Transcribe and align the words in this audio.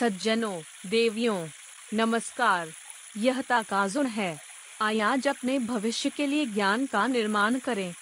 सज्जनों, 0.00 0.62
देवियों, 0.86 1.48
नमस्कार, 1.94 2.68
यह 3.16 3.40
ताकाजुन 3.40 4.06
है। 4.06 4.40
आज 4.82 5.28
अपने 5.28 5.58
भविष्य 5.58 6.10
के 6.10 6.26
लिए 6.26 6.46
ज्ञान 6.46 6.86
का 6.86 7.06
निर्माण 7.06 7.58
करें। 7.58 7.94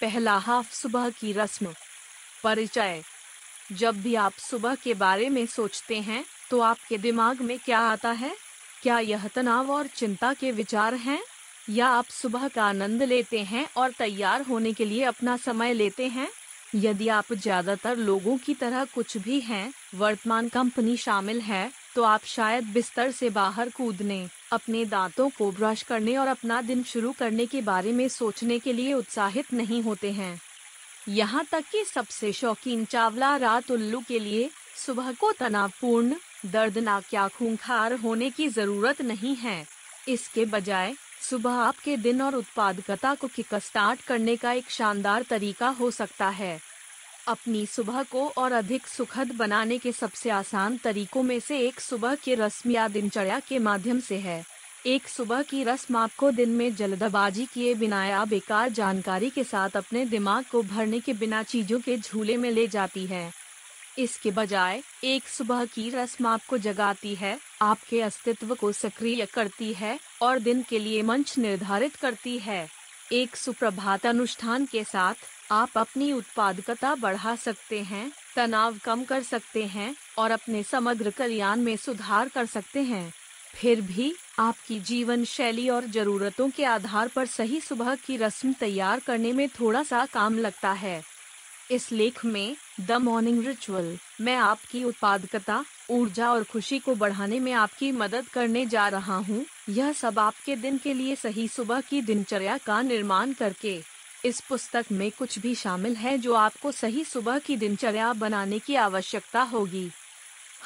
पहला 0.00 0.36
हाफ़ 0.36 0.74
सुबह 0.74 1.10
की 1.10 1.32
रस्म। 1.32 1.74
परिचय। 2.44 3.02
जब 3.72 4.02
भी 4.02 4.14
आप 4.14 4.32
सुबह 4.32 4.74
के 4.74 4.94
बारे 4.94 5.28
में 5.28 5.46
सोचते 5.46 6.00
हैं 6.00 6.24
तो 6.50 6.60
आपके 6.60 6.98
दिमाग 6.98 7.40
में 7.40 7.58
क्या 7.58 7.78
आता 7.78 8.10
है? 8.10 8.36
क्या 8.82 8.98
यह 8.98 9.28
तनाव 9.28 9.70
और 9.70 9.86
चिंता 9.86 10.32
के 10.32 10.52
विचार 10.52 10.94
हैं? 10.94 11.22
या 11.70 11.86
आप 11.86 12.04
सुबह 12.04 12.48
का 12.48 12.64
आनंद 12.64 13.02
लेते 13.02 13.42
हैं 13.42 13.68
और 13.76 13.90
तैयार 13.90 14.42
होने 14.42 14.72
के 14.72 14.84
लिए 14.84 15.04
अपना 15.04 15.36
समय 15.36 15.72
लेते 15.72 16.06
हैं? 16.06 16.28
यदि 16.74 17.08
आप 17.08 17.32
ज़्यादातर 17.32 17.96
लोगों 17.98 18.36
की 18.38 18.54
तरह 18.54 18.84
कुछ 18.84 19.16
भी 19.16 19.38
हैं, 19.40 19.72
वर्तमान 19.94 20.48
कंपनी 20.48 20.96
शामिल 20.96 21.40
है 21.40 21.70
तो 21.94 22.02
आप 22.04 22.24
शायद 22.26 22.64
बिस्तर 22.64 23.10
से 23.10 23.30
बाहर 23.30 23.68
कूदने 23.68 24.26
अपने 24.52 24.84
दांतों 24.84 25.28
को 25.28 25.50
ब्रश 25.52 25.82
करने 25.82 26.16
और 26.16 26.28
अपना 26.28 26.60
दिन 26.62 26.82
शुरू 26.84 27.12
करने 27.18 27.46
के 27.46 27.60
बारे 27.62 27.92
में 27.92 28.06
सोचने 28.08 28.58
के 28.58 28.72
लिए 28.72 28.92
उत्साहित 28.92 29.52
नहीं 29.52 29.82
होते 29.82 30.10
हैं। 30.12 30.38
यहाँ 31.08 31.44
तक 31.52 31.64
कि 31.72 31.84
सबसे 31.84 32.32
शौकीन 32.32 32.84
चावला 32.84 33.36
रात 33.36 33.70
उल्लू 33.70 34.00
के 34.08 34.18
लिए 34.18 34.50
सुबह 34.76 35.12
को 35.12 35.32
तनावपूर्ण 35.32 36.16
दर्दनाक 36.46 37.14
या 37.14 37.26
खूंखार 37.28 37.92
होने 37.94 38.30
की 38.30 38.48
ज़रूरत 38.48 39.02
नहीं 39.02 39.34
है। 39.36 39.64
इसके 40.08 40.44
बजाय 40.44 40.94
सुबह 41.22 41.50
आपके 41.50 41.96
दिन 41.96 42.22
और 42.22 42.34
उत्पादकता 42.34 43.14
को 43.14 43.26
किक 43.26 43.54
स्टार्ट 43.54 44.00
करने 44.00 44.36
का 44.36 44.52
एक 44.52 44.70
शानदार 44.70 45.22
तरीका 45.22 45.68
हो 45.68 45.90
सकता 45.90 46.28
है। 46.28 46.60
अपनी 47.28 47.66
सुबह 47.66 48.02
को 48.02 48.28
और 48.28 48.52
अधिक 48.52 48.86
सुखद 48.86 49.32
बनाने 49.32 49.78
के 49.78 49.92
सबसे 49.92 50.30
आसान 50.30 50.76
तरीकों 50.76 51.22
में 51.22 51.40
से 51.40 51.58
एक 51.58 51.80
सुबह 51.80 52.14
की 52.14 52.34
रस्म 52.34 52.70
या 52.70 52.88
दिनचर्या 52.88 53.40
के 53.40 53.58
माध्यम 53.58 54.00
से 54.00 54.18
है। 54.18 54.44
एक 54.86 55.08
सुबह 55.08 55.42
की 55.42 55.64
रस्म 55.64 55.96
आपको 55.96 56.30
दिन 56.30 56.48
में 56.48 56.74
जल्दबाजी 56.74 57.46
किए 57.46 57.74
बिना 57.74 58.04
या 58.06 58.24
बेकार 58.24 58.68
जानकारी 58.68 59.30
के 59.30 59.44
साथ 59.44 59.70
अपने 59.70 60.04
दिमाग 60.04 60.44
को 60.44 60.62
भरने 60.62 61.00
के 61.00 61.12
बिना 61.12 61.42
चीज़ों 61.42 61.80
के 61.80 61.96
झूले 61.96 62.36
में 62.36 62.50
ले 62.50 62.66
जाती 62.66 63.06
है। 63.06 63.32
इसके 63.98 64.30
बजाय, 64.30 64.82
एक 65.04 65.28
सुबह 65.28 65.64
की 65.64 65.90
रस्म 65.90 66.26
आपको 66.26 66.58
जगाती 66.58 67.14
है, 67.14 67.38
आपके 67.62 68.00
अस्तित्व 68.00 68.54
को 68.54 68.72
सक्रिय 68.72 69.26
करती 69.26 69.72
है 69.72 69.98
और 70.22 70.38
दिन 70.38 70.62
के 70.62 70.78
लिए 70.78 71.02
मंच 71.02 71.38
निर्धारित 71.38 71.96
करती 71.96 72.38
है। 72.38 72.68
एक 73.12 73.36
सुप्रभात 73.36 74.06
अनुष्ठान 74.06 74.66
के 74.66 74.84
साथ, 74.84 75.14
आप 75.52 75.70
अपनी 75.76 76.12
उत्पादकता 76.12 76.94
बढ़ा 76.94 77.36
सकते 77.36 77.82
हैं, 77.82 78.12
तनाव 78.36 78.78
कम 78.84 79.04
कर 79.04 79.22
सकते 79.22 79.64
हैं, 79.64 79.96
और 80.18 80.30
अपने 80.30 80.62
समग्र 80.62 81.10
कल्याण 81.10 81.60
में 81.60 81.76
सुधार 81.76 82.28
कर 82.28 82.46
सकते 82.46 82.82
हैं। 82.82 83.12
फिर 83.54 83.80
भी, 83.80 84.14
आपकी 84.38 84.80
जीवन 84.80 85.24
शैली 85.24 85.68
और 85.68 85.84
जरूरतों 85.84 86.50
के 86.50 86.64
आधार 86.64 87.08
पर 87.08 87.26
सही 87.26 87.60
सुबह 87.60 87.94
की 87.94 88.16
रस्म 88.16 88.52
तैयार 88.52 89.00
करने 89.00 89.32
में 89.32 89.48
थोड़ा 89.48 89.82
सा 89.82 90.06
काम 90.06 90.38
लगता 90.38 90.72
है। 90.72 91.02
इस 91.70 91.92
लेख 91.92 92.24
में, 92.24 92.56
द 92.80 92.92
मॉर्निंग 92.92 93.46
रिचुअल 93.46 93.98
मैं 94.20 94.36
आपकी 94.36 94.84
उत्पादकता 94.84 95.64
ऊर्जा 95.90 96.30
और 96.32 96.44
खुशी 96.44 96.78
को 96.78 96.94
बढ़ाने 96.94 97.40
में 97.40 97.52
आपकी 97.52 97.92
मदद 97.92 98.28
करने 98.28 98.66
जा 98.66 98.88
रहा 98.88 99.16
हूँ। 99.16 99.44
यह 99.68 99.92
सब 99.92 100.18
आपके 100.18 100.56
दिन 100.56 100.78
के 100.78 100.94
लिए 100.94 101.16
सही 101.16 101.48
सुबह 101.48 101.80
की 101.80 102.02
दिनचर्या 102.02 102.58
का 102.58 102.82
निर्माण 102.82 103.32
करके। 103.32 103.82
इस 104.24 104.40
पुस्तक 104.40 104.86
में 104.92 105.10
कुछ 105.10 105.38
भी 105.38 105.54
शामिल 105.54 105.96
है 105.96 106.18
जो 106.18 106.34
आपको 106.34 106.72
सही 106.72 107.04
सुबह 107.04 107.38
की 107.38 107.56
दिनचर्या 107.56 108.12
बनाने 108.12 108.58
की 108.58 108.74
आवश्यकता 108.74 109.42
होगी। 109.42 109.90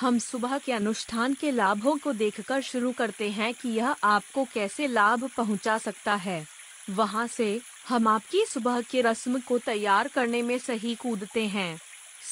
हम 0.01 0.19
सुबह 0.19 0.59
के 0.59 0.73
अनुष्ठान 0.73 1.35
के 1.35 1.51
लाभों 1.51 1.97
को 1.97 2.13
देखकर 2.13 2.61
शुरू 2.61 2.93
करते 2.93 3.31
हैं 3.31 3.55
कि 3.55 3.69
यह 3.69 3.95
आपको 4.05 4.45
कैसे 4.45 4.87
लाभ 4.87 5.31
पहुँचा 5.37 5.79
सकता 5.79 6.15
है। 6.15 6.47
वहाँ 6.91 7.27
से 7.27 7.61
हम 7.89 8.09
आपकी 8.09 8.45
सुबह 8.47 8.81
की 8.81 9.01
रस्म 9.01 9.41
को 9.41 9.59
तैयार 9.59 10.09
करने 10.09 10.43
में 10.43 10.59
सही 10.59 10.95
कूदते 10.95 11.47
हैं। 11.47 11.79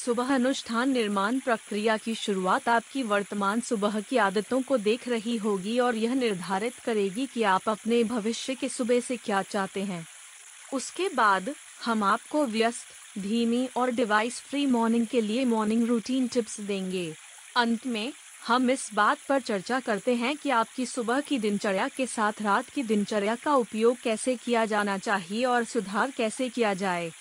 सुबह 0.05 0.35
अनुष्ठान 0.35 0.89
निर्माण 0.89 1.39
प्रक्रिया 1.39 1.97
की 1.97 2.15
शुरुआत 2.15 2.69
आपकी 2.69 3.03
वर्तमान 3.03 3.61
सुबह 3.61 3.99
की 3.99 4.17
आदतों 4.17 4.61
को 4.61 4.77
देख 4.77 5.07
रही 5.07 5.37
होगी 5.37 5.79
और 5.79 5.95
यह 5.95 6.13
निर्धारित 6.13 6.75
करेगी 6.75 7.25
कि 7.25 7.43
आप 7.43 7.69
अपने 7.69 8.03
भविष्य 8.03 8.55
के 8.55 8.69
सुबह 8.69 8.99
से 8.99 9.17
क्या 9.17 9.41
चाहते 9.41 9.83
हैं। 9.83 10.07
उसके 10.73 11.09
बाद, 11.09 11.55
हम 11.85 12.03
आपको 12.03 12.45
व्यस्त, 12.45 13.19
धीमी 13.19 13.69
और 13.77 13.91
डिवाइस 13.91 14.41
फ्री 14.41 14.65
मॉर्निंग 14.65 15.07
के 15.07 15.21
लिए 15.21 15.45
मॉर्निंग 15.45 15.87
रूटीन 15.87 16.27
टिप्स 16.27 16.59
देंगे। 16.59 17.15
अंत 17.55 17.87
में, 17.87 18.13
हम 18.47 18.69
इस 18.69 18.89
बात 18.93 19.17
पर 19.29 19.41
चर्चा 19.41 19.79
करते 19.79 20.15
हैं 20.15 20.37
कि 20.37 20.49
आपकी 20.49 20.85
सुबह 20.85 21.21
की 21.21 21.39
दिनचर्या 21.39 21.87
के 21.87 22.05
साथ 22.05 22.33
रात 22.41 22.69
की 22.69 22.83
दिनचर्या 22.83 23.35
का 23.35 23.55
उपयोग 23.55 23.97
कैसे 24.03 24.35
किया 24.35 24.65
जाना 24.65 24.97
चाहिए 24.97 25.45
और 25.45 25.63
सुधार 25.63 26.11
कैसे 26.11 26.49
किया 26.49 26.73
जाए। 26.73 27.11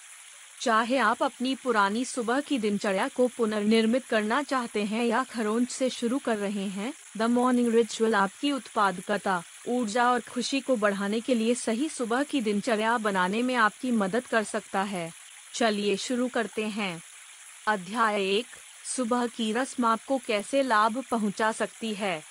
चाहे 0.60 0.98
आप 0.98 1.22
अपनी 1.22 1.54
पुरानी 1.54 2.04
सुबह 2.04 2.41
की 2.41 2.58
दिनचर्या 2.58 3.08
को 3.08 3.28
पुनर्निर्मित 3.28 4.06
करना 4.06 4.42
चाहते 4.42 4.84
हैं 4.84 5.04
या 5.04 5.24
खरोंच 5.24 5.70
से 5.70 5.91
शुरू 5.91 6.19
कर 6.19 6.36
रहे 6.36 6.66
हैं 6.66 6.92
द 7.16 7.22
मॉर्निंग 7.22 7.74
रिचुअल 7.74 8.14
आपकी 8.14 8.52
उत्पादकता, 8.52 9.42
ऊर्जा 9.68 10.10
और 10.10 10.20
खुशी 10.20 10.60
को 10.60 10.76
बढ़ाने 10.76 11.20
के 11.20 11.34
लिए 11.34 11.54
सही 11.54 11.88
सुबह 11.88 12.22
की 12.22 12.41
दिनचर्या 12.41 12.98
बनाने 12.98 13.42
में 13.42 13.54
आपकी 13.54 13.91
मदद 13.91 14.26
कर 14.26 14.42
सकता 14.44 14.82
है। 14.82 15.12
चलिए 15.54 15.97
शुरू 15.97 16.28
करते 16.28 16.64
हैं। 16.64 17.02
अध्याय 17.66 18.22
एक, 18.22 18.47
सुबह 18.97 19.26
की 19.26 19.52
रस्म 19.52 19.84
आपको 19.84 20.18
कैसे 20.18 20.62
लाभ 20.62 21.04
पहुँचा 21.10 21.52
सकती 21.52 21.94
है? 21.94 22.22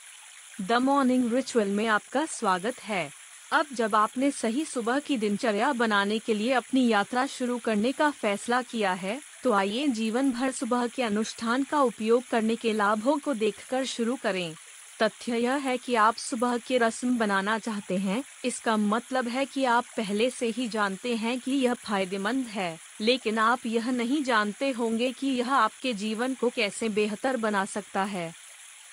द 0.62 0.72
मॉर्निंग 0.72 1.34
रिचुअल 1.34 1.68
में 1.68 1.88
आपका 1.88 2.26
स्वागत 2.26 2.84
है। 2.84 3.17
अब 3.52 3.66
जब 3.74 3.96
आपने 3.96 4.30
सही 4.32 4.64
सुबह 4.66 5.00
की 5.00 5.18
दिनचर्या 5.18 5.72
बनाने 5.74 6.18
के 6.20 6.34
लिए 6.34 6.52
अपनी 6.54 6.88
यात्रा 6.88 7.26
शुरू 7.26 7.58
करने 7.58 7.92
का 7.92 8.10
फैसला 8.12 8.62
किया 8.62 8.94
है 8.94 9.20
तो 9.44 9.52
आइए 9.54 9.88
जीवन 9.88 10.32
भर 10.32 10.52
सुबह 10.52 10.88
के 10.88 11.04
अनुष्ठान 11.04 11.64
का 11.64 11.82
उपयोग 11.82 12.24
करने 12.24 12.56
के 12.56 12.74
लाभों 12.74 13.18
को 13.18 13.34
देखकर 13.34 13.86
शुरू 13.86 14.16
करें। 14.16 14.54
तथ्य 15.00 15.38
यह 15.38 15.56
है 15.58 15.78
कि 15.78 15.96
आप 15.96 16.16
सुबह 16.16 16.58
की 16.58 16.78
रस्म 16.78 17.18
बनाना 17.18 17.58
चाहते 17.60 17.98
हैं, 17.98 18.24
इसका 18.46 18.76
मतलब 18.78 19.28
है 19.28 19.46
कि 19.46 19.64
आप 19.66 19.86
पहले 19.98 20.30
से 20.30 20.48
ही 20.48 20.68
जानते 20.68 21.16
हैं 21.16 21.40
कि 21.40 21.52
यह 21.54 21.74
फ़ायदेमंद 21.76 22.46
है, 22.46 22.78
लेकिन 23.02 23.38
आप 23.38 23.66
यह 23.66 23.90
नहीं 23.92 24.24
जानते 24.24 24.72
होंगे 24.72 25.12
कि 25.12 25.28
यह 25.30 25.54
आपके 25.54 25.94
जीवन 25.94 26.34
को 26.34 26.50
कैसे 26.50 26.90
बेहतर 26.90 27.38
बना 27.38 27.64
सकता 27.66 28.04
है। 28.06 28.32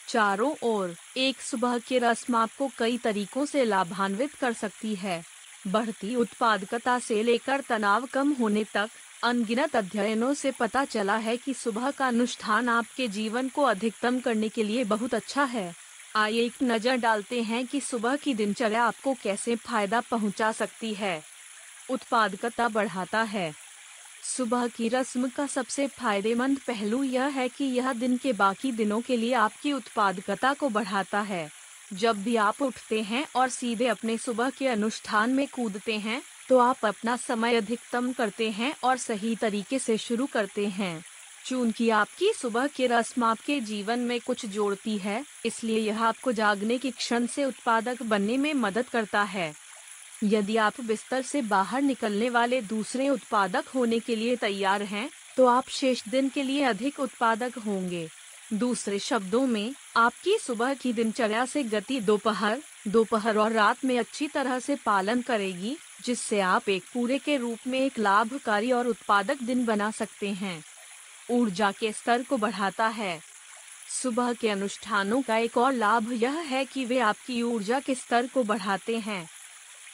चारों 0.09 0.55
ओर, 0.63 0.95
एक 1.17 1.41
सुबह 1.41 1.79
की 1.79 1.99
रस्म 1.99 2.37
आपको 2.37 2.71
कई 2.79 2.99
तरीकों 2.99 3.47
से 3.47 3.65
लाभान्वित 3.65 4.35
कर 4.35 4.53
सकती 4.53 4.95
है। 4.95 5.23
बढ़ती 5.67 6.15
उत्पादकता 6.17 6.99
से 6.99 7.23
लेकर 7.23 7.61
तनाव 7.61 8.07
कम 8.07 8.33
होने 8.33 8.65
तक, 8.65 8.91
अनगिनत 9.23 9.77
अध्ययनों 9.77 10.35
से 10.35 10.51
पता 10.51 10.85
चला 10.85 11.17
है 11.17 11.37
कि 11.37 11.55
सुबह 11.55 11.91
का 11.91 12.09
अनुष्ठान 12.09 12.69
आपके 12.69 13.09
जीवन 13.09 13.49
को 13.49 13.63
अधिकतम 13.63 14.21
करने 14.21 14.49
के 14.49 14.63
लिए 14.63 14.85
बहुत 14.85 15.15
अच्छा 15.15 15.45
है। 15.45 15.75
आइए 16.17 16.43
एक 16.43 16.53
नज़र 16.63 16.97
डालते 16.97 17.43
हैं 17.43 17.67
कि 17.67 17.81
सुबह 17.81 18.17
की 18.17 18.35
दिनचर्या 18.35 18.85
आपको 18.85 19.15
कैसे 19.15 19.57
फ़ायदा 19.57 20.01
पहुँचा 20.01 20.53
सकती 20.53 20.95
है। 20.95 21.23
उत्पादकता 21.91 22.69
बढ़ाता 22.69 23.23
है। 23.23 23.64
सुबह 24.25 24.67
की 24.67 24.89
रस्म 24.89 25.29
का 25.29 25.47
सबसे 25.47 25.87
फ़ायदेमंद 25.89 26.59
पहलू 26.59 27.03
यह 27.03 27.25
है 27.31 27.49
कि 27.49 27.65
यह 27.65 27.93
दिन 27.93 28.17
के 28.17 28.33
बाकी 28.33 28.71
दिनों 28.73 29.01
के 29.01 29.17
लिए 29.17 29.33
आपकी 29.35 29.73
उत्पादकता 29.73 30.53
को 30.55 30.69
बढ़ाता 30.69 31.21
है। 31.23 31.49
जब 31.93 32.23
भी 32.23 32.37
आप 32.37 32.63
उठते 32.63 33.01
हैं 33.03 33.25
और 33.37 33.49
सीधे 33.49 33.87
अपने 33.87 34.17
सुबह 34.19 34.51
के 34.51 34.67
अनुष्ठान 34.67 35.31
में 35.31 35.47
कूदते 35.49 35.99
हैं 35.99 36.21
तो 36.49 36.59
आप 36.59 36.85
अपना 36.85 37.17
समय 37.17 37.57
अधिकतम 37.57 38.13
करते 38.13 38.51
हैं 38.51 38.75
और 38.85 38.97
सही 38.99 39.35
तरीके 39.37 39.79
से 39.79 39.97
शुरू 39.99 40.27
करते 40.27 40.67
हैं। 40.69 41.05
चूँकि 41.45 41.89
आपकी 41.91 42.33
सुबह 42.33 42.67
की 42.67 42.87
रस्म 42.87 43.25
आपके 43.25 43.59
जीवन 43.61 43.99
में 44.01 44.19
कुछ 44.21 44.45
जोड़ती 44.47 44.97
है, 44.99 45.25
इसलिए 45.47 45.79
यह 45.79 46.03
आपको 46.03 46.33
जागने 46.33 46.79
के 46.79 46.91
क्षण 46.91 47.27
से 47.27 47.45
उत्पादक 47.45 48.03
बनने 48.03 48.37
में 48.37 48.53
मदद 48.55 48.89
करता 48.89 49.23
है। 49.25 49.53
यदि 50.23 50.57
आप 50.57 50.81
बिस्तर 50.81 51.23
से 51.23 51.43
बाहर 51.43 51.83
निकलने 51.83 52.31
वाले 52.31 52.61
दूसरे 52.61 53.09
उत्पादक 53.09 53.69
होने 53.69 53.99
के 53.99 54.17
लिए 54.17 54.37
तैयार 54.37 54.83
हैं, 54.83 55.11
तो 55.37 55.47
आप 55.47 55.69
शेष 55.69 56.09
दिन 56.09 56.29
के 56.29 56.43
लिए 56.43 56.63
अधिक 56.63 57.01
उत्पादक 57.01 57.59
होंगे। 57.59 58.09
दूसरे 58.53 58.99
शब्दों 58.99 59.47
में 59.47 59.75
आपकी 59.97 60.39
सुबह 60.39 60.75
की 60.75 60.93
दिनचर्या 60.93 61.47
से 61.47 61.63
गति 61.63 62.01
दोपहर 62.01 62.63
दोपहर 62.89 63.39
और 63.39 63.53
रात 63.53 63.85
में 63.85 63.99
अच्छी 63.99 64.29
तरह 64.29 64.59
से 64.59 64.77
पालन 64.77 65.23
करेगी 65.23 65.77
जिससे 66.05 66.41
आप 66.41 66.69
एक 66.69 66.85
पूरे 66.95 67.19
के 67.19 67.37
रूप 67.37 67.59
में 67.67 67.81
एक 67.81 67.99
लाभकारी 67.99 68.73
और 68.73 68.87
उत्पादक 68.87 69.43
दिन 69.43 69.65
बना 69.65 69.91
सकते 69.91 70.29
हैं। 70.29 70.65
ऊर्जा 71.31 71.73
के 71.73 71.93
स्तर 71.93 72.23
को 72.23 72.37
बढ़ाता 72.37 72.87
है। 72.87 73.21
सुबह 74.03 74.33
के 74.33 74.49
अनुष्ठानों 74.49 75.23
का 75.23 75.37
एक 75.37 75.57
और 75.59 75.73
लाभ 75.73 76.13
यह 76.13 76.39
है 76.41 76.65
कि 76.65 76.85
वे 76.85 76.99
आपकी 76.99 77.43
ऊर्जा 77.43 77.81
के 77.81 77.95
स्तर 77.95 78.27
को 78.27 78.43
बढ़ाते 78.43 78.99
हैं। 78.99 79.29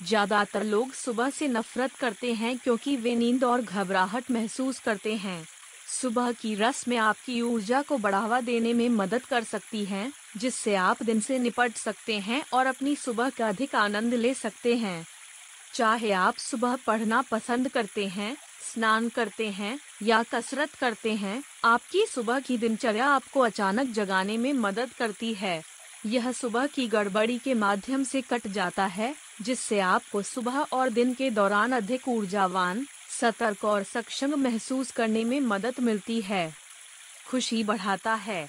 ज़्यादातर 0.01 0.65
लोग 0.65 0.93
सुबह 0.93 1.31
से 1.31 1.49
नफरत 1.49 1.95
करते 1.95 2.33
हैं 2.33 2.57
क्योंकि 2.59 2.97
वे 2.97 3.15
नींद 3.15 3.45
और 3.45 3.63
घबराहट 3.63 4.31
महसूस 4.31 4.79
करते 4.79 5.15
हैं। 5.15 5.45
सुबह 5.91 6.31
की 6.33 6.55
रस्में 6.55 6.97
आपकी 6.97 7.41
ऊर्जा 7.43 7.83
को 7.83 7.99
बढ़ावा 7.99 8.41
देने 8.41 8.73
में 8.73 8.89
मदद 8.89 9.25
कर 9.25 9.45
सकती 9.45 9.85
हैं, 9.85 10.13
जिससे 10.37 10.75
आप 10.75 11.03
दिन 11.03 11.21
से 11.21 11.39
निपट 11.39 11.77
सकते 11.77 12.19
हैं 12.19 12.43
और 12.53 12.67
अपनी 12.67 12.95
सुबह 12.97 13.31
का 13.31 13.49
अधिक 13.49 13.75
आनंद 13.75 14.15
ले 14.15 14.35
सकते 14.35 14.75
हैं। 14.77 15.05
चाहे 15.75 16.13
आप 16.13 16.37
सुबह 16.37 16.77
पढ़ना 16.87 17.23
पसंद 17.23 17.69
करते 17.69 18.07
हैं 18.07 18.37
स्नान 18.65 19.09
करते 19.09 19.49
हैं 19.49 19.79
या 20.03 20.23
कसरत 20.23 20.75
करते 20.75 21.13
हैं 21.15 21.43
आपकी 21.65 22.05
सुबह 22.07 22.41
की 22.41 22.57
दिनचर्या 22.59 23.07
आपको 23.07 23.41
अचानक 23.41 23.91
जगाने 23.91 24.37
में 24.37 24.53
मदद 24.53 24.93
करती 24.99 25.33
है। 25.35 25.63
यह 26.07 26.33
सुबह 26.33 26.67
की 26.67 26.87
गड़बड़ी 26.87 27.39
के 27.39 27.55
माध्यम 27.55 28.05
से 28.05 28.21
कट 28.21 28.49
जाता 28.49 28.87
है, 28.87 29.15
जिससे 29.43 29.81
आपको 29.81 30.23
सुबह 30.23 30.59
और 30.73 30.91
दिन 30.91 31.15
के 31.15 31.31
दौरान 31.31 31.73
अधिक 31.73 32.09
ऊर्जावान, 32.09 32.87
सतर्क 33.21 33.65
और 33.65 33.83
सक्षम 33.83 34.41
महसूस 34.41 34.91
करने 34.91 35.25
में 35.25 35.41
मदद 35.41 35.75
मिलती 35.81 36.21
है। 36.21 36.55
खुशी 37.29 37.65
बढ़ाता 37.65 38.15
है। 38.15 38.49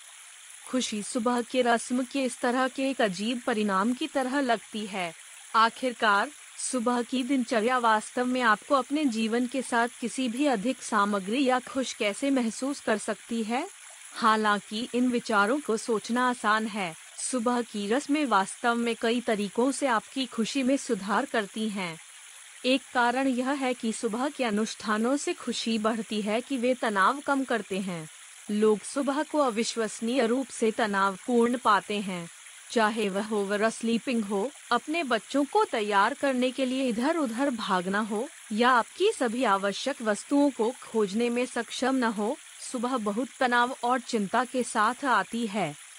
खुशी 0.69 1.03
सुबह 1.03 1.41
के 1.41 1.61
रस्म 1.61 2.03
के 2.03 2.23
इस 2.23 2.39
तरह 2.39 2.67
के 2.67 2.89
एक 2.89 3.01
अजीब 3.01 3.41
परिणाम 3.47 3.93
की 3.93 4.07
तरह 4.07 4.39
लगती 4.39 4.85
है। 4.85 5.13
आखिरकार, 5.55 6.29
सुबह 6.71 7.01
की 7.01 7.23
दिनचर्या 7.23 7.77
वास्तव 7.77 8.25
में 8.25 8.41
आपको 8.41 8.75
अपने 8.75 9.05
जीवन 9.05 9.47
के 9.47 9.61
साथ 9.61 9.87
किसी 10.01 10.29
भी 10.29 10.45
अधिक 10.45 10.83
सामग्री 10.83 11.45
या 11.45 11.59
खुश 11.59 11.93
कैसे 11.93 12.29
महसूस 12.29 12.79
कर 12.79 12.97
सकती 12.97 13.43
है? 13.43 13.69
हालाँकि, 14.13 14.89
इन 14.95 15.07
विचारों 15.07 15.59
को 15.59 15.77
सोचना 15.77 16.29
आसान 16.29 16.67
है। 16.67 17.10
सुबह 17.21 17.61
की 17.61 17.87
रस्में 17.87 18.25
वास्तव 18.25 18.75
में 18.75 18.95
कई 19.01 19.21
तरीकों 19.21 19.71
से 19.71 19.87
आपकी 19.87 20.25
खुशी 20.25 20.63
में 20.63 20.77
सुधार 20.77 21.25
करती 21.25 21.69
हैं। 21.69 21.97
एक 22.65 22.81
कारण 22.93 23.27
यह 23.27 23.51
है 23.51 23.73
कि 23.73 23.93
सुबह 23.93 24.29
के 24.29 24.43
अनुष्ठानों 24.43 25.17
से 25.17 25.33
खुशी 25.33 25.79
बढ़ती 25.79 26.21
है 26.21 26.41
कि 26.41 26.57
वे 26.57 26.73
तनाव 26.73 27.19
कम 27.19 27.43
करते 27.43 27.79
हैं। 27.79 28.09
लोग 28.51 28.79
सुबह 28.79 29.23
को 29.23 29.39
अविश्वसनीय 29.39 30.25
रूप 30.27 30.47
से 30.47 30.71
तनावपूर्ण 30.71 31.57
पाते 31.57 31.99
हैं। 31.99 32.29
चाहे 32.71 33.09
वह 33.09 33.33
ओवर 33.33 33.69
स्लीपिंग 33.69 34.23
हो, 34.23 34.51
अपने 34.71 35.03
बच्चों 35.03 35.45
को 35.45 35.63
तैयार 35.63 36.13
करने 36.13 36.51
के 36.51 36.65
लिए 36.65 36.87
इधर 36.87 37.17
उधर 37.17 37.49
भागना 37.49 37.99
हो, 37.99 38.29
या 38.51 38.69
आपकी 38.69 39.11
सभी 39.11 39.43
आवश्यक 39.43 40.01
वस्तुओं 40.01 40.49
को 40.49 40.73
खोजने 40.81 41.29
में 41.29 41.45
सक्षम 41.45 41.95
न 41.95 42.03
हो, 42.03 42.37
सुबह 42.71 42.97
बहुत 42.97 43.27
तनाव 43.39 43.75
और 43.83 43.99
चिंता 43.99 44.45
के 44.45 44.63
साथ 44.63 45.05
आती 45.05 45.47
है। 45.47 45.90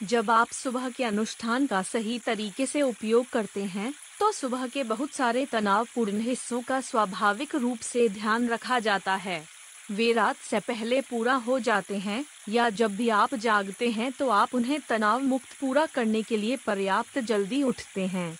जब 0.00 0.30
आप 0.30 0.48
सुबह 0.48 0.88
के 0.88 1.04
अनुष्ठान 1.04 1.66
का 1.66 1.80
सही 1.82 2.18
तरीके 2.18 2.66
से 2.66 2.82
उपयोग 2.82 3.26
करते 3.28 3.64
हैं 3.64 3.92
तो 4.20 4.30
सुबह 4.32 4.66
के 4.66 4.84
बहुत 4.84 5.10
सारे 5.10 5.44
तनावपूर्ण 5.46 6.20
हिस्सों 6.20 6.60
का 6.62 6.80
स्वाभाविक 6.80 7.54
रूप 7.54 7.78
से 7.78 8.08
ध्यान 8.08 8.48
रखा 8.48 8.78
जाता 8.78 9.14
है। 9.14 9.42
वे 9.90 10.12
रात 10.12 10.36
से 10.36 10.60
पहले 10.60 11.00
पूरा 11.00 11.34
हो 11.36 11.58
जाते 11.60 11.96
हैं, 11.96 12.24
या 12.48 12.68
जब 12.70 12.96
भी 12.96 13.08
आप 13.08 13.34
जागते 13.34 13.90
हैं 13.90 14.10
तो 14.12 14.28
आप 14.28 14.54
उन्हें 14.54 14.78
तनाव 14.88 15.22
मुक्त 15.22 15.52
पूरा 15.60 15.86
करने 15.86 16.22
के 16.22 16.36
लिए 16.36 16.56
पर्याप्त 16.56 17.18
जल्दी 17.20 17.62
उठते 17.62 18.06
हैं। 18.06 18.38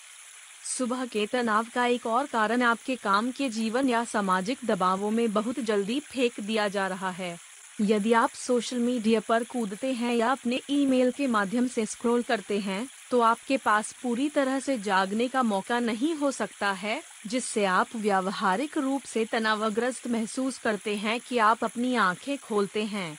सुबह 0.69 1.05
के 1.07 1.27
तनाव 1.27 1.67
का 1.75 1.87
एक 1.87 2.07
और 2.07 2.27
कारण 2.27 2.63
आपके 2.63 2.97
काम 2.97 3.31
के 3.31 3.49
जीवन 3.51 3.89
या 3.89 4.05
सामाजिक 4.07 4.59
दबावों 4.65 5.11
में 5.11 5.33
बहुत 5.33 5.61
जल्दी 5.61 6.01
फेंक 6.01 6.41
दिया 6.41 6.69
जा 6.69 6.87
रहा 6.89 7.11
है। 7.11 7.37
यदि 7.79 8.13
आप 8.13 8.31
सोशल 8.31 8.79
मीडिया 8.79 9.21
पर 9.21 9.45
कूदते 9.45 9.93
हैं 9.93 10.15
या 10.15 10.31
अपने 10.33 10.61
ईमेल 10.71 11.11
के 11.11 11.27
माध्यम 11.27 11.67
से 11.67 11.87
स्क्रॉल 11.87 12.23
करते 12.23 12.59
हैं 12.59 12.87
तो 13.11 13.21
आपके 13.21 13.57
पास 13.57 13.93
पूरी 14.03 14.29
तरह 14.29 14.61
से 14.61 14.79
जागने 14.79 15.29
का 15.29 15.43
मौका 15.43 15.79
नहीं 15.81 16.15
हो 16.15 16.31
सकता 16.31 16.73
है, 16.73 17.03
जिससे 17.27 17.65
आप 17.65 17.97
व्यावहारिक 17.97 18.79
रूप 18.79 19.03
से 19.03 19.25
तनावग्रस्त 19.25 20.07
महसूस 20.07 20.59
करते 20.59 20.97
हैं 20.97 21.21
कि 21.21 21.39
आप 21.39 21.65
अपनी 21.65 21.95
आँखें 21.95 22.39
खोलते 22.39 22.85
हैं। 22.85 23.19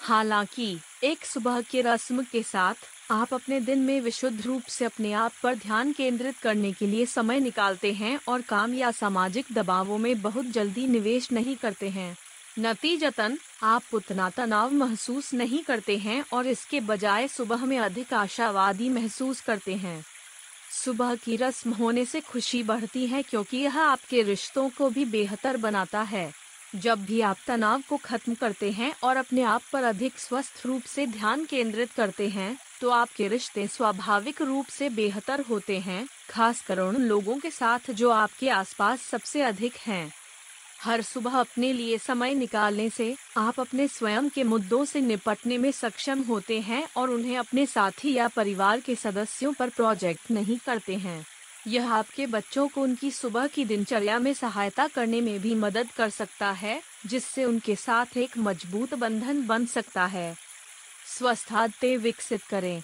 हालाँकि, 0.00 0.78
एक 1.04 1.24
सुबह 1.24 1.60
के 1.60 1.82
रस्म 1.82 2.22
के 2.22 2.42
साथ, 2.42 2.74
आप 3.10 3.34
अपने 3.34 3.60
दिन 3.60 3.78
में 3.78 4.00
विशुद्ध 4.00 4.40
रूप 4.46 4.62
से 4.62 4.84
अपने 4.84 5.12
आप 5.12 5.32
पर 5.42 5.54
ध्यान 5.54 5.92
केंद्रित 5.92 6.38
करने 6.38 6.72
के 6.72 6.86
लिए 6.86 7.06
समय 7.06 7.40
निकालते 7.40 7.92
हैं 7.92 8.18
और 8.28 8.42
काम 8.42 8.74
या 8.74 8.90
सामाजिक 8.90 9.46
दबावों 9.52 9.98
में 9.98 10.22
बहुत 10.22 10.46
जल्दी 10.46 10.86
निवेश 10.86 11.32
नहीं 11.32 11.56
करते 11.56 11.88
हैं। 11.88 12.16
नतीजतन, 12.56 13.36
आप 13.62 13.82
उतना 13.94 14.28
तनाव 14.30 14.72
महसूस 14.72 15.32
नहीं 15.34 15.62
करते 15.62 15.96
हैं 15.98 16.24
और 16.32 16.46
इसके 16.46 16.80
बजाय 16.80 17.26
सुबह 17.28 17.64
में 17.64 17.78
अधिक 17.78 18.12
आशावादी 18.14 18.88
महसूस 18.88 19.40
करते 19.40 19.74
हैं। 19.74 20.04
सुबह 20.74 21.14
की 21.14 21.36
रस्म 21.36 21.72
होने 21.72 22.04
से 22.04 22.20
खुशी 22.20 22.62
बढ़ती 22.62 23.06
है 23.06 23.22
क्योंकि 23.22 23.56
यह 23.56 23.80
आपके 23.80 24.22
रिश्तों 24.22 24.68
को 24.68 24.90
भी 24.90 25.04
बेहतर 25.04 25.56
बनाता 25.56 26.02
है। 26.02 26.30
जब 26.74 27.04
भी 27.04 27.20
आप 27.20 27.36
तनाव 27.46 27.82
को 27.88 27.96
खत्म 27.96 28.34
करते 28.34 28.70
हैं 28.70 28.94
और 29.04 29.16
अपने 29.16 29.42
आप 29.42 29.62
पर 29.72 29.84
अधिक 29.84 30.18
स्वस्थ 30.18 30.66
रूप 30.66 30.82
से 30.84 31.06
ध्यान 31.06 31.44
केंद्रित 31.44 31.92
करते 31.92 32.28
हैं 32.28 32.56
तो 32.80 32.90
आपके 32.90 33.28
रिश्ते 33.28 33.66
स्वाभाविक 33.66 34.42
रूप 34.42 34.66
से 34.68 34.88
बेहतर 34.88 35.40
होते 35.40 35.78
हैं, 35.78 36.06
खासकर 36.30 36.80
उन 36.80 37.02
लोगों 37.02 37.38
के 37.38 37.50
साथ 37.50 37.90
जो 37.90 38.10
आपके 38.10 38.48
आसपास 38.48 39.02
सबसे 39.02 39.42
अधिक 39.42 39.76
हैं। 39.76 40.12
हर 40.80 41.02
सुबह 41.02 41.30
अपने 41.30 41.72
लिए 41.72 41.98
समय 41.98 42.34
निकालने 42.34 42.90
से 42.90 43.16
आप 43.36 43.60
अपने 43.60 43.88
स्वयं 43.88 44.28
के 44.28 44.44
मुद्दों 44.44 44.84
से 44.84 45.00
निपटने 45.00 45.58
में 45.58 45.72
सक्षम 45.72 46.22
होते 46.22 46.60
हैं 46.60 46.88
और 46.96 47.10
उन्हें 47.10 47.38
अपने 47.38 47.66
साथी 47.66 48.14
या 48.14 48.28
परिवार 48.28 48.80
के 48.80 48.94
सदस्यों 48.94 49.52
पर 49.52 49.68
प्रोजेक्ट 49.68 50.30
नहीं 50.30 50.58
करते 50.58 50.94
हैं। 50.94 51.26
यह 51.66 51.92
आपके 51.92 52.26
बच्चों 52.26 52.68
को 52.68 52.82
उनकी 52.82 53.10
सुबह 53.10 53.46
की 53.46 53.64
दिनचर्या 53.64 54.18
में 54.18 54.34
सहायता 54.34 54.88
करने 54.88 55.20
में 55.20 55.40
भी 55.40 55.54
मदद 55.54 55.88
कर 55.96 56.10
सकता 56.10 56.50
है, 56.50 56.82
जिससे 57.06 57.44
उनके 57.44 57.76
साथ 57.76 58.16
एक 58.16 58.38
मज़बूत 58.38 58.94
बंधन 58.94 59.46
बन 59.46 59.66
सकता 59.66 60.04
है। 60.04 60.36
स्वस्थ 61.18 61.52
आदतें 61.52 61.96
विकसित 61.96 62.42
करें। 62.42 62.82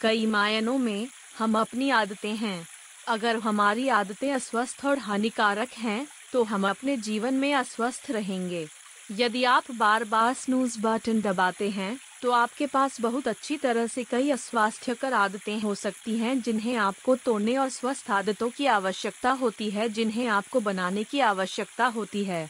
कई 0.00 0.26
मायनों 0.26 0.78
में 0.78 1.08
हम 1.38 1.58
अपनी 1.58 1.90
आदतें 1.90 2.36
हैं। 2.36 2.68
अगर 3.08 3.36
हमारी 3.36 3.88
आदतें 3.88 4.32
अस्वस्थ 4.32 4.84
और 4.84 4.98
हानिकारक 4.98 5.68
हैं 5.72 6.06
तो 6.34 6.42
हम 6.44 6.68
अपने 6.68 6.96
जीवन 6.98 7.34
में 7.34 7.52
अस्वस्थ 7.54 8.10
रहेंगे। 8.10 8.66
यदि 9.10 9.42
आप 9.46 9.70
बार 9.72 10.04
बार 10.04 10.32
स्नूज 10.34 10.76
बटन 10.80 11.20
दबाते 11.20 11.68
हैं 11.70 11.96
तो 12.22 12.30
आपके 12.30 12.66
पास 12.66 13.00
बहुत 13.00 13.28
अच्छी 13.28 13.56
तरह 13.56 13.86
से 13.86 14.04
कई 14.04 14.30
अस्वास्थ्यकर 14.30 15.12
आदतें 15.12 15.60
हो 15.60 15.74
सकती 15.74 16.16
हैं 16.18 16.40
जिन्हें 16.40 16.76
आपको 16.76 17.16
तोड़ने 17.16 17.56
और 17.56 17.68
स्वस्थ 17.68 18.10
आदतों 18.10 18.48
की 18.50 18.66
आवश्यकता 18.66 19.30
होती 19.32 19.68
है, 19.70 19.88
जिन्हें 19.88 20.26
आपको 20.28 20.60
बनाने 20.60 21.04
की 21.04 21.20
आवश्यकता 21.22 21.86
होती 21.86 22.24
है। 22.24 22.48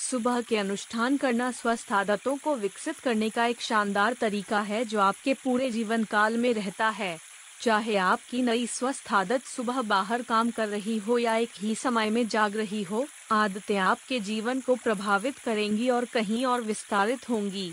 सुबह 0.00 0.40
के 0.40 0.56
अनुष्ठान 0.56 1.16
करना 1.16 1.50
स्वस्थ 1.50 1.92
आदतों 1.92 2.36
को 2.36 2.54
विकसित 2.56 2.98
करने 2.98 3.28
का 3.30 3.46
एक 3.46 3.60
शानदार 3.60 4.12
तरीका 4.12 4.60
है 4.62 4.84
जो 4.84 5.00
आपके 5.00 5.34
पूरे 5.34 5.70
जीवन 5.70 6.04
काल 6.04 6.36
में 6.36 6.52
रहता 6.54 6.88
है। 6.88 7.16
चाहे 7.60 7.96
आपकी 7.96 8.42
नई 8.42 8.66
स्वस्थ 8.66 9.12
आदत 9.12 9.44
सुबह 9.46 9.80
बाहर 9.82 10.22
काम 10.22 10.50
कर 10.50 10.68
रही 10.68 10.96
हो 10.98 11.18
या 11.18 11.36
एक 11.36 11.50
ही 11.58 11.74
समय 11.74 12.10
में 12.10 12.26
जाग 12.28 12.56
रही 12.56 12.82
हो, 12.82 13.06
आदतें 13.32 13.76
आपके 13.76 14.20
जीवन 14.20 14.60
को 14.60 14.74
प्रभावित 14.74 15.38
करेंगी 15.38 15.88
और 15.88 16.04
कहीं 16.04 16.44
और 16.46 16.60
विस्तारित 16.60 17.28
होंगी। 17.28 17.72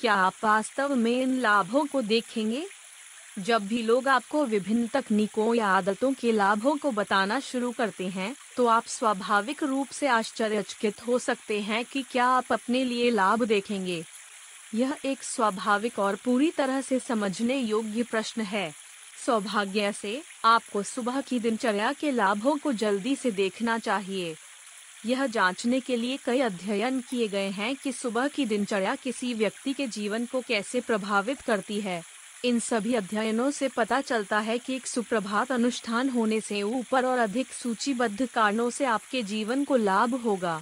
क्या 0.00 0.14
आप 0.14 0.34
वास्तव 0.44 0.94
में 0.94 1.20
इन 1.22 1.38
लाभों 1.38 1.84
को 1.86 2.02
देखेंगे? 2.02 2.66
जब 3.38 3.66
भी 3.66 3.82
लोग 3.82 4.08
आपको 4.08 4.44
विभिन्न 4.44 4.86
तकनीकों 4.86 5.54
या 5.54 5.66
आदतों 5.68 6.12
के 6.12 6.32
लाभों 6.32 6.76
को 6.76 6.90
बताना 6.90 7.38
शुरू 7.40 7.70
करते 7.72 8.08
हैं 8.08 8.34
तो 8.56 8.66
आप 8.66 8.86
स्वाभाविक 8.86 9.62
रूप 9.62 9.88
से 9.88 10.06
आश्चर्यचकित 10.06 11.06
हो 11.06 11.18
सकते 11.18 11.60
हैं 11.60 11.84
कि 11.84 12.02
क्या 12.02 12.26
आप 12.26 12.52
अपने 12.52 12.84
लिए 12.84 13.10
लाभ 13.10 13.44
देखेंगे। 13.44 14.04
यह 14.74 14.96
एक 15.04 15.22
स्वाभाविक 15.22 15.98
और 15.98 16.16
पूरी 16.16 16.50
तरह 16.50 16.80
से 16.80 16.98
समझने 16.98 17.56
योग्य 17.56 18.02
प्रश्न 18.02 18.42
है। 18.42 18.81
सौभाग्य 19.26 19.92
से 19.92 20.22
आपको 20.44 20.82
सुबह 20.82 21.20
की 21.20 21.38
दिनचर्या 21.40 21.92
के 21.92 22.10
लाभों 22.10 22.56
को 22.56 22.72
जल्दी 22.72 23.16
से 23.16 23.30
देखना 23.30 23.78
चाहिए। 23.78 24.34
यह 25.06 25.26
जांचने 25.26 25.80
के 25.80 25.96
लिए 25.96 26.16
कई 26.16 26.40
अध्ययन 26.40 27.00
किए 27.00 27.28
गए 27.28 27.48
हैं 27.48 27.76
कि 27.76 27.92
सुबह 27.92 28.28
की 28.28 28.46
दिनचर्या 28.46 28.94
किसी 28.94 29.34
व्यक्ति 29.34 29.72
के 29.72 29.86
जीवन 29.86 30.26
को 30.26 30.40
कैसे 30.40 30.80
प्रभावित 30.80 31.40
करती 31.40 31.80
है। 31.80 32.02
इन 32.44 32.58
सभी 32.60 32.94
अध्ययनों 32.94 33.50
से 33.50 33.68
पता 33.68 34.00
चलता 34.00 34.38
है 34.38 34.58
कि 34.58 34.74
एक 34.74 34.86
सुप्रभात 34.86 35.52
अनुष्ठान 35.52 36.08
होने 36.08 36.40
से 36.40 36.62
ऊपर 36.62 37.04
और 37.04 37.18
अधिक 37.18 37.52
सूचीबद्ध 37.52 38.26
कारणों 38.26 38.70
से 38.70 38.84
आपके 38.84 39.22
जीवन 39.22 39.64
को 39.64 39.76
लाभ 39.76 40.14
होगा। 40.14 40.60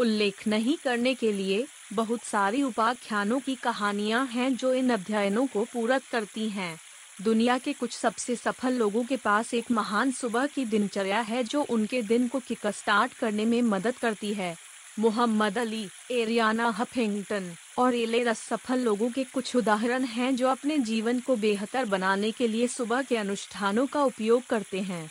उल्लेख 0.00 0.46
नहीं 0.46 0.76
करने 0.76 1.14
के 1.14 1.32
लिए 1.32 1.66
बहुत 1.92 2.22
सारी 2.22 2.62
उपाख्यानों 2.62 3.40
की 3.40 3.54
कहानियाँ 3.54 4.26
हैं 4.26 4.56
जो 4.56 4.74
इन 4.74 4.90
अध्ययनों 4.90 5.46
को 5.46 5.64
पूरक 5.64 6.02
करती 6.12 6.48
हैं। 6.48 6.78
दुनिया 7.20 7.58
के 7.58 7.72
कुछ 7.72 7.92
सबसे 7.92 8.36
सफल 8.36 8.72
लोगों 8.72 9.04
के 9.04 9.16
पास 9.16 9.54
एक 9.54 9.70
महान 9.70 10.10
सुबह 10.12 10.46
की 10.46 10.64
दिनचर्या 10.64 11.20
है 11.20 11.44
जो 11.44 11.62
उनके 11.62 12.02
दिन 12.02 12.28
को 12.28 12.40
किक 12.40 12.66
स्टार्ट 12.66 13.12
करने 13.12 13.44
में 13.44 13.62
मदद 13.62 13.96
करती 13.96 14.34
है। 14.34 14.56
मोहम्मद 14.98 15.58
अली, 15.58 15.88
एरियाना 16.10 16.68
हफिंगटन 16.68 17.54
और 17.78 17.94
एलेरस 17.94 18.38
सफल 18.38 18.78
लोगों 18.78 19.10
के 19.10 19.24
कुछ 19.24 19.56
उदाहरण 19.56 20.04
हैं 20.04 20.36
जो 20.36 20.48
अपने 20.48 20.78
जीवन 20.78 21.20
को 21.20 21.36
बेहतर 21.36 21.84
बनाने 21.84 22.30
के 22.30 22.48
लिए 22.48 22.66
सुबह 22.66 23.02
के 23.02 23.16
अनुष्ठानों 23.16 23.86
का 23.86 24.02
उपयोग 24.02 24.46
करते 24.46 24.80
हैं। 24.80 25.10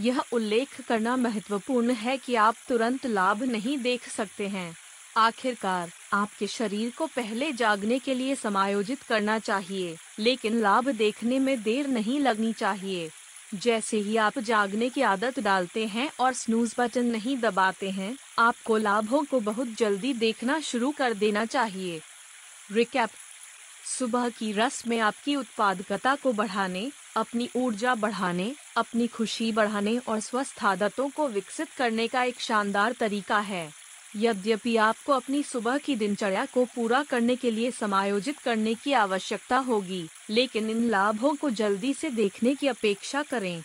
यह 0.00 0.22
उल्लेख 0.32 0.80
करना 0.80 1.16
महत्वपूर्ण 1.16 1.90
है 1.90 2.16
कि 2.16 2.34
आप 2.34 2.54
तुरंत 2.68 3.06
लाभ 3.06 3.42
नहीं 3.42 3.78
देख 3.78 4.08
सकते 4.08 4.48
हैं। 4.48 4.76
आखिरकार, 5.16 5.90
आपके 6.12 6.46
शरीर 6.46 6.92
को 6.98 7.06
पहले 7.06 7.52
जागने 7.52 7.98
के 7.98 8.14
लिए 8.14 8.34
समायोजित 8.34 9.02
करना 9.02 9.38
चाहिए, 9.38 9.96
लेकिन 10.18 10.60
लाभ 10.60 10.88
देखने 10.88 11.38
में 11.38 11.62
देर 11.62 11.86
नहीं 11.86 12.18
लगनी 12.20 12.52
चाहिए। 12.52 13.10
जैसे 13.54 13.96
ही 13.96 14.16
आप 14.16 14.38
जागने 14.38 14.88
की 14.88 15.02
आदत 15.02 15.38
डालते 15.40 15.86
हैं 15.86 16.10
और 16.20 16.32
स्नूज 16.32 16.74
बटन 16.78 17.06
नहीं 17.06 17.36
दबाते 17.36 17.90
हैं, 17.90 18.16
आपको 18.38 18.76
लाभों 18.76 19.22
को 19.24 19.40
बहुत 19.40 19.68
जल्दी 19.68 20.12
देखना 20.14 20.60
शुरू 20.60 20.90
कर 20.90 21.14
देना 21.14 21.44
चाहिए। 21.44 22.00
रिकैप 22.72 23.10
सुबह 23.98 24.28
की 24.28 24.52
रस 24.52 24.86
में 24.86 24.98
आपकी 24.98 25.36
उत्पादकता 25.36 26.14
को 26.14 26.32
बढ़ाने, 26.32 26.90
अपनी 27.16 27.48
ऊर्जा 27.56 27.94
बढ़ाने, 27.94 28.54
अपनी 28.76 29.06
खुशी 29.06 29.52
बढ़ाने 29.52 29.96
और 29.98 30.20
स्वस्थ 30.20 30.64
आदतों 30.64 31.08
को 31.08 31.28
विकसित 31.28 31.68
करने 31.70 32.08
का 32.08 32.22
एक 32.22 32.40
शानदार 32.40 32.92
तरीका 32.92 33.38
है। 33.38 33.83
यद्यपि 34.14 34.76
आपको 34.76 35.12
अपनी 35.12 35.42
सुबह 35.42 35.78
की 35.78 35.94
दिनचर्या 35.96 36.44
को 36.44 36.64
पूरा 36.64 37.02
करने 37.02 37.36
के 37.36 37.50
लिए 37.50 37.70
समायोजित 37.70 38.38
करने 38.38 38.74
की 38.74 38.92
आवश्यकता 38.92 39.56
होगी, 39.58 40.08
लेकिन 40.30 40.70
इन 40.70 40.88
लाभों 40.90 41.34
को 41.34 41.50
जल्दी 41.50 41.92
से 41.94 42.10
देखने 42.10 42.54
की 42.54 42.68
अपेक्षा 42.68 43.22
करें। 43.22 43.62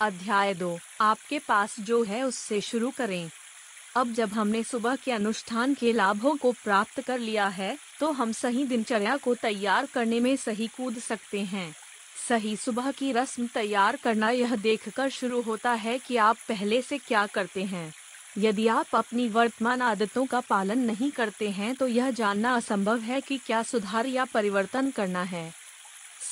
अध्याय 0.00 0.54
दो, 0.54 0.78
आपके 1.00 1.38
पास 1.38 1.76
जो 1.80 2.02
है 2.02 2.22
उससे 2.22 2.60
शुरू 2.60 2.90
करें। 2.90 3.30
अब 3.96 4.12
जब 4.12 4.32
हमने 4.32 4.62
सुबह 4.62 4.96
के 4.96 5.12
अनुष्ठान 5.12 5.74
के 5.74 5.92
लाभों 5.92 6.34
को 6.36 6.52
प्राप्त 6.54 7.00
कर 7.00 7.18
लिया 7.18 7.46
है 7.48 7.76
तो 8.00 8.10
हम 8.12 8.32
सही 8.32 8.64
दिनचर्या 8.64 9.16
को 9.16 9.34
तैयार 9.34 9.86
करने 9.86 10.18
में 10.20 10.34
सही 10.36 10.66
कूद 10.66 10.98
सकते 10.98 11.40
हैं। 11.42 11.74
सही 12.28 12.56
सुबह 12.56 12.90
की 12.90 13.12
रस्म 13.12 13.46
तैयार 13.46 13.96
करना 13.96 14.30
यह 14.30 14.54
देखकर 14.56 15.08
शुरू 15.10 15.40
होता 15.42 15.72
है 15.74 15.98
कि 15.98 16.16
आप 16.16 16.36
पहले 16.48 16.82
से 16.82 16.98
क्या 16.98 17.26
करते 17.26 17.62
हैं। 17.64 17.92
यदि 18.38 18.66
आप 18.68 18.86
अपनी 18.94 19.28
वर्तमान 19.28 19.82
आदतों 19.82 20.26
का 20.26 20.40
पालन 20.40 20.78
नहीं 20.78 21.10
करते 21.10 21.50
हैं 21.50 21.74
तो 21.74 21.86
यह 21.86 22.10
जानना 22.10 22.54
असंभव 22.56 22.98
है 22.98 23.20
कि 23.20 23.38
क्या 23.38 23.62
सुधार 23.62 24.06
या 24.06 24.24
परिवर्तन 24.24 24.90
करना 24.90 25.22
है। 25.22 25.52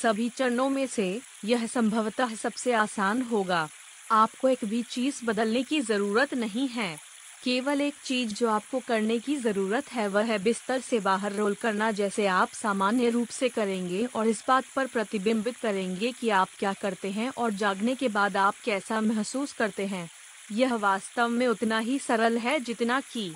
सभी 0.01 0.29
चरणों 0.29 0.69
में 0.69 0.87
से 0.87 1.21
यह 1.45 1.65
संभवतः 1.67 2.35
सबसे 2.35 2.73
आसान 2.73 3.21
होगा। 3.21 3.67
आपको 4.11 4.49
एक 4.49 4.65
भी 4.65 4.81
चीज़ 4.83 5.25
बदलने 5.25 5.63
की 5.63 5.79
ज़रूरत 5.81 6.33
नहीं 6.33 6.67
है। 6.67 6.95
केवल 7.43 7.81
एक 7.81 7.93
चीज़ 8.05 8.33
जो 8.33 8.49
आपको 8.49 8.79
करने 8.79 9.19
की 9.19 9.35
ज़रूरत 9.35 9.91
है, 9.91 10.07
वह 10.07 10.23
है 10.23 10.37
बिस्तर 10.39 10.79
से 10.79 10.99
बाहर 10.99 11.31
रोल 11.31 11.53
करना, 11.53 11.91
जैसे 11.91 12.27
आप 12.27 12.49
सामान्य 12.49 13.09
रूप 13.09 13.27
से 13.27 13.49
करेंगे 13.49 14.05
और 14.05 14.27
इस 14.27 14.43
बात 14.47 14.63
पर 14.75 14.87
प्रतिबिंबित 14.87 15.57
करेंगे 15.57 16.11
कि 16.11 16.29
आप 16.29 16.49
क्या 16.59 16.73
करते 16.73 17.11
हैं 17.11 17.31
और 17.37 17.51
जागने 17.53 17.95
के 17.95 18.07
बाद 18.07 18.37
आप 18.37 18.55
कैसा 18.65 19.01
महसूस 19.01 19.53
करते 19.53 19.85
हैं। 19.85 20.09
यह 20.51 20.75
वास्तव 20.75 21.27
में 21.27 21.47
उतना 21.47 21.79
ही 21.79 21.99
सरल 21.99 22.37
है 22.37 22.59
जितना 22.59 22.99
कि 22.99 23.33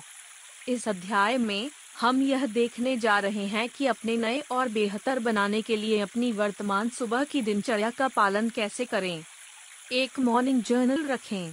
इस 0.68 0.88
अध्याय 0.88 1.38
में 1.38 1.70
हम 2.00 2.22
यह 2.22 2.46
देखने 2.46 2.96
जा 2.96 3.18
रहे 3.18 3.46
हैं 3.46 3.68
कि 3.68 3.86
अपने 3.86 4.16
नए 4.16 4.42
और 4.50 4.68
बेहतर 4.68 5.18
बनाने 5.18 5.62
के 5.62 5.76
लिए 5.76 6.00
अपनी 6.00 6.32
वर्तमान 6.32 6.88
सुबह 6.88 7.24
की 7.24 7.42
दिनचर्या 7.42 7.90
का 7.90 8.08
पालन 8.08 8.48
कैसे 8.48 8.84
करें। 8.84 9.24
एक 9.92 10.20
मॉर्निंग 10.20 10.62
जर्नल 10.62 11.06
रखें। 11.06 11.52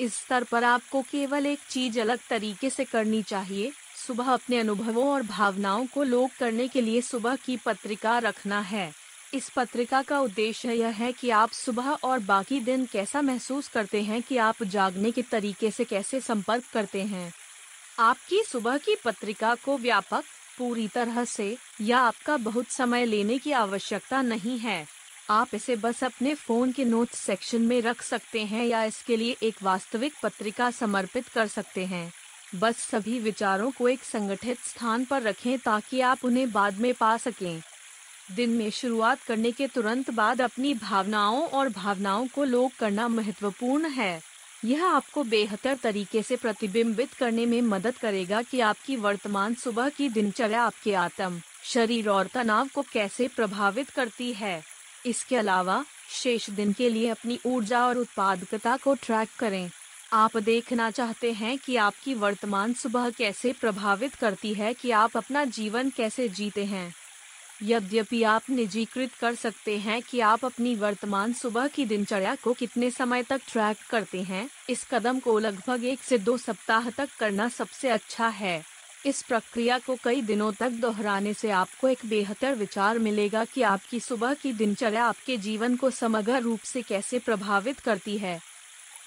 इस 0.00 0.14
स्तर 0.14 0.44
पर 0.44 0.64
आपको 0.64 1.02
केवल 1.02 1.46
एक 1.46 1.58
चीज़ 1.70 2.00
अलग 2.00 2.18
तरीके 2.30 2.70
से 2.70 2.84
करनी 2.84 3.22
चाहिए, 3.22 3.72
सुबह 4.06 4.24
अपने 4.24 4.58
अनुभवों 4.58 5.08
और 5.08 5.22
भावनाओं 5.22 5.86
को 5.86 6.02
लोग 6.02 6.30
करने 6.38 6.68
के 6.68 6.80
लिए 6.80 7.00
सुबह 7.00 7.36
की 7.36 7.56
पत्रिका 7.56 8.18
रखना 8.18 8.60
है। 8.60 8.99
इस 9.34 9.48
पत्रिका 9.48 10.02
का 10.02 10.20
उद्देश्य 10.20 10.72
यह 10.72 10.88
है 10.88 11.12
कि 11.12 11.30
आप 11.30 11.50
सुबह 11.50 11.90
और 11.90 12.18
बाकी 12.18 12.60
दिन 12.60 12.86
कैसा 12.86 13.22
महसूस 13.22 13.68
करते 13.68 14.02
हैं 14.02 14.22
कि 14.22 14.36
आप 14.36 14.62
जागने 14.62 15.10
के 15.10 15.22
तरीके 15.22 15.70
से 15.70 15.84
कैसे 15.84 16.20
संपर्क 16.20 16.64
करते 16.72 17.02
हैं। 17.02 17.32
आपकी 17.98 18.42
सुबह 18.42 18.78
की 18.78 18.96
पत्रिका 19.04 19.54
को 19.54 19.78
व्यापक, 19.78 20.24
पूरी 20.58 20.88
तरह 20.88 21.24
से, 21.24 21.56
या 21.80 21.98
आपका 21.98 22.36
बहुत 22.36 22.66
समय 22.66 23.04
लेने 23.04 23.38
की 23.38 23.52
आवश्यकता 23.52 24.22
नहीं 24.22 24.58
है। 24.58 24.86
आप 25.30 25.48
इसे 25.54 25.76
बस 25.76 26.04
अपने 26.04 26.34
फ़ोन 26.34 26.72
के 26.72 26.84
नोट 26.84 27.08
सेक्शन 27.08 27.62
में 27.62 27.82
रख 27.82 28.02
सकते 28.02 28.44
हैं 28.44 28.66
या 28.66 28.84
इसके 28.84 29.16
लिए 29.16 29.36
एक 29.42 29.62
वास्तविक 29.62 30.12
पत्रिका 30.22 30.70
समर्पित 30.70 31.28
कर 31.28 31.46
सकते 31.46 31.86
हैं। 31.86 32.12
बस 32.54 32.76
सभी 32.76 33.18
विचारों 33.18 33.70
को 33.70 33.88
एक 33.88 34.04
संगठित 34.04 34.58
स्थान 34.58 35.04
पर 35.04 35.22
रखें 35.22 35.58
ताकि 35.58 36.00
आप 36.00 36.24
उन्हें 36.24 36.52
बाद 36.52 36.78
में 36.78 36.94
पा 36.94 37.16
सकें। 37.16 37.62
दिन 38.30 38.50
में 38.50 38.70
शुरुआत 38.70 39.22
करने 39.22 39.52
के 39.52 39.66
तुरंत 39.66 40.10
बाद 40.10 40.40
अपनी 40.40 40.74
भावनाओं 40.74 41.42
और 41.42 41.68
भावनाओं 41.68 42.26
को 42.26 42.44
लोग 42.44 42.72
करना 42.78 43.08
महत्वपूर्ण 43.08 43.88
है। 43.88 44.22
यह 44.64 44.84
आपको 44.84 45.24
बेहतर 45.24 45.74
तरीके 45.74 46.22
से 46.22 46.36
प्रतिबिंबित 46.36 47.12
करने 47.12 47.46
में 47.46 47.62
मदद 47.62 47.96
करेगा 47.96 48.42
कि 48.42 48.60
आपकी 48.60 48.96
वर्तमान 48.96 49.54
सुबह 49.54 49.88
की 49.88 50.08
दिनचर्या 50.08 50.62
आपके 50.62 50.94
आत्म, 50.94 51.40
शरीर 51.64 52.08
और 52.08 52.26
तनाव 52.26 52.68
को 52.74 52.82
कैसे 52.82 53.28
प्रभावित 53.28 53.90
करती 53.90 54.32
है। 54.32 54.62
इसके 55.06 55.36
अलावा, 55.36 55.84
शेष 56.10 56.50
दिन 56.50 56.72
के 56.72 56.88
लिए 56.88 57.08
अपनी 57.08 57.38
ऊर्जा 57.46 57.86
और 57.86 57.98
उत्पादकता 57.98 58.76
को 58.76 58.94
ट्रैक 58.94 59.28
करें। 59.38 59.70
आप 60.12 60.36
देखना 60.36 60.90
चाहते 60.90 61.32
हैं 61.32 61.58
कि 61.58 61.76
आपकी 61.76 62.14
वर्तमान 62.14 62.72
सुबह 62.72 63.10
कैसे 63.10 63.52
प्रभावित 63.52 64.14
करती 64.14 64.54
है 64.54 64.74
कि 64.74 64.90
आप 64.90 65.16
अपना 65.16 65.44
जीवन 65.44 65.90
कैसे 65.90 66.28
जीते 66.28 66.64
हैं। 66.64 66.94
यद्यपि 67.62 68.22
आप 68.22 68.42
निजीकृत 68.50 69.12
कर 69.12 69.34
सकते 69.34 69.76
हैं 69.78 70.00
कि 70.02 70.20
आप 70.20 70.44
अपनी 70.44 70.74
वर्तमान 70.74 71.32
सुबह 71.32 71.66
की 71.66 71.84
दिनचर्या 71.84 72.34
को 72.34 72.52
कितने 72.52 72.90
समय 72.90 73.22
तक 73.22 73.40
ट्रैक 73.48 73.76
करते 73.90 74.22
हैं, 74.22 74.48
इस 74.70 74.84
कदम 74.90 75.18
को 75.18 75.38
लगभग 75.38 75.84
एक 75.84 76.02
से 76.02 76.18
दो 76.18 76.36
सप्ताह 76.38 76.90
तक 76.90 77.08
करना 77.18 77.48
सबसे 77.48 77.88
अच्छा 77.88 78.28
है। 78.28 78.62
इस 79.06 79.22
प्रक्रिया 79.22 79.78
को 79.78 79.96
कई 80.04 80.20
दिनों 80.22 80.52
तक 80.52 80.70
दोहराने 80.70 81.34
से 81.34 81.50
आपको 81.50 81.88
एक 81.88 81.98
बेहतर 82.06 82.54
विचार 82.54 82.98
मिलेगा 82.98 83.44
कि 83.44 83.62
आपकी 83.62 84.00
सुबह 84.00 84.34
की 84.34 84.52
दिनचर्या 84.52 85.04
आपके 85.04 85.36
जीवन 85.38 85.76
को 85.76 85.90
समग्र 85.90 86.40
रूप 86.40 86.60
से 86.64 86.82
कैसे 86.82 87.18
प्रभावित 87.18 87.80
करती 87.80 88.16
है। 88.18 88.38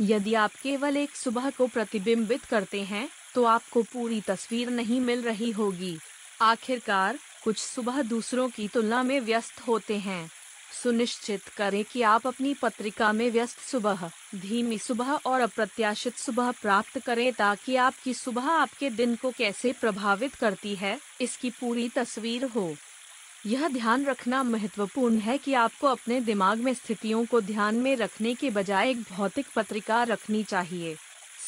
यदि 0.01 0.33
आप 0.33 0.51
केवल 0.63 0.97
एक 0.97 1.15
सुबह 1.15 1.49
को 1.49 1.67
प्रतिबिंबित 1.67 2.45
करते 2.45 2.81
हैं 2.83 3.07
तो 3.35 3.43
आपको 3.43 3.81
पूरी 3.83 4.21
तस्वीर 4.21 4.69
नहीं 4.69 4.99
मिल 5.01 5.21
रही 5.21 5.51
होगी। 5.51 5.97
आखिरकार 6.41 7.17
कुछ 7.43 7.57
सुबह 7.57 8.01
दूसरों 8.01 8.49
की 8.49 8.67
तुलना 8.67 9.03
में 9.03 9.19
व्यस्त 9.19 9.67
होते 9.67 9.97
हैं। 9.97 10.29
सुनिश्चित 10.83 11.41
करें 11.57 11.83
कि 11.83 12.01
आप 12.01 12.27
अपनी 12.27 12.53
पत्रिका 12.53 13.11
में 13.13 13.29
व्यस्त 13.31 13.59
सुबह, 13.59 14.09
धीमी 14.35 14.77
सुबह 14.77 15.11
और 15.25 15.41
अप्रत्याशित 15.41 16.17
सुबह 16.17 16.51
प्राप्त 16.51 16.99
करें 16.99 17.33
ताकि 17.33 17.75
आपकी 17.75 18.13
सुबह 18.13 18.49
आपके 18.49 18.89
दिन 18.89 19.15
को 19.15 19.31
कैसे 19.31 19.73
प्रभावित 19.73 20.35
करती 20.35 20.75
है, 20.75 20.99
इसकी 21.21 21.49
पूरी 21.49 21.89
तस्वीर 21.89 22.45
हो। 22.45 22.75
यह 23.45 23.67
ध्यान 23.67 24.05
रखना 24.05 24.43
महत्वपूर्ण 24.43 25.17
है 25.17 25.37
कि 25.37 25.53
आपको 25.53 25.87
अपने 25.87 26.19
दिमाग 26.21 26.57
में 26.57 26.73
स्थितियों 26.73 27.25
को 27.25 27.41
ध्यान 27.41 27.75
में 27.75 27.95
रखने 27.95 28.33
के 28.33 28.49
बजाय 28.49 28.89
एक 28.89 29.01
भौतिक 29.01 29.47
पत्रिका 29.55 30.03
रखनी 30.03 30.43
चाहिए। 30.43 30.95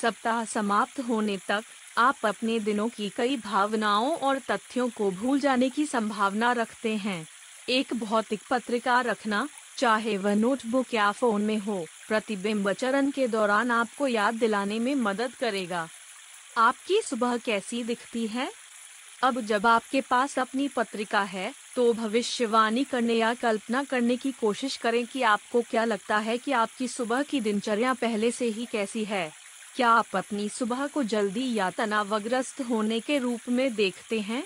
सप्ताह 0.02 0.44
समाप्त 0.46 1.00
होने 1.00 1.38
तक 1.38 1.64
आप 1.98 2.26
अपने 2.26 2.60
दिनों 2.60 2.88
की 2.90 3.10
कई 3.10 3.38
भावनाओं 3.38 4.16
और 4.18 4.40
तथ्यों 4.40 4.90
को 4.90 5.10
भूल 5.12 5.40
जाने 5.40 5.70
की 5.70 5.86
संभावना 5.86 6.52
रखते 6.52 6.96
हैं। 6.96 7.28
एक 7.70 7.94
भौतिक 7.94 8.42
पत्रिका 8.50 9.00
रखना, 9.02 9.48
चाहे 9.78 10.18
वह 10.18 10.36
नोटबुक 10.36 10.94
या 10.94 11.12
फ़ोन 11.12 11.42
में 11.42 11.58
हो, 11.58 11.86
प्रतिबिंब 12.08 12.72
चरण 12.72 13.12
के 13.12 13.28
दौरान 13.28 13.72
आपको 13.72 14.08
याद 14.08 14.34
दिलाने 14.34 14.80
में 14.80 14.94
मदद 14.96 15.34
करेगा। 15.34 15.88
आपकी 16.58 17.02
सुबह 17.02 17.38
कैसी 17.38 17.84
दिखती 17.84 18.28
है? 18.28 18.52
अब 19.24 19.40
जब 19.42 19.68
आपके 19.68 20.02
पास 20.02 20.38
अपनी 20.40 20.68
पत्रिका 20.68 21.22
है 21.22 21.54
तो 21.76 21.94
भविष्यवाणी 21.94 22.84
करने 22.84 23.14
या 23.14 23.34
कल्पना 23.34 23.84
करने 23.84 24.18
की 24.18 24.32
कोशिश 24.32 24.78
करें 24.78 25.06
कि 25.06 25.22
आपको 25.22 25.62
क्या 25.62 25.86
लगता 25.86 26.18
है 26.18 26.38
कि 26.38 26.52
आपकी 26.52 26.88
सुबह 26.88 27.24
की 27.24 27.42
दिनचर्या 27.42 27.94
पहले 27.94 28.32
से 28.32 28.46
ही 28.46 28.66
कैसी 28.66 29.06
है। 29.06 29.45
क्या 29.76 29.90
आप 29.90 30.16
अपनी 30.16 30.50
सुबह 30.50 30.88
को 30.88 31.04
जल्दी 31.04 31.54
या 31.54 31.70
तनावग्रस्त 31.70 32.62
होने 32.62 33.00
के 33.00 33.18
रूप 33.18 33.40
में 33.50 33.76
देखते 33.76 34.20
हैं? 34.20 34.44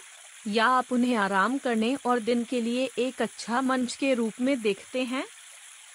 या 0.48 0.66
आप 0.66 0.92
उन्हें 0.92 1.16
आराम 1.16 1.58
करने 1.58 1.98
और 2.06 2.20
दिन 2.20 2.44
के 2.44 2.62
लिए 2.62 2.90
एक 3.00 3.22
अच्छा 3.22 3.62
मंच 3.62 3.96
के 3.96 4.14
रूप 4.14 4.34
में 4.42 4.62
देखते 4.62 5.04
हैं? 5.04 5.24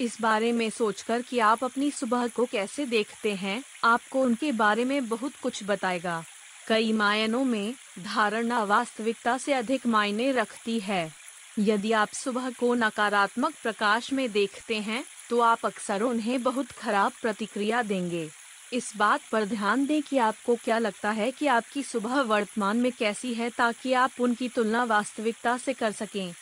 इस 0.00 0.20
बारे 0.20 0.52
में 0.52 0.70
सोचकर 0.70 1.22
कि 1.22 1.38
आप 1.38 1.64
अपनी 1.64 1.90
सुबह 1.90 2.26
को 2.26 2.44
कैसे 2.44 2.86
देखते 2.86 3.34
हैं, 3.34 3.62
आपको 3.84 4.22
उनके 4.22 4.52
बारे 4.52 4.84
में 4.84 5.08
बहुत 5.08 5.32
कुछ 5.42 5.64
बताएगा। 5.64 6.22
कई 6.66 6.92
मायनों 6.92 7.44
में, 7.44 7.74
धारणा 8.04 8.62
वास्तविकता 8.64 9.36
से 9.38 9.52
अधिक 9.52 9.86
मायने 9.86 10.30
रखती 10.32 10.78
है। 10.80 11.12
यदि 11.58 11.92
आप 11.92 12.12
सुबह 12.12 12.50
को 12.50 12.74
नकारात्मक 12.74 13.54
प्रकाश 13.62 14.12
में 14.12 14.30
देखते 14.32 14.76
हैं 14.76 15.04
तो 15.30 15.40
आप 15.40 15.66
अक्सर 15.66 16.02
उन्हें 16.02 16.42
बहुत 16.42 16.70
खराब 16.72 17.12
प्रतिक्रिया 17.22 17.82
देंगे। 17.82 18.28
इस 18.74 18.92
बात 18.96 19.20
पर 19.32 19.44
ध्यान 19.44 19.86
दें 19.86 20.02
कि 20.02 20.18
आपको 20.18 20.54
क्या 20.54 20.78
लगता 20.78 21.10
है 21.10 21.30
कि 21.30 21.46
आपकी 21.46 21.82
सुबह 21.82 22.20
वर्तमान 22.20 22.76
में 22.76 22.92
कैसी 22.92 23.34
है 23.34 23.50
ताकि 23.50 23.92
आप 23.92 24.10
उनकी 24.20 24.48
तुलना 24.48 24.84
वास्तविकता 24.84 25.58
से 25.58 25.72
कर 25.72 25.92
सकें? 25.92 26.34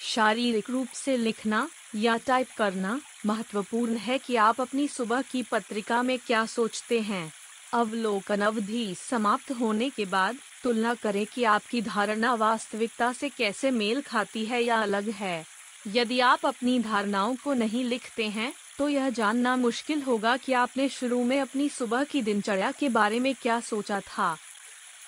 शारीरिक 0.00 0.70
रूप 0.70 0.88
से 0.88 1.16
लिखना 1.16 1.68
या 1.96 2.16
टाइप 2.16 2.48
करना 2.56 3.00
महत्वपूर्ण 3.26 3.96
है 3.96 4.18
कि 4.18 4.36
आप 4.36 4.60
अपनी 4.60 4.88
सुबह 4.88 5.22
की 5.22 5.42
पत्रिका 5.42 6.02
में 6.02 6.18
क्या 6.18 6.46
सोचते 6.46 7.00
हैं। 7.00 7.32
अवलोकन 7.72 8.40
अवधि 8.40 8.94
समाप्त 8.98 9.52
होने 9.52 9.90
के 9.90 10.04
बाद 10.04 10.36
तुलना 10.62 10.94
करें 10.94 11.26
कि 11.26 11.44
आपकी 11.44 11.82
धारणा 11.82 12.34
वास्तविकता 12.34 13.12
से 13.12 13.28
कैसे 13.28 13.70
मेल 13.70 14.00
खाती 14.00 14.44
है 14.44 14.64
या 14.64 14.82
अलग 14.82 15.08
है। 15.08 15.44
यदि 15.86 16.20
आप 16.20 16.46
अपनी 16.46 16.78
धारणाओं 16.80 17.36
को 17.36 17.54
नहीं 17.54 17.84
लिखते 17.84 18.28
हैं 18.28 18.52
तो 18.78 18.88
यह 18.88 19.10
जानना 19.10 19.56
मुश्किल 19.56 20.02
होगा 20.02 20.36
कि 20.36 20.52
आपने 20.52 20.88
शुरू 20.88 21.24
में 21.24 21.40
अपनी 21.40 21.68
सुबह 21.68 22.04
की 22.04 22.22
दिनचर्या 22.22 22.72
के 22.72 22.88
बारे 22.88 23.20
में 23.20 23.34
क्या 23.34 23.60
सोचा 23.60 24.00
था। 24.00 24.36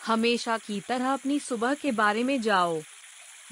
हमेशा 0.06 0.58
की 0.58 0.80
तरह 0.80 1.12
अपनी 1.12 1.38
सुबह 1.40 1.74
के 1.74 1.92
बारे 1.92 2.24
में 2.24 2.40
जाओ। 2.40 2.80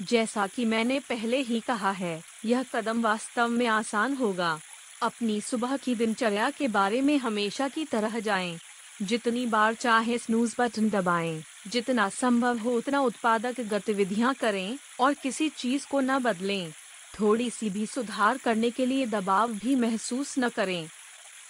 जैसा 0.01 0.47
कि 0.47 0.65
मैंने 0.65 0.99
पहले 0.99 1.37
ही 1.37 1.59
कहा 1.59 1.91
है 1.91 2.23
यह 2.45 2.63
कदम 2.63 3.01
वास्तव 3.01 3.47
में 3.47 3.67
आसान 3.67 4.13
होगा। 4.13 4.59
अपनी 5.01 5.41
सुबह 5.41 5.77
की 5.77 5.95
दिनचर्या 5.95 6.49
के 6.49 6.67
बारे 6.67 7.01
में 7.01 7.17
हमेशा 7.17 7.67
की 7.67 7.85
तरह 7.85 8.19
जाएँ। 8.19 8.59
जितनी 9.01 9.45
बार 9.45 9.73
चाहे 9.73 10.17
स्नूज 10.17 10.55
बटन 10.59 10.89
दबाएँ, 10.89 11.43
जितना 11.67 12.09
संभव 12.09 12.57
हो 12.57 12.71
उतना 12.71 13.01
उत्पादक 13.01 13.61
गतिविधियाँ 13.61 14.33
करें 14.33 14.77
और 14.99 15.13
किसी 15.13 15.49
चीज़ 15.49 15.87
को 15.87 16.01
न 16.01 16.19
बदलें। 16.19 16.73
थोड़ी 17.19 17.49
सी 17.49 17.69
भी 17.69 17.85
सुधार 17.85 18.37
करने 18.37 18.69
के 18.69 18.85
लिए 18.85 19.05
दबाव 19.05 19.53
भी 19.53 19.75
महसूस 19.75 20.35
न 20.39 20.49
करें। 20.49 20.89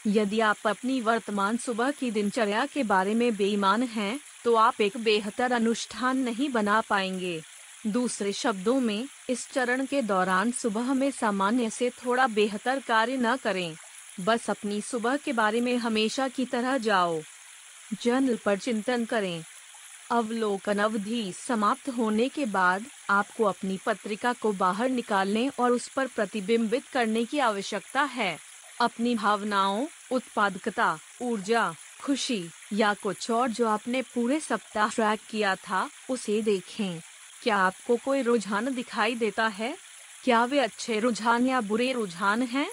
यदि 0.08 0.40
आप 0.40 0.58
अपनी 0.66 1.02
वर्तमान 1.02 1.58
सुबह 1.58 1.92
की 1.92 2.12
दिनचर्या 2.12 2.66
के 2.66 2.84
बारे 2.84 3.14
में 3.14 3.36
बेईमान 3.36 3.84
हैं, 3.84 4.20
तो 4.44 4.56
आप 4.56 4.82
एक 4.82 4.98
बेहतर 4.98 5.52
अनुष्ठान 5.52 6.18
नहीं 6.18 6.50
बना 6.50 6.82
पाएँगे। 6.82 7.44
दूसरे 7.88 8.34
शब्दों 8.34 8.80
में 8.80 9.08
इस 9.30 9.52
चरण 9.52 9.86
के 9.86 10.02
दौरान 10.02 10.52
सुबह 10.52 10.94
में 10.94 11.12
सामान्य 11.12 11.70
से 11.70 11.90
थोड़ा 11.90 12.28
बेहतर 12.28 12.80
कार्य 12.80 13.18
न 13.18 13.36
करें। 13.36 13.76
बस 14.20 14.50
अपनी 14.50 14.82
सुबह 14.82 15.18
के 15.18 15.34
बारे 15.34 15.62
में 15.62 15.78
हमेशा 15.78 16.28
की 16.28 16.46
तरह 16.46 16.78
जाओ। 16.78 17.22
जर्नल 18.04 18.40
पर 18.46 18.58
चिंतन 18.58 19.06
करें। 19.06 19.44
अवलोकन 20.14 20.78
अवधि 20.78 21.34
समाप्त 21.48 21.90
होने 21.90 22.30
के 22.30 22.46
बाद 22.46 22.86
आपको 23.10 23.44
अपनी 23.44 23.80
पत्रिका 23.86 24.34
को 24.34 24.52
बाहर 24.52 24.90
निकालने 24.90 25.52
और 25.60 25.72
उस 25.72 25.88
पर 25.88 26.08
प्रतिबिंबित 26.08 26.88
करने 26.88 27.26
की 27.26 27.40
आवश्यकता 27.40 28.04
है। 28.04 28.40
अपनी 28.82 29.16
भावनाओं, 29.16 29.88
उत्पादकता, 30.12 31.00
ऊर्जा, 31.22 31.76
खुशी 32.02 32.50
या 32.74 32.94
कुछ 32.94 33.32
और 33.32 33.50
जो 33.50 33.68
आपने 33.68 34.02
पूरे 34.02 34.40
सप्ताह 34.40 34.90
ट्रैक 34.90 35.20
किया 35.30 35.56
था, 35.56 35.90
उसे 36.10 36.42
देखें। 36.42 37.02
क्या 37.44 37.58
आपको 37.58 37.96
कोई 37.96 38.22
रुझान 38.22 38.76
दिखाई 38.76 39.16
देता 39.16 39.48
है? 39.48 39.78
क्या 40.24 40.46
वे 40.46 40.60
अच्छे 40.60 41.00
रुझान 41.00 41.48
या 41.48 41.62
बुरे 41.62 41.92
रुझान 41.92 42.42
हैं? 42.42 42.72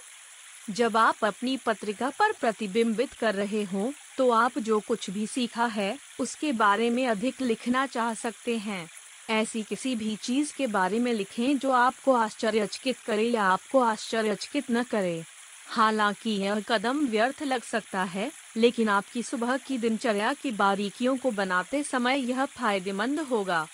जब 0.71 0.97
आप 0.97 1.25
अपनी 1.25 1.57
पत्रिका 1.57 2.11
पर 2.11 2.33
प्रतिबिंबित 2.33 3.13
कर 3.13 3.35
रहे 3.35 3.63
हो 3.63 3.93
तो 4.19 4.31
आप 4.31 4.59
जो 4.59 4.81
कुछ 4.81 5.11
भी 5.11 5.27
सीखा 5.27 5.67
है, 5.67 5.99
उसके 6.21 6.53
बारे 6.53 6.91
में 6.91 7.07
अधिक 7.07 7.43
लिखना 7.43 7.87
चाह 7.87 8.15
सकते 8.15 8.59
हैं। 8.59 8.89
ऐसी 9.31 9.63
किसी 9.63 9.97
भी 9.97 10.17
चीज़ 10.17 10.55
के 10.57 10.67
बारे 10.67 10.99
में 10.99 11.13
लिखें 11.13 11.59
जो 11.59 11.71
आपको 11.71 12.13
आश्चर्यचकित 12.13 12.99
करे 12.99 13.23
या 13.23 13.45
आपको 13.45 13.81
आश्चर्यचकित 13.81 14.65
न 14.71 14.83
करे। 14.83 15.25
हालाँकि 15.69 16.31
यह 16.31 16.61
कदम 16.61 17.07
व्यर्थ 17.07 17.43
लग 17.43 17.63
सकता 17.63 18.03
है, 18.03 18.33
लेकिन 18.57 18.89
आपकी 18.89 19.23
सुबह 19.23 19.57
की 19.57 19.79
दिनचर्या 19.79 20.33
की 20.33 20.51
बारीकियों 20.51 21.17
को 21.17 21.31
बनाते 21.31 21.83
समय 21.83 22.31
यह 22.31 22.45
फ़ायदेमंद 22.45 23.21
होगा। 23.21 23.69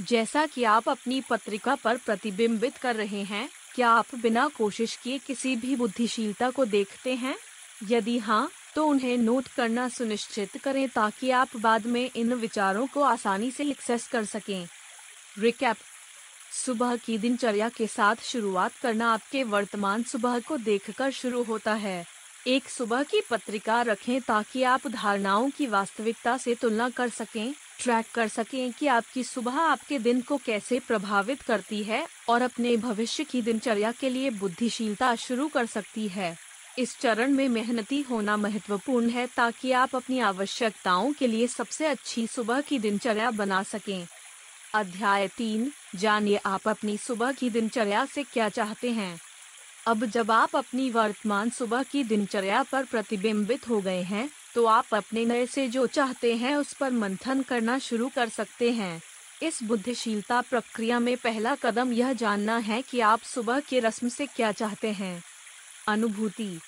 जैसा 0.00 0.46
कि 0.46 0.64
आप 0.64 0.88
अपनी 0.88 1.20
पत्रिका 1.20 1.74
पर 1.74 1.96
प्रतिबिंबित 1.96 2.76
कर 2.76 2.96
रहे 2.96 3.22
हैं, 3.22 3.48
क्या 3.74 3.90
आप 3.90 4.14
बिना 4.14 4.48
कोशिश 4.48 4.96
किए 4.96 5.18
किसी 5.18 5.56
भी 5.56 5.76
बुद्धिशीलता 5.76 6.50
को 6.50 6.64
देखते 6.64 7.14
हैं? 7.14 7.36
यदि 7.88 8.18
हाँ 8.18 8.50
तो 8.74 8.86
उन्हें 8.86 9.16
नोट 9.18 9.48
करना 9.48 9.88
सुनिश्चित 9.88 10.56
करें 10.56 10.88
ताकि 10.88 11.30
आप 11.30 11.56
बाद 11.56 11.86
में 11.86 12.10
इन 12.16 12.34
विचारों 12.34 12.86
को 12.86 13.02
आसानी 13.02 13.50
से 13.50 13.64
एक्सेस 13.64 14.06
कर 14.06 14.24
सकें। 14.24 14.66
रिकैप 15.38 15.76
सुबह 16.52 16.96
की 16.96 17.18
दिनचर्या 17.18 17.68
के 17.68 17.86
साथ 17.86 18.16
शुरुआत 18.22 18.72
करना 18.82 19.12
आपके 19.12 19.42
वर्तमान 19.42 20.02
सुबह 20.02 20.38
को 20.38 20.56
देखकर 20.56 21.10
शुरू 21.10 21.42
होता 21.42 21.74
है। 21.74 22.04
एक 22.46 22.68
सुबह 22.68 23.02
की 23.02 23.20
पत्रिका 23.20 23.82
रखें 23.82 24.20
ताकि 24.20 24.62
आप 24.62 24.86
धारणाओं 24.86 25.50
की 25.50 25.66
वास्तविकता 25.66 26.36
से 26.36 26.54
तुलना 26.54 26.88
कर 26.90 27.08
सकें 27.08 27.54
ट्रैक 27.80 28.06
कर 28.14 28.28
सकें 28.28 28.72
कि 28.72 28.86
आपकी 28.86 29.24
सुबह 29.24 29.52
आपके 29.52 29.98
दिन 29.98 30.20
को 30.20 30.36
कैसे 30.36 30.78
प्रभावित 30.78 31.42
करती 31.42 31.82
है 31.82 32.06
और 32.28 32.42
अपने 32.42 32.76
भविष्य 32.76 33.24
की 33.24 33.42
दिनचर्या 33.42 33.92
के 33.92 34.08
लिए 34.08 34.30
बुद्धिशीलता 34.30 35.14
शुरू 35.14 35.48
कर 35.48 35.66
सकती 35.66 36.08
है। 36.08 36.43
इस 36.78 36.96
चरण 37.00 37.32
में 37.32 37.48
मेहनती 37.48 38.00
होना 38.00 38.36
महत्वपूर्ण 38.36 39.08
है 39.08 39.26
ताकि 39.26 39.72
आप 39.72 39.94
अपनी 39.96 40.18
आवश्यकताओं 40.20 41.12
के 41.12 41.26
लिए 41.26 41.46
सबसे 41.46 41.86
अच्छी 41.86 42.26
सुबह 42.26 42.60
की 42.60 42.78
दिनचर्या 42.78 43.30
बना 43.30 43.62
सकें। 43.62 44.06
अध्याय 44.74 45.26
तीन, 45.28 45.70
जानिए 45.94 46.40
आप 46.46 46.68
अपनी 46.68 46.96
सुबह 46.98 47.32
की 47.32 47.50
दिनचर्या 47.50 48.04
से 48.04 48.22
क्या 48.22 48.48
चाहते 48.48 48.90
हैं। 48.90 49.18
अब 49.86 50.04
जब 50.04 50.30
आप 50.30 50.56
अपनी 50.56 50.88
वर्तमान 50.90 51.50
सुबह 51.50 51.82
की 51.82 52.02
दिनचर्या 52.04 52.62
पर 52.62 52.84
प्रतिबिंबित 52.84 53.68
हो 53.68 53.80
गए 53.80 54.02
हैं 54.02 54.28
तो 54.54 54.64
आप 54.66 54.94
अपने 54.94 55.24
नए 55.24 55.46
से 55.46 55.66
जो 55.68 55.86
चाहते 55.86 56.34
हैं 56.34 56.56
उस 56.56 56.72
पर 56.72 56.90
मंथन 56.92 57.42
करना 57.42 57.78
शुरू 57.78 58.08
कर 58.14 58.28
सकते 58.28 58.70
हैं। 58.72 59.00
इस 59.42 59.62
बुद्धिशीलता 59.62 60.40
प्रक्रिया 60.40 60.98
में 60.98 61.16
पहला 61.16 61.54
कदम 61.54 61.92
यह 61.92 62.12
जानना 62.12 62.56
है 62.58 62.80
कि 62.82 63.00
आप 63.00 63.22
सुबह 63.24 63.60
के 63.60 63.80
रस्म 63.80 64.08
से 64.08 64.26
क्या 64.26 64.52
चाहते 64.52 64.92
हैं। 64.92 65.22
अनुभूति। 65.86 66.58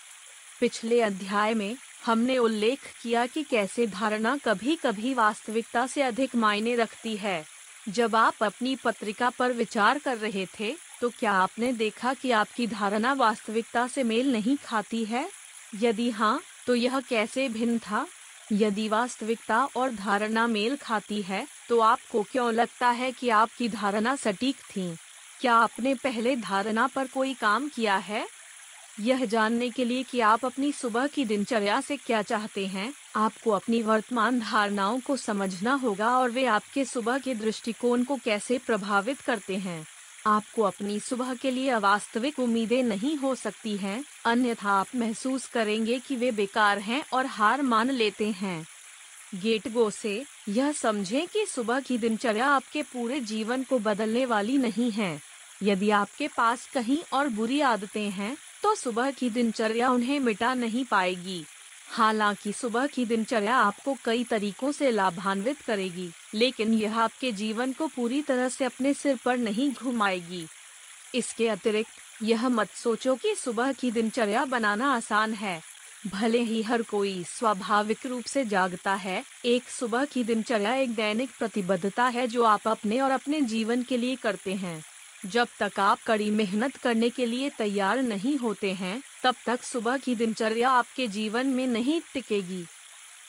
पिछले 0.60 1.00
अध्याय 1.00 1.54
में 1.54 1.76
हमने 2.06 2.36
उल्लेख 2.38 2.80
किया 3.02 3.26
कि 3.26 3.42
कैसे 3.42 3.86
धारणा 3.86 4.36
कभी 4.36 4.76
कभी 4.76 5.14
वास्तविकता 5.14 5.86
से 5.86 6.02
अधिक 6.02 6.34
मायने 6.36 6.74
रखती 6.76 7.16
है। 7.16 7.44
जब 7.88 8.16
आप 8.16 8.42
अपनी 8.42 8.74
पत्रिका 8.76 9.30
पर 9.30 9.52
विचार 9.52 9.98
कर 9.98 10.18
रहे 10.18 10.46
थे 10.60 10.74
तो 11.00 11.08
क्या 11.10 11.32
आपने 11.32 11.72
देखा 11.72 12.12
कि 12.14 12.30
आपकी 12.30 12.66
धारणा 12.66 13.12
वास्तविकता 13.12 13.86
से 13.86 14.02
मेल 14.02 14.32
नहीं 14.32 14.56
खाती 14.56 15.04
है? 15.04 15.28
यदि 15.74 16.10
हाँ 16.10 16.40
तो 16.66 16.74
यह 16.74 17.00
कैसे 17.00 17.48
भिन्न 17.48 17.78
था? 17.78 18.06
यदि 18.52 18.88
वास्तविकता 18.88 19.64
और 19.76 19.92
धारणा 19.92 20.46
मेल 20.46 20.76
खाती 20.76 21.20
है 21.22 21.46
तो 21.68 21.80
आपको 21.80 22.22
क्यों 22.22 22.52
लगता 22.54 22.90
है 22.90 23.10
कि 23.12 23.28
आपकी 23.30 23.68
धारणा 23.68 24.14
सटीक 24.16 24.56
थी? 24.66 24.88
क्या 25.40 25.54
आपने 25.54 25.94
पहले 25.94 26.36
धारणा 26.36 26.86
पर 26.86 27.06
कोई 27.06 27.34
काम 27.34 27.68
किया 27.68 27.96
है? 27.96 28.26
यह 29.00 29.24
जानने 29.24 29.70
के 29.70 29.84
लिए 29.84 30.02
कि 30.02 30.20
आप 30.20 30.44
अपनी 30.44 30.72
सुबह 30.72 31.06
की 31.06 31.24
दिनचर्या 31.24 31.80
से 31.80 31.96
क्या 31.96 32.22
चाहते 32.22 32.66
हैं। 32.66 32.94
आपको 33.16 33.50
अपनी 33.50 33.82
वर्तमान 33.82 34.40
धारणाओं 34.40 35.00
को 35.00 35.16
समझना 35.16 35.74
होगा 35.74 36.18
और 36.18 36.30
वे 36.30 36.46
आपके 36.46 36.84
सुबह 36.84 37.18
के 37.18 37.34
दृष्टिकोण 37.34 38.04
को 38.04 38.16
कैसे 38.16 38.58
प्रभावित 38.58 39.20
करते 39.20 39.56
हैं। 39.56 39.86
आपको 40.26 40.62
अपनी 40.62 41.00
सुबह 41.00 41.34
के 41.34 41.50
लिए 41.50 41.68
अवास्तविक 41.68 42.38
उम्मीदें 42.38 42.82
नहीं 42.82 43.16
हो 43.16 43.34
सकती 43.34 43.76
हैं, 43.76 44.04
अन्यथा 44.24 44.70
आप 44.70 44.86
महसूस 44.96 45.46
करेंगे 45.46 45.98
कि 45.98 46.16
वे 46.16 46.30
बेकार 46.30 46.78
हैं 46.78 47.04
और 47.12 47.26
हार 47.26 47.62
मान 47.62 47.90
लेते 47.90 48.30
हैं। 48.30 48.66
गेट 49.34 49.72
गो 49.72 49.90
से 49.90 50.24
यह 50.48 50.72
समझें 50.72 51.26
कि 51.26 51.46
सुबह 51.46 51.80
की 51.80 51.98
दिनचर्या 51.98 52.46
आपके 52.46 52.82
पूरे 52.82 53.20
जीवन 53.20 53.62
को 53.62 53.78
बदलने 53.78 54.26
वाली 54.26 54.58
नहीं 54.58 54.90
है। 54.90 55.20
यदि 55.62 55.90
आपके 55.90 56.28
पास 56.28 56.68
कहीं 56.74 56.98
और 57.12 57.28
बुरी 57.28 57.60
आदतें 57.60 58.10
हैं 58.10 58.36
तो 58.62 58.74
सुबह 58.74 59.10
की 59.10 59.30
दिनचर्या 59.30 59.90
उन्हें 59.90 60.20
मिटा 60.20 60.54
नहीं 60.54 60.84
पाएगी। 60.84 61.44
हालाँकि 61.88 62.52
सुबह 62.52 62.86
की 62.86 63.04
दिनचर्या 63.06 63.56
आपको 63.56 63.96
कई 64.04 64.24
तरीकों 64.24 64.72
से 64.72 64.90
लाभान्वित 64.90 65.60
करेगी, 65.60 66.10
लेकिन 66.34 66.74
यह 66.74 66.98
आपके 66.98 67.32
जीवन 67.32 67.72
को 67.72 67.86
पूरी 67.86 68.22
तरह 68.22 68.48
से 68.48 68.64
अपने 68.64 68.94
सिर 68.94 69.18
पर 69.24 69.36
नहीं 69.36 69.72
घुमाएगी। 69.72 70.46
इसके 71.14 71.48
अतिरिक्त, 71.48 72.22
यह 72.22 72.48
मत 72.48 72.70
सोचो 72.70 73.14
कि 73.14 73.34
सुबह 73.34 73.72
की 73.72 73.90
दिनचर्या 73.90 74.44
बनाना 74.44 74.94
आसान 74.94 75.34
है। 75.34 75.60
भले 76.06 76.40
ही 76.40 76.62
हर 76.62 76.82
कोई 76.82 77.24
स्वाभाविक 77.24 78.06
रूप 78.06 78.24
से 78.24 78.44
जागता 78.44 78.94
है, 78.94 79.24
एक 79.44 79.68
सुबह 79.68 80.04
की 80.04 80.24
दिनचर्या 80.24 80.74
एक 80.74 80.94
दैनिक 80.94 81.30
प्रतिबद्धता 81.38 82.04
है 82.04 82.26
जो 82.26 82.42
आप 82.42 82.68
अपने 82.68 83.00
और 83.00 83.10
अपने 83.10 83.40
जीवन 83.40 83.82
के 83.82 83.96
लिए 83.96 84.16
करते 84.16 84.54
हैं। 84.54 84.84
जब 85.26 85.48
तक 85.60 85.80
आप 85.80 85.98
कड़ी 86.06 86.30
मेहनत 86.30 86.76
करने 86.76 87.10
के 87.10 87.26
लिए 87.26 87.50
तैयार 87.50 88.02
नहीं 88.02 88.38
होते 88.38 88.72
हैं, 88.72 89.02
तब 89.22 89.34
तक 89.46 89.62
सुबह 89.62 89.96
की 89.96 90.14
दिनचर्या 90.14 90.70
आपके 90.70 91.08
जीवन 91.08 91.46
में 91.46 91.66
नहीं 91.66 92.00
टिकेगी। 92.14 92.66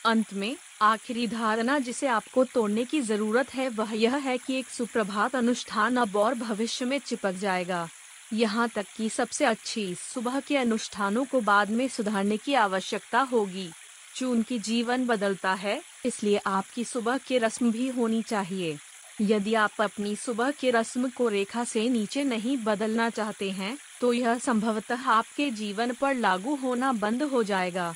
अंत 0.06 0.34
में, 0.34 0.58
आखिरी 0.82 1.28
धारणा 1.28 1.80
जिसे 1.80 2.08
आपको 2.08 2.44
तोड़ने 2.44 2.86
की 2.86 3.02
ज़रूरत 3.02 3.54
है, 3.54 3.70
वह 3.70 3.94
यह 3.94 4.16
है 4.16 4.38
कि 4.38 4.60
एक 4.60 4.70
सुप्रभात 4.70 5.36
अनुष्ठान 5.36 5.96
अब 5.96 6.16
और 6.16 6.36
भविष्य 6.36 6.86
में 6.86 7.00
चिपक 7.00 7.32
जाएगा। 7.32 7.90
यहाँ 8.34 8.70
तक 8.70 8.86
कि 8.98 9.10
सबसे 9.10 9.46
अच्छी 9.46 9.96
सुबह 9.96 10.40
के 10.40 10.58
अनुष्ठानों 10.58 11.26
को 11.26 11.42
बाद 11.42 11.70
में 11.70 11.88
सुधारने 11.88 12.38
की 12.38 12.54
आवश्यकता 12.54 13.20
होगी। 13.20 13.70
चूँकि 14.16 14.60
जीवन 14.60 15.06
बदलता 15.06 15.54
है, 15.54 15.82
इसलिए 16.06 16.38
आपकी 16.38 16.84
सुबह 16.84 17.18
की 17.18 17.38
रस्म 17.38 17.72
भी 17.72 17.88
होनी 17.88 18.22
चाहिए। 18.22 18.78
यदि 19.20 19.54
आप 19.54 19.82
अपनी 19.82 20.16
सुबह 20.16 20.52
की 20.52 20.72
रस्म 20.72 21.10
को 21.10 21.28
रेखा 21.28 21.64
से 21.64 21.88
नीचे 21.90 22.24
नहीं 22.24 22.58
बदलना 22.58 23.10
चाहते 23.10 23.50
हैं 23.52 23.78
तो 24.02 24.12
यह 24.14 24.38
संभवतः 24.38 25.10
आपके 25.10 25.50
जीवन 25.52 25.92
पर 25.92 26.14
लागू 26.14 26.56
होना 26.56 26.92
बंद 26.94 27.24
हो 27.24 27.44
जाएगा। 27.44 27.94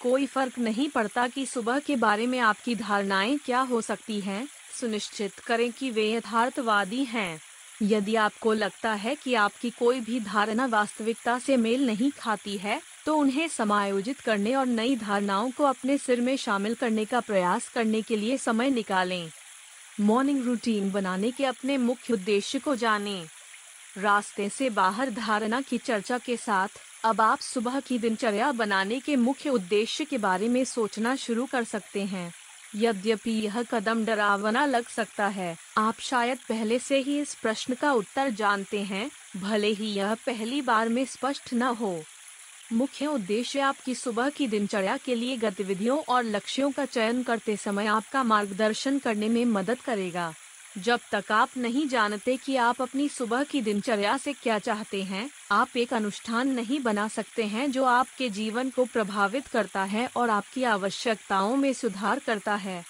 कोई 0.00 0.26
फ़र्क 0.26 0.58
नहीं 0.58 0.88
पड़ता 0.88 1.26
कि 1.28 1.46
सुबह 1.46 1.78
के 1.78 1.96
बारे 1.96 2.26
में 2.26 2.38
आपकी 2.38 2.74
धारणाएँ 2.74 3.36
क्या 3.38 3.60
हो 3.60 3.80
सकती 3.80 4.20
हैं। 4.20 4.46
सुनिश्चित 4.80 5.38
करें 5.38 5.70
कि 5.72 5.90
वे 5.90 6.10
यथार्थवादी 6.12 7.04
हैं। 7.04 7.40
यदि 7.82 8.14
आपको 8.14 8.52
लगता 8.52 8.92
है 8.92 9.14
कि 9.14 9.34
आपकी 9.34 9.70
कोई 9.70 10.00
भी 10.00 10.20
धारणा 10.20 10.66
वास्तविकता 10.66 11.38
से 11.38 11.56
मेल 11.56 11.86
नहीं 11.86 12.10
खाती 12.10 12.56
है 12.56 12.80
तो 13.06 13.16
उन्हें 13.16 13.46
समायोजित 13.48 14.20
करने 14.20 14.54
और 14.54 14.66
नई 14.66 14.96
धारणाओं 14.96 15.50
को 15.50 15.64
अपने 15.64 15.96
सिर 15.98 16.20
में 16.20 16.36
शामिल 16.36 16.74
करने 16.74 17.04
का 17.04 17.20
प्रयास 17.20 17.68
करने 17.68 18.02
के 18.02 18.16
लिए 18.16 18.36
समय 18.36 18.70
निकालें। 18.70 19.30
मॉर्निंग 20.00 20.44
रूटीन 20.44 20.90
बनाने 20.90 21.30
के 21.30 21.44
अपने 21.44 21.76
मुख्य 21.78 22.14
उद्देश्य 22.14 22.58
को 22.58 22.74
जानें। 22.76 23.26
रास्ते 23.98 24.48
से 24.48 24.70
बाहर 24.70 25.10
धारणा 25.10 25.60
की 25.60 25.78
चर्चा 25.78 26.18
के 26.18 26.36
साथ, 26.36 26.68
अब 27.04 27.20
आप 27.20 27.40
सुबह 27.40 27.80
की 27.80 27.98
दिनचर्या 27.98 28.52
बनाने 28.52 28.98
के 29.00 29.16
मुख्य 29.16 29.50
उद्देश्य 29.50 30.04
के 30.04 30.18
बारे 30.18 30.48
में 30.48 30.64
सोचना 30.64 31.16
शुरू 31.16 31.46
कर 31.46 31.64
सकते 31.64 32.04
हैं 32.04 32.32
यद्यपि 32.76 33.30
यह 33.30 33.62
कदम 33.62 34.04
डरावना 34.04 34.64
लग 34.66 34.88
सकता 34.88 35.26
है, 35.26 35.56
आप 35.78 36.00
शायद 36.00 36.38
पहले 36.48 36.78
से 36.78 36.98
ही 36.98 37.20
इस 37.20 37.34
प्रश्न 37.34 37.74
का 37.74 37.92
उत्तर 37.92 38.30
जानते 38.30 38.82
हैं, 38.82 39.10
भले 39.36 39.68
ही 39.68 39.92
यह 39.92 40.14
पहली 40.14 40.60
बार 40.62 40.88
में 40.88 41.04
स्पष्ट 41.04 41.54
न 41.54 41.62
हो 41.62 42.02
मुख्य 42.72 43.06
उद्देश्य 43.06 43.60
आपकी 43.60 43.94
सुबह 43.94 44.28
की 44.30 44.46
दिनचर्या 44.46 44.96
के 44.96 45.14
लिए 45.14 45.36
गतिविधियों 45.36 45.98
और 46.08 46.24
लक्ष्यों 46.24 46.70
का 46.70 46.84
चयन 46.84 47.22
करते 47.22 47.56
समय 47.56 47.86
आपका 47.86 48.22
मार्गदर्शन 48.22 48.98
करने 48.98 49.28
में 49.28 49.44
मदद 49.44 49.80
करेगा। 49.80 50.34
जब 50.78 51.00
तक 51.12 51.32
आप 51.32 51.48
नहीं 51.56 51.88
जानते 51.88 52.36
कि 52.36 52.56
आप 52.56 52.82
अपनी 52.82 53.08
सुबह 53.08 53.44
की 53.44 53.60
दिनचर्या 53.60 54.16
से 54.16 54.32
क्या 54.32 54.58
चाहते 54.58 55.02
हैं, 55.02 55.30
आप 55.52 55.76
एक 55.76 55.94
अनुष्ठान 55.94 56.48
नहीं 56.48 56.80
बना 56.80 57.08
सकते 57.08 57.44
हैं 57.44 57.70
जो 57.70 57.84
आपके 57.84 58.30
जीवन 58.30 58.70
को 58.70 58.84
प्रभावित 58.84 59.46
करता 59.46 59.84
है 59.84 60.10
और 60.16 60.30
आपकी 60.30 60.64
आवश्यकताओं 60.64 61.56
में 61.56 61.72
सुधार 61.72 62.18
करता 62.18 62.54
है। 62.54 62.84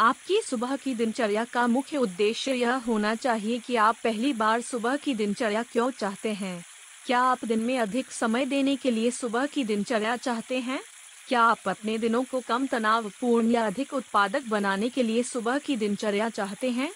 आपकी 0.00 0.40
सुबह 0.40 0.76
की 0.76 0.94
दिनचर्या 0.94 1.44
का 1.44 1.66
मुख्य 1.66 1.96
उद्देश्य 1.96 2.52
यह 2.52 2.74
होना 2.74 3.14
चाहिए 3.14 3.58
कि 3.58 3.76
आप 3.76 3.96
पहली 4.04 4.32
बार 4.32 4.60
सुबह 4.60 4.96
की 4.96 5.14
दिनचर्या 5.14 5.62
क्यों 5.62 5.90
चाहते 5.90 6.32
हैं। 6.32 6.64
क्या 7.06 7.20
आप 7.20 7.44
दिन 7.44 7.60
में 7.60 7.78
अधिक 7.78 8.12
समय 8.12 8.44
देने 8.44 8.76
के 8.76 8.90
लिए 8.90 9.10
सुबह 9.10 9.46
की 9.46 9.64
दिनचर्या 9.64 10.16
चाहते 10.16 10.58
हैं? 10.58 10.80
क्या 11.28 11.42
आप 11.42 11.68
अपने 11.68 11.98
दिनों 11.98 12.24
को 12.24 12.40
कम 12.40 12.66
तनावपूर्ण 12.66 13.50
या 13.50 13.66
अधिक 13.66 13.94
उत्पादक 13.94 14.42
बनाने 14.48 14.88
के 14.88 15.02
लिए 15.02 15.22
सुबह 15.22 15.58
की 15.58 15.76
दिनचर्या 15.76 16.28
चाहते 16.28 16.70
हैं? 16.70 16.92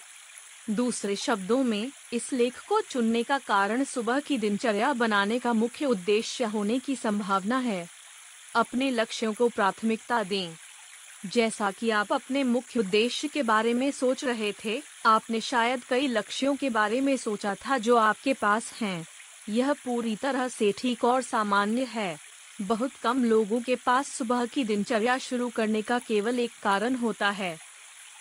दूसरे 0.69 1.15
शब्दों 1.15 1.63
में, 1.63 1.91
इस 2.13 2.33
लेख 2.33 2.59
को 2.67 2.81
चुनने 2.81 3.23
का 3.23 3.37
कारण 3.37 3.83
सुबह 3.83 4.19
की 4.19 4.37
दिनचर्या 4.37 4.93
बनाने 4.93 5.39
का 5.39 5.53
मुख्य 5.53 5.85
उद्देश्य 5.85 6.43
होने 6.43 6.79
की 6.79 6.95
संभावना 6.95 7.57
है। 7.57 7.89
अपने 8.55 8.91
लक्ष्यों 8.91 9.33
को 9.33 9.49
प्राथमिकता 9.49 10.23
दें। 10.23 10.53
जैसा 11.25 11.71
कि 11.71 11.89
आप 11.89 12.13
अपने 12.13 12.43
मुख्य 12.43 12.79
उद्देश्य 12.79 13.27
के 13.27 13.43
बारे 13.43 13.73
में 13.73 13.91
सोच 13.91 14.25
रहे 14.25 14.53
थे, 14.65 14.81
आपने 15.05 15.41
शायद 15.41 15.83
कई 15.83 16.07
लक्ष्यों 16.07 16.55
के 16.55 16.69
बारे 16.69 17.01
में 17.01 17.17
सोचा 17.17 17.55
था 17.55 17.77
जो 17.77 17.95
आपके 17.95 18.33
पास 18.33 18.73
हैं। 18.73 19.05
यह 19.49 19.73
पूरी 19.85 20.15
तरह 20.15 20.47
से 20.47 20.71
ठीक 20.77 21.03
और 21.03 21.21
सामान्य 21.21 21.83
है। 21.83 22.17
बहुत 22.61 22.91
कम 23.03 23.23
लोगों 23.23 23.59
के 23.61 23.75
पास 23.75 24.07
सुबह 24.07 24.45
की 24.45 24.63
दिनचर्या 24.63 25.17
शुरू 25.17 25.49
करने 25.49 25.81
का 25.81 25.99
केवल 25.99 26.39
एक 26.39 26.51
कारण 26.63 26.95
होता 26.95 27.29
है। 27.29 27.57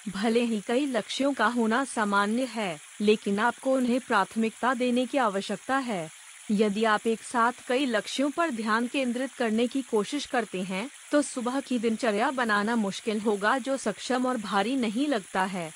भले 0.08 0.40
ही 0.40 0.60
कई 0.60 0.86
लक्ष्यों 0.86 1.32
का 1.34 1.46
होना 1.46 1.84
सामान्य 1.84 2.44
है, 2.44 2.78
लेकिन 3.00 3.38
आपको 3.38 3.74
उन्हें 3.74 3.98
प्राथमिकता 4.00 4.74
देने 4.74 5.06
की 5.06 5.18
आवश्यकता 5.18 5.76
है। 5.78 6.08
यदि 6.50 6.84
आप 6.84 7.06
एक 7.06 7.22
साथ 7.22 7.52
कई 7.68 7.86
लक्ष्यों 7.86 8.30
पर 8.30 8.50
ध्यान 8.50 8.86
केंद्रित 8.86 9.32
करने 9.32 9.66
की 9.66 9.82
कोशिश 9.82 10.26
करते 10.26 10.62
हैं 10.62 10.88
तो 11.12 11.22
सुबह 11.22 11.60
की 11.60 11.78
दिनचर्या 11.78 12.30
बनाना 12.30 12.76
मुश्किल 12.76 13.20
होगा 13.20 13.56
जो 13.58 13.76
सक्षम 13.76 14.26
और 14.26 14.36
भारी 14.36 14.76
नहीं 14.76 15.08
लगता 15.08 15.44
है। 15.44 15.70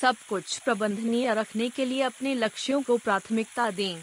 सब 0.00 0.16
कुछ 0.28 0.58
प्रबंधनीय 0.58 1.34
रखने 1.34 1.68
के 1.68 1.84
लिए 1.84 2.02
अपने 2.02 2.34
लक्ष्यों 2.34 2.82
को 2.82 2.96
प्राथमिकता 2.96 3.70
दें। 3.70 4.02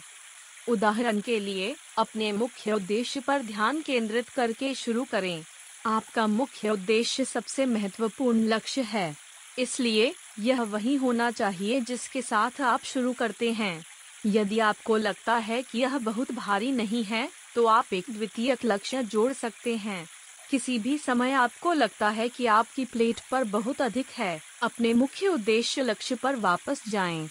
उदाहरण 0.70 1.20
के 1.20 1.40
लिए, 1.40 1.76
अपने 1.98 2.32
मुख्य 2.32 2.74
उद्देश्य 2.74 3.20
पर 3.20 3.42
ध्यान 3.42 3.82
केंद्रित 3.82 4.30
करके 4.30 4.74
शुरू 4.76 5.04
करें। 5.04 5.44
आपका 5.86 6.28
मुख्य 6.28 6.70
उद्देश्य 6.70 7.26
सबसे 7.26 7.66
महत्वपूर्ण 7.66 8.48
लक्ष्य 8.48 8.82
है। 8.82 9.16
इसलिए, 9.60 10.14
यह 10.40 10.62
वही 10.64 10.96
होना 10.96 11.32
चाहिए 11.32 11.80
जिसके 11.82 12.22
साथ 12.22 12.62
आप 12.62 12.84
शुरू 12.84 13.14
करते 13.14 13.52
हैं। 13.52 13.84
यदि 14.26 14.60
आपको 14.60 14.98
लगता 14.98 15.36
है 15.36 15.62
कि 15.62 15.80
यह 15.80 15.98
बहुत 15.98 16.32
भारी 16.32 16.72
नहीं 16.72 17.04
है 17.04 17.28
तो 17.56 17.66
आप 17.66 17.94
एक 17.94 18.06
द्वितीय 18.10 18.58
लक्ष्य 18.66 19.04
जोड़ 19.04 19.32
सकते 19.34 19.76
हैं। 19.78 20.08
किसी 20.50 20.78
भी 20.80 20.98
समय 20.98 21.32
आपको 21.32 21.74
लगता 21.74 22.10
है 22.10 22.28
कि 22.30 22.46
आपकी 22.46 22.86
प्लेट 22.86 23.20
पर 23.32 23.44
बहुत 23.44 23.82
अधिक 23.82 24.08
है, 24.10 24.40
अपने 24.62 24.94
मुख्य 24.94 25.28
उद्देश्य 25.28 25.82
लक्ष्य 25.82 26.16
पर 26.16 26.36
वापस 26.36 26.84
जाएँ। 26.90 27.30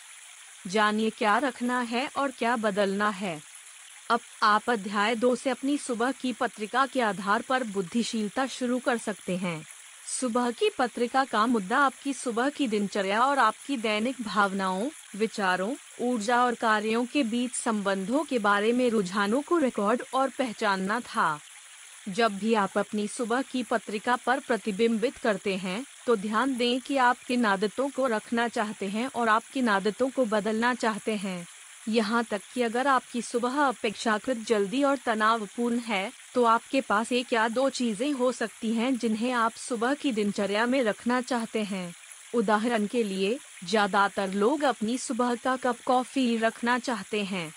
जानिए 0.66 1.11
क्या 1.11 1.38
रखना 1.38 1.81
है 1.81 2.11
और 2.16 2.31
क्या 2.31 2.57
बदलना 2.57 3.09
है। 3.09 3.40
अब 4.11 4.21
आप 4.42 4.71
अध्याय 4.71 5.14
दो 5.14 5.37
से 5.37 5.51
अपनी 5.51 5.79
सुबह 5.79 6.12
की 6.12 6.33
पत्रिका 6.33 6.87
के 6.87 7.01
आधार 7.01 7.42
पर 7.42 7.64
बुद्धिशीलता 7.64 8.47
शुरू 8.47 8.79
कर 8.79 8.99
सकते 8.99 9.37
हैं। 9.37 9.66
सुबह 10.21 10.51
की 10.51 10.71
पत्रिका 10.79 11.25
का 11.25 11.47
मुद्दा 11.47 11.79
आपकी 11.79 12.12
सुबह 12.12 12.49
की 12.49 12.68
दिनचर्या 12.68 13.21
और 13.21 13.38
आपकी 13.38 13.77
दैनिक 13.77 14.16
भावनाओं, 14.23 14.88
विचारों, 15.16 15.75
ऊर्जा 16.01 16.44
और 16.44 16.55
कार्यों 16.55 17.07
के 17.07 17.23
बीच 17.23 17.53
संबंधों 17.53 18.25
के 18.25 18.38
बारे 18.38 18.73
में 18.73 18.90
रुझानों 18.90 19.42
को 19.42 19.59
रिकॉर्ड 19.59 20.03
और 20.14 20.29
पहचानना 20.29 21.01
था। 21.01 21.40
जब 22.09 22.38
भी 22.38 22.55
आप 22.55 22.79
अपनी 22.79 23.09
सुबह 23.09 23.42
की 23.42 23.62
पत्रिका 23.62 24.16
पर 24.16 24.40
प्रतिबिंबित 24.40 25.16
करते 25.16 25.57
हैं 25.57 25.85
तो 26.09 26.14
ध्यान 26.16 26.57
दें 26.57 26.81
कि 26.81 26.97
आप 26.97 27.16
किन 27.27 27.44
आदतों 27.44 27.88
को 27.90 28.07
रखना 28.07 28.47
चाहते 28.49 28.87
हैं 28.88 29.07
और 29.07 29.29
आप 29.29 29.44
किन 29.53 29.68
आदतों 29.68 30.09
को 30.11 30.25
बदलना 30.25 30.73
चाहते 30.75 31.16
हैं। 31.16 31.47
यहाँ 31.88 32.23
तक 32.25 32.40
कि 32.55 32.62
अगर 32.62 32.87
आपकी 32.87 33.21
सुबह 33.23 33.59
अपेक्षाकृत 33.62 34.38
जल्दी 34.49 34.83
और 34.83 34.97
तनावपूर्ण 34.97 35.79
है 35.79 36.11
तो 36.35 36.44
आपके 36.44 36.81
पास 36.81 37.12
एक 37.12 37.33
या 37.33 37.47
दो 37.49 37.68
चीज़ें 37.71 38.12
हो 38.12 38.31
सकती 38.33 38.73
हैं 38.73 38.94
जिन्हें 38.97 39.33
आप 39.33 39.53
सुबह 39.59 39.94
की 39.94 40.12
दिनचर्या 40.12 40.64
में 40.66 40.83
रखना 40.83 41.21
चाहते 41.21 41.62
हैं। 41.62 41.92
उदाहरण 42.35 42.87
के 42.87 43.03
लिए, 43.03 43.38
ज़्यादातर 43.64 44.33
लोग 44.35 44.62
अपनी 44.64 44.97
सुबह 44.99 45.35
का 45.35 45.57
कप 45.57 45.83
कॉफ़ी 45.87 46.37
रखना 46.37 46.79
चाहते 46.79 47.23
हैं। 47.25 47.53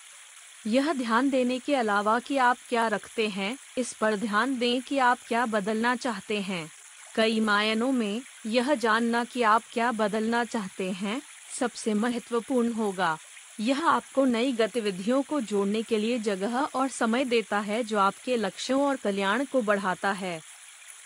यह 0.68 0.94
ध्यान 0.94 1.30
देने 1.30 1.60
के 1.60 1.76
अलावा 1.76 2.20
कि 2.20 2.38
आप 2.40 2.58
क्या 2.70 2.88
रखते 2.88 3.28
हैं, 3.30 3.58
इस 3.78 3.94
पर 3.94 4.16
ध्यान 4.18 4.58
दें 4.58 4.82
कि 4.82 4.98
आप 5.00 5.20
क्या 5.28 5.46
बदलना 5.48 5.96
चाहते 5.96 6.42
हैं। 6.42 6.70
कई 7.16 7.40
मायनों 7.40 7.92
में 7.92 8.22
यह 8.46 8.74
जानना 8.74 9.24
कि 9.24 9.42
आप 9.42 9.64
क्या 9.74 9.92
बदलना 9.92 10.44
चाहते 10.44 10.92
हैं, 10.92 11.22
सबसे 11.60 11.94
महत्वपूर्ण 11.94 12.72
होगा। 12.74 13.18
यह 13.60 13.86
आपको 13.88 14.26
नई 14.26 14.52
गतिविधियों 14.52 15.22
को 15.22 15.42
जोड़ने 15.42 15.82
के 15.84 15.98
लिए 15.98 16.20
जगह 16.20 16.58
और 16.58 16.88
समय 16.88 17.26
देता 17.26 17.60
है 17.60 17.84
जो 17.84 18.00
आपके 18.00 18.38
लक्ष्यों 18.38 18.82
और 18.82 18.96
कल्याण 18.96 19.46
को 19.46 19.62
बढ़ाता 19.62 20.12
है। 20.12 20.42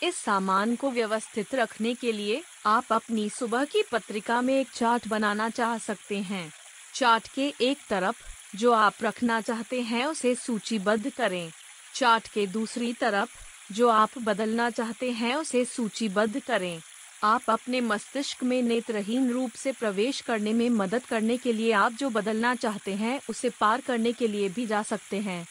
इस 0.04 0.16
सामान 0.16 0.76
को 0.76 0.92
व्यवस्थित 0.92 1.56
रखने 1.56 1.94
के 1.94 2.12
लिए 2.12 2.44
आप 2.66 2.86
अपनी 2.92 3.30
सुबह 3.30 3.66
की 3.66 3.84
पत्रिका 3.92 4.42
में 4.42 4.60
एक 4.60 4.68
चार्ट 4.74 5.08
बनाना 5.08 5.50
चाह 5.50 5.78
सकते 5.78 6.20
हैं। 6.20 6.52
चार्ट 6.94 7.28
के 7.28 7.54
एक 7.62 7.78
तरफ़ 7.90 8.24
जो 8.56 8.72
आप 8.72 8.94
रखना 9.04 9.42
चाहते 9.42 9.82
हैं 9.82 10.06
उसे 10.06 10.36
सूचीबद्ध 10.36 11.10
करें। 11.10 11.52
चार्ट 11.94 12.28
के 12.28 12.48
दूसरी 12.48 12.94
तरफ़ 12.94 13.45
जो 13.72 13.90
आप 13.90 14.18
बदलना 14.18 14.70
चाहते 14.70 15.12
हैं 15.12 15.36
उसे 15.36 15.64
सूचीबद्ध 15.66 16.40
करें। 16.40 16.82
आप 17.24 17.42
अपने 17.50 17.82
मस्तिष्क 17.82 18.44
में 18.44 18.62
नेत्रहीन 18.62 19.30
रूप 19.32 19.52
से 19.52 19.72
प्रवेश 19.72 20.22
करने 20.22 20.54
में 20.54 20.70
मदद 20.70 21.06
करने 21.06 21.38
के 21.38 21.54
लिए 21.54 21.72
आप 21.72 21.92
जो 21.92 22.10
बदलना 22.10 22.56
चाहते 22.56 22.94
हैं, 22.94 23.20
उसे 23.30 23.50
पार 23.50 23.82
करने 23.82 24.12
के 24.14 24.28
लिए 24.28 24.50
भी 24.50 24.66
जा 24.66 24.82
सकते 24.84 25.20
हैं। 25.20 25.46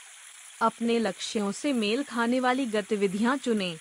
अपने 0.62 0.98
लक्ष्यों 0.98 1.50
से 1.52 1.72
मेल 1.72 2.02
खाने 2.02 2.40
वाली 2.40 2.66
गतिविधियाँ 2.66 3.36
चुनें। 3.36 3.76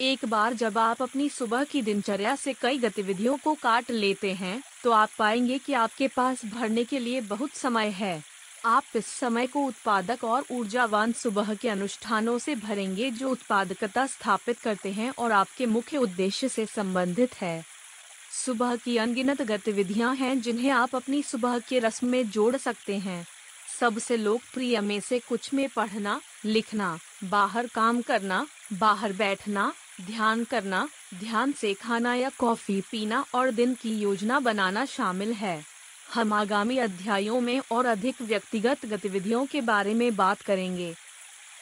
एक 0.00 0.24
बार 0.24 0.54
जब 0.54 0.78
आप 0.78 1.02
अपनी 1.02 1.28
सुबह 1.28 1.64
की 1.64 1.82
दिनचर्या 1.82 2.34
से 2.36 2.52
कई 2.52 2.78
गतिविधियों 2.78 3.36
को 3.36 3.54
काट 3.54 3.90
लेते 3.90 4.32
हैं 4.32 4.62
तो 4.84 4.90
आप 4.90 5.10
पाएँगे 5.18 5.58
कि 5.58 5.72
आपके 5.72 6.08
पास 6.08 6.44
भरने 6.44 6.84
के 6.84 6.98
लिए 6.98 7.20
बहुत 7.20 7.50
समय 7.50 7.88
है। 7.88 8.29
आप 8.64 8.84
इस 8.96 9.06
समय 9.06 9.46
को 9.46 9.60
उत्पादक 9.60 10.24
और 10.24 10.44
ऊर्जावान 10.50 11.12
सुबह 11.12 11.54
के 11.54 11.68
अनुष्ठानों 11.68 12.38
से 12.38 12.54
भरेंगे 12.54 13.10
जो 13.10 13.30
उत्पादकता 13.30 14.06
स्थापित 14.06 14.58
करते 14.58 14.92
हैं 14.92 15.12
और 15.18 15.32
आपके 15.32 15.66
मुख्य 15.66 15.96
उद्देश्य 15.96 16.48
से 16.48 16.66
संबंधित 16.66 17.34
है। 17.34 17.64
सुबह 18.44 18.76
की 18.76 18.96
अनगिनत 18.96 19.42
गतिविधियाँ 19.42 20.14
हैं 20.14 20.40
जिन्हें 20.40 20.70
आप 20.70 20.96
अपनी 20.96 21.22
सुबह 21.22 21.58
के 21.58 21.78
रस्म 21.78 22.06
में 22.06 22.30
जोड़ 22.30 22.56
सकते 22.56 22.98
हैं। 22.98 23.26
सबसे 23.80 24.16
लोकप्रिय 24.16 24.80
में 24.80 25.00
से 25.00 25.18
कुछ 25.18 25.54
में 25.54 25.68
पढ़ना, 25.68 26.20
लिखना, 26.44 26.98
बाहर 27.24 27.66
काम 27.66 28.02
करना, 28.02 28.46
बाहर 28.72 29.12
बैठना, 29.12 29.72
ध्यान 30.00 30.44
करना, 30.44 30.88
ध्यान 31.14 31.52
से 31.52 31.74
खाना 31.74 32.14
या 32.14 32.30
कॉफ़ी 32.38 32.80
पीना 32.80 33.24
और 33.34 33.50
दिन 33.50 33.74
की 33.74 33.98
योजना 33.98 34.40
बनाना 34.40 34.84
शामिल 34.84 35.32
है। 35.32 35.69
हम 36.10 36.32
आगामी 36.32 36.76
अध्यायों 36.78 37.40
में 37.40 37.60
और 37.72 37.86
अधिक 37.86 38.22
व्यक्तिगत 38.22 38.86
गतिविधियों 38.86 39.44
के 39.46 39.60
बारे 39.60 39.94
में 39.94 40.16
बात 40.16 40.40
करेंगे। 40.40 40.94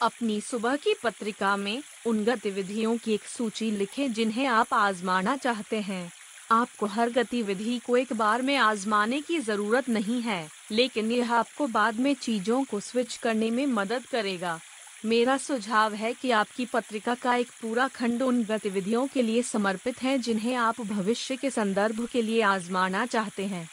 अपनी 0.01 0.39
सुबह 0.41 0.75
की 0.75 0.93
पत्रिका 1.03 1.55
में 1.57 1.81
उन 2.07 2.23
गतिविधियों 2.25 2.95
की 2.97 3.13
एक 3.13 3.25
सूची 3.27 3.69
लिखें 3.71 4.11
जिन्हें 4.13 4.45
आप 4.45 4.73
आजमाना 4.73 5.35
चाहते 5.37 5.81
हैं। 5.81 6.11
आपको 6.51 6.85
हर 6.85 7.09
गतिविधि 7.09 7.79
को 7.87 7.97
एक 7.97 8.13
बार 8.13 8.41
में 8.41 8.55
आजमाने 8.57 9.21
की 9.21 9.39
ज़रूरत 9.39 9.89
नहीं 9.89 10.21
है, 10.21 10.47
लेकिन 10.71 11.11
यह 11.11 11.33
आपको 11.33 11.67
बाद 11.67 11.99
में 11.99 12.13
चीज़ों 12.13 12.63
को 12.63 12.79
स्विच 12.79 13.15
करने 13.17 13.51
में 13.51 13.65
मदद 13.67 14.05
करेगा। 14.05 14.59
मेरा 15.05 15.37
सुझाव 15.37 15.93
है 15.93 16.13
कि 16.13 16.31
आपकी 16.31 16.65
पत्रिका 16.65 17.15
का 17.15 17.35
एक 17.35 17.49
पूरा 17.61 17.87
खंड 17.87 18.21
उन 18.21 18.43
गतिविधियों 18.43 19.07
के 19.07 19.21
लिए 19.21 19.41
समर्पित 19.41 20.01
है 20.03 20.17
जिन्हें 20.19 20.55
आप 20.55 20.81
भविष्य 20.81 21.35
के 21.35 21.49
संदर्भ 21.49 22.07
के 22.11 22.21
लिए 22.21 22.41
आजमाना 22.41 23.05
चाहते 23.05 23.45
हैं। 23.45 23.67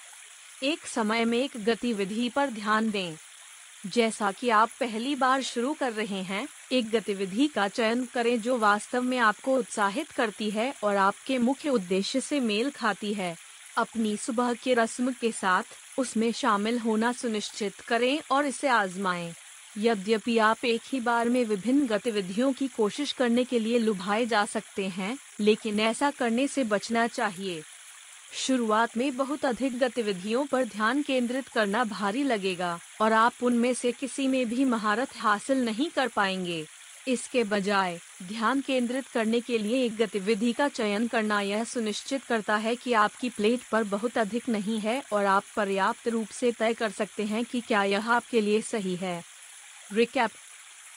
एक 0.62 0.86
समय 0.86 1.24
में 1.24 1.38
एक 1.38 1.50
गतिविधि 1.64 2.28
पर 2.28 2.50
ध्यान 2.50 2.90
दें। 2.90 3.16
जैसा 3.86 4.32
कि 4.32 4.48
आप 4.48 4.70
पहली 4.80 5.14
बार 5.14 5.42
शुरू 5.42 5.74
कर 5.74 5.92
रहे 5.92 6.22
हैं, 6.22 6.48
एक 6.72 6.90
गतिविधि 6.90 7.46
का 7.46 7.68
चयन 7.68 8.04
करें 8.04 8.40
जो 8.40 8.58
वास्तव 8.58 9.02
में 9.02 9.18
आपको 9.18 9.56
उत्साहित 9.56 10.10
करती 10.10 10.50
है 10.50 10.74
और 10.84 10.96
आपके 10.96 11.38
मुख्य 11.38 11.68
उद्देश्य 11.68 12.20
से 12.20 12.40
मेल 12.40 12.70
खाती 12.70 13.14
है। 13.14 13.36
अपनी 13.76 14.16
सुबह 14.16 14.52
के 14.52 14.74
रस्म 14.74 15.12
के 15.12 15.32
साथ 15.32 15.62
उसमें 15.98 16.32
शामिल 16.32 16.78
होना 16.78 17.12
सुनिश्चित 17.12 17.80
करें 17.80 18.20
और 18.30 18.46
इसे 18.46 18.68
आजमाएँ। 18.68 19.34
यद्यपि 19.78 20.38
आप 20.38 20.64
एक 20.64 20.82
ही 20.92 21.00
बार 21.00 21.28
में 21.28 21.44
विभिन्न 21.44 21.86
गतिविधियों 21.86 22.52
की 22.52 22.68
कोशिश 22.68 23.12
करने 23.12 23.44
के 23.44 23.58
लिए 23.58 23.78
लुभाए 23.78 24.26
जा 24.26 24.44
सकते 24.44 24.88
हैं, 24.88 25.18
लेकिन 25.40 25.80
ऐसा 25.80 26.10
करने 26.10 26.46
से 26.46 26.64
बचना 26.64 27.06
चाहिए। 27.06 27.62
शुरुआत 28.36 28.96
में 28.96 29.16
बहुत 29.16 29.44
अधिक 29.44 29.78
गतिविधियों 29.78 30.44
पर 30.46 30.64
ध्यान 30.64 31.02
केंद्रित 31.02 31.48
करना 31.48 31.84
भारी 31.84 32.22
लगेगा 32.22 32.78
और 33.00 33.12
आप 33.12 33.32
उनमें 33.42 33.72
से 33.74 33.92
किसी 33.92 34.26
में 34.28 34.48
भी 34.48 34.64
महारत 34.64 35.16
हासिल 35.16 35.64
नहीं 35.64 35.88
कर 35.90 36.08
पाएँगे। 36.08 36.64
इसके 37.08 37.44
बजाय, 37.44 37.98
ध्यान 38.22 38.60
केंद्रित 38.60 39.06
करने 39.06 39.40
के 39.40 39.58
लिए 39.58 39.84
एक 39.84 39.96
गतिविधि 39.96 40.52
का 40.52 40.68
चयन 40.68 41.06
करना 41.06 41.40
यह 41.40 41.62
सुनिश्चित 41.64 42.24
करता 42.24 42.56
है 42.56 42.74
कि 42.76 42.92
आपकी 42.92 43.28
प्लेट 43.28 43.60
पर 43.72 43.84
बहुत 43.84 44.18
अधिक 44.18 44.48
नहीं 44.48 44.78
है 44.80 45.02
और 45.12 45.24
आप 45.24 45.44
पर्याप्त 45.56 46.08
रूप 46.08 46.28
से 46.30 46.50
तय 46.52 46.74
कर 46.74 46.90
सकते 46.90 47.24
हैं 47.24 47.44
कि 47.44 47.60
क्या 47.60 47.84
यह 47.84 48.10
आपके 48.10 48.40
लिए 48.40 48.60
सही 48.62 48.96
है। 48.96 49.22
रिकैप, 49.92 50.30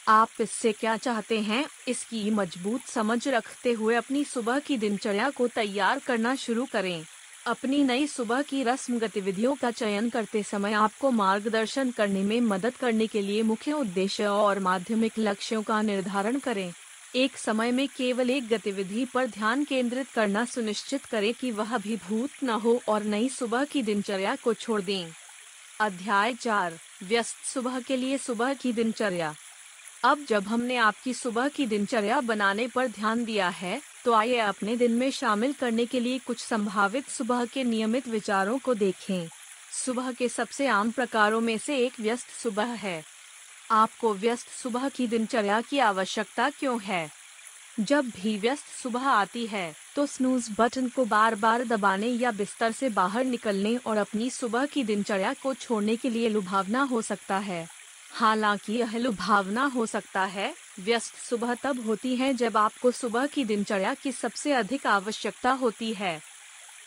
आप 0.08 0.41
इससे 0.41 0.71
क्या 0.71 0.97
चाहते 0.97 1.39
हैं? 1.39 1.65
इसकी 1.88 2.30
मज़बूत 2.32 2.82
समझ 2.82 3.28
रखते 3.28 3.71
हुए 3.71 3.95
अपनी 3.95 4.23
सुबह 4.23 4.60
की 4.60 4.78
दिनचर्या 4.78 5.30
को 5.30 5.47
तैयार 5.47 5.99
करना 5.99 6.36
शुरू 6.36 6.65
करें। 6.71 7.06
अपनी 7.49 7.83
नई 7.83 8.07
सुबह 8.07 8.41
की 8.41 8.63
रस्म 8.63 8.99
गतिविधियों 8.99 9.55
का 9.55 9.71
चयन 9.71 10.09
करते 10.09 10.43
समय 10.43 10.73
आपको 10.73 11.12
मार्गदर्शन 11.12 11.91
करने 11.91 12.23
में 12.23 12.41
मदद 12.41 12.75
करने 12.75 13.07
के 13.07 13.21
लिए 13.21 13.41
मुख्य 13.41 13.71
उद्देश्य 13.73 14.25
और 14.25 14.59
माध्यमिक 14.59 15.13
लक्ष्यों 15.19 15.63
का 15.63 15.81
निर्धारण 15.81 16.39
करें। 16.39 16.73
एक 17.15 17.38
समय 17.38 17.71
में 17.71 17.88
केवल 17.88 18.29
एक 18.29 18.47
गतिविधि 18.47 19.05
पर 19.05 19.27
ध्यान 19.27 19.63
केंद्रित 19.63 20.07
करना 20.07 20.45
सुनिश्चित 20.45 21.05
करें 21.05 21.33
कि 21.33 21.51
वह 21.51 21.75
अभिभूत 21.75 22.29
न 22.43 22.49
हो 22.49 22.81
और 22.88 23.03
नई 23.03 23.29
सुबह 23.29 23.65
की 23.65 23.81
दिनचर्या 23.81 24.35
को 24.35 24.53
छोड़ 24.53 24.81
दें। 24.81 25.12
अध्याय 25.79 26.33
चार, 26.33 26.79
व्यस्त 27.03 27.45
सुबह 27.45 27.79
के 27.79 27.97
लिए 27.97 28.17
सुबह 28.17 28.53
की 28.53 28.73
दिनचर्या। 28.73 29.35
अब 30.03 30.25
जब 30.29 30.43
हमने 30.43 30.77
आपकी 30.77 31.13
सुबह 31.13 31.47
की 31.47 31.65
दिनचर्या 31.65 32.21
बनाने 32.21 32.67
पर 32.67 32.88
ध्यान 32.88 33.25
दिया 33.25 33.49
है 33.49 33.88
तो 34.05 34.13
आइए 34.13 34.38
अपने 34.38 34.75
दिन 34.77 34.91
में 34.91 35.09
शामिल 35.12 35.53
करने 35.53 35.85
के 35.85 35.99
लिए 35.99 36.17
कुछ 36.17 36.39
संभावित 36.39 37.07
सुबह 37.07 37.45
के 37.45 37.63
नियमित 37.63 38.07
विचारों 38.07 38.57
को 38.57 38.73
देखें। 38.73 39.27
सुबह 39.75 40.12
के 40.12 40.29
सबसे 40.29 40.67
आम 40.67 40.91
प्रकारों 40.91 41.41
में 41.41 41.57
से 41.57 41.77
एक 41.77 41.99
व्यस्त 41.99 42.29
सुबह 42.33 42.73
है। 42.75 43.03
आपको 43.71 44.13
व्यस्त 44.13 44.49
सुबह 44.53 44.89
की 44.89 45.07
दिनचर्या 45.07 45.62
की 45.62 45.79
आवश्यकता 45.79 46.49
क्यों 46.49 46.79
है? 46.81 47.09
जब 47.79 48.05
भी 48.05 48.38
व्यस्त 48.38 48.65
सुबह 48.73 49.07
आती 49.07 49.45
है 49.47 49.73
तो 49.95 50.05
स्नूज 50.05 50.47
बटन 50.59 50.88
को 50.88 51.05
बार 51.05 51.35
बार 51.35 51.63
दबाने 51.63 52.07
या 52.07 52.31
बिस्तर 52.31 52.71
से 52.71 52.89
बाहर 52.89 53.25
निकलने 53.25 53.75
और 53.77 53.97
अपनी 53.97 54.29
सुबह 54.29 54.65
की 54.65 54.83
दिनचर्या 54.83 55.33
को 55.33 55.53
छोड़ने 55.53 55.95
के 55.95 56.09
लिए 56.09 56.29
लुभावना 56.29 56.81
हो 56.81 57.01
सकता 57.01 57.38
है। 57.38 57.67
हालाँकि 58.12 58.74
यह 58.74 58.98
लुभावना 58.98 59.63
हो 59.65 59.86
सकता 59.86 60.24
है। 60.26 60.54
व्यस्त 60.80 61.15
सुबह 61.19 61.54
तब 61.54 61.86
होती 61.86 62.15
है 62.15 62.34
जब 62.34 62.58
आपको 62.58 62.91
सुबह 62.91 63.26
की 63.26 63.45
दिनचर्या 63.45 63.93
की 63.93 64.12
सबसे 64.12 64.54
अधिक 64.54 64.88
आवश्यकता 64.88 65.52
होती 65.52 65.93
है। 65.93 66.19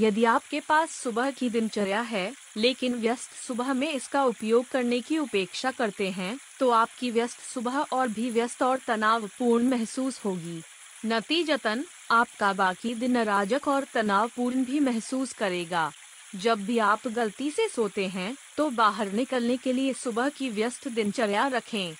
यदि 0.01 0.25
आपके 0.25 0.61
पास 0.61 0.91
सुबह 0.91 1.31
की 1.31 1.49
दिनचर्या 1.51 2.01
है, 2.01 2.33
लेकिन 2.57 2.95
व्यस्त 2.95 3.33
सुबह 3.39 3.73
में 3.73 3.91
इसका 3.93 4.25
उपयोग 4.25 4.69
करने 4.69 5.01
की 5.01 5.19
उपेक्षा 5.19 5.71
करते 5.71 6.11
हैं 6.11 6.39
तो 6.61 6.71
आपकी 6.71 7.11
व्यस्त 7.11 7.41
सुबह 7.45 7.79
और 7.93 8.09
भी 8.09 8.31
व्यस्त 8.31 8.63
और 8.63 8.81
तनावपूर्ण 8.87 9.69
महसूस 9.69 10.21
होगी। 10.25 10.63
नतीजतन, 11.07 11.85
आपका 12.11 12.53
बाकी 12.53 12.95
दिन 12.95 13.17
अराजक 13.17 13.69
और 13.69 13.85
तनावपूर्ण 13.95 14.65
भी 14.65 14.81
महसूस 14.81 15.33
करेगा। 15.33 15.91
जब 16.35 16.65
भी 16.65 16.79
आप 16.79 17.07
गलती 17.09 17.51
से 17.51 17.69
सोते 17.69 18.07
हैं 18.07 18.37
तो 18.57 18.71
बाहर 18.71 19.13
निकलने 19.13 19.57
के 19.57 19.73
लिए 19.73 19.93
सुबह 19.93 20.29
की 20.29 20.49
व्यस्त 20.51 20.89
दिनचर्या 20.89 21.47
रखें। 21.47 21.95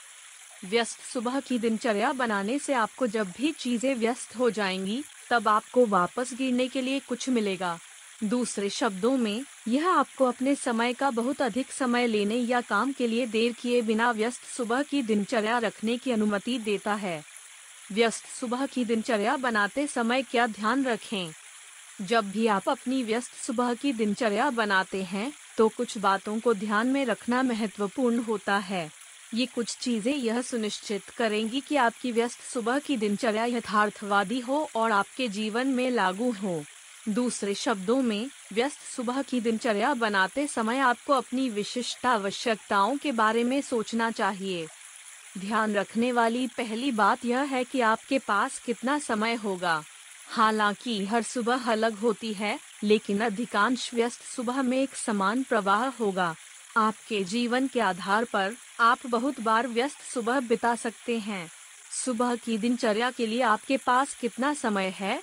व्यस्त 0.65 1.01
सुबह 1.01 1.41
की 1.41 1.59
दिनचर्या 1.59 2.13
बनाने 2.13 2.59
से 2.59 2.73
आपको 2.73 3.07
जब 3.07 3.31
भी 3.31 3.53
चीज़ें 3.53 3.95
व्यस्त 3.95 4.37
हो 4.39 4.51
जाएँगी, 4.51 5.05
तब 5.31 5.49
आपको 5.49 5.87
वापस 5.87 6.35
गिरने 6.35 6.69
के 6.69 6.81
लिए 6.81 7.01
कुछ 7.01 7.29
मिलेगा। 7.29 7.79
दूसरे 8.25 8.69
शब्दों 8.71 9.17
में, 9.17 9.45
यह 9.69 9.89
आपको 9.89 10.25
अपने 10.25 10.55
समय 10.55 10.93
का 10.93 11.11
बहुत 11.11 11.43
अधिक 11.43 11.73
समय 11.73 12.07
लेने 12.07 12.35
या 12.35 12.61
काम 12.61 12.93
के 12.93 13.07
लिए 13.07 13.27
देर 13.27 13.53
किए 13.53 13.83
बिना 13.83 14.11
व्यस्त 14.11 14.45
सुबह 14.57 14.83
की 14.83 15.03
दिनचर्या 15.03 15.59
रखने 15.59 15.97
की 15.97 16.11
अनुमति 16.11 16.59
देता 16.59 16.95
है। 16.95 17.23
व्यस्त 17.93 18.27
सुबह 18.41 18.67
की 18.67 18.85
दिनचर्या 18.85 19.37
बनाते 19.37 19.87
समय 19.87 20.23
क्या 20.23 20.47
ध्यान 20.47 20.85
रखें? 20.85 21.33
जब 22.03 22.31
भी 22.31 22.47
आप 22.47 22.69
अपनी 22.69 23.03
व्यस्त 23.03 23.35
सुबह 23.37 23.75
की 23.75 23.93
दिनचर्या 23.93 24.49
बनाते 24.51 25.03
हैं 25.03 25.33
तो 25.59 25.69
कुछ 25.69 25.97
बातों 25.99 26.39
को 26.41 26.55
ध्यान 26.55 26.87
में 26.87 27.05
रखना 27.05 27.43
महत्वपूर्ण 27.43 28.19
होता 28.19 28.57
है। 28.59 28.91
ये 29.35 29.47
कुछ 29.47 29.77
चीज़ें 29.77 30.15
यह 30.15 30.41
सुनिश्चित 30.43 31.09
करेंगी 31.09 31.61
कि 31.61 31.77
आपकी 31.77 32.13
व्यस्त 32.13 32.41
सुबह 32.43 32.79
की 32.79 32.97
दिनचर्या 32.97 33.45
यथार्थवादी 33.45 34.41
हो 34.41 34.69
और 34.77 34.93
आपके 34.93 35.29
जीवन 35.29 35.69
में 35.69 35.91
लागू 35.91 36.31
हो। 36.33 36.63
दूसरे 37.09 37.55
शब्दों 37.55 38.01
में, 38.03 38.29
व्यस्त 38.53 38.81
सुबह 38.97 39.23
की 39.23 39.41
दिनचर्या 39.41 39.95
बनाते 39.95 40.47
समय 40.47 40.79
आपको 40.79 41.13
अपनी 41.13 41.49
विशिष्ट 41.51 42.07
आवश्यकताओं 42.07 42.97
के 42.97 43.13
बारे 43.13 43.45
में 43.45 43.61
सोचना 43.61 44.11
चाहिए। 44.11 44.67
ध्यान 45.39 45.75
रखने 45.75 46.13
वाली 46.13 46.47
पहली 46.47 46.91
बात 46.93 47.25
यह 47.25 47.55
है 47.55 47.65
कि 47.65 47.81
आपके 47.81 48.19
पास 48.19 48.59
कितना 48.59 48.99
समय 48.99 49.35
होगा। 49.35 49.83
हालाँकि 50.33 51.05
हर 51.05 51.23
सुबह 51.23 51.71
अलग 51.73 51.95
होती 51.95 52.33
है, 52.33 52.59
लेकिन 52.85 53.21
अधिकांश 53.21 53.95
व्यस्त 53.95 54.23
सुबह 54.23 54.63
में 54.63 54.83
एक 54.83 54.95
समान 54.95 55.43
प्रवाह 55.43 55.87
होगा। 55.87 56.37
आपके 56.77 57.25
जीवन 57.25 57.67
के 57.67 57.81
आधार 57.81 58.25
पर 58.25 58.55
आप 58.81 58.99
बहुत 59.07 59.41
बार 59.41 59.67
व्यस्त 59.67 60.01
सुबह 60.01 60.41
बिता 60.41 60.75
सकते 60.75 61.19
हैं। 61.19 61.51
सुबह 62.05 62.35
की 62.37 62.59
दिनचर्या 62.59 63.11
के 63.11 63.27
लिए 63.27 63.43
आपके 63.43 63.77
पास 63.77 64.15
कितना 64.15 64.55
समय 64.55 64.95
है? 64.97 65.23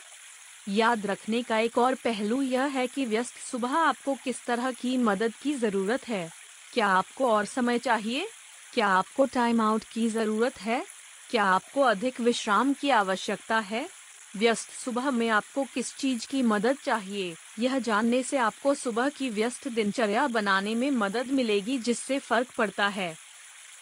याद 0.68 1.06
रखने 1.06 1.44
का 1.44 1.58
एक 1.58 1.78
और 1.78 1.96
पहलू 1.96 2.42
यह 2.42 2.64
है 2.64 2.88
कि 2.88 3.06
व्यस्त 3.06 3.34
सुबह 3.52 3.70
आपको 3.70 4.14
किस 4.14 4.46
तरह 4.46 4.72
की 4.72 4.98
मदद 4.98 5.34
की 5.42 5.54
ज़रूरत 5.54 6.08
है। 6.08 6.32
क्या 6.74 6.88
आपको 6.88 7.32
और 7.32 7.46
समय 7.46 7.80
चाहिए? 7.80 8.28
क्या 8.74 8.88
आपको 8.88 9.26
टाइम 9.26 9.62
आउट 9.62 9.84
की 9.84 10.10
ज़रूरत 10.10 10.62
है? 10.62 10.86
क्या 11.30 11.44
आपको 11.44 11.82
अधिक 11.82 12.22
विश्राम 12.22 12.74
की 12.74 12.90
आवश्यकता 12.90 13.60
है? 13.60 13.99
व्यस्त 14.38 14.70
सुबह 14.70 15.12
में 15.12 15.30
आपको 15.30 15.64
किस 15.64 15.98
चीज़ 15.98 16.28
की 16.28 16.42
मदद 16.42 16.78
चाहिए? 16.84 17.36
यह 17.60 17.80
जानने 17.80 18.24
से 18.24 18.38
आपको 18.38 18.74
सुबह 18.74 19.10
की 19.10 19.30
व्यस्त 19.30 19.68
दिनचर्या 19.68 20.28
बनाने 20.28 20.76
में 20.76 20.92
मदद 20.92 21.28
मिलेगी 21.28 21.78
जिससे 21.78 22.20
फ़र्क 22.20 22.48
पड़ता 22.58 22.88
है। 22.88 23.16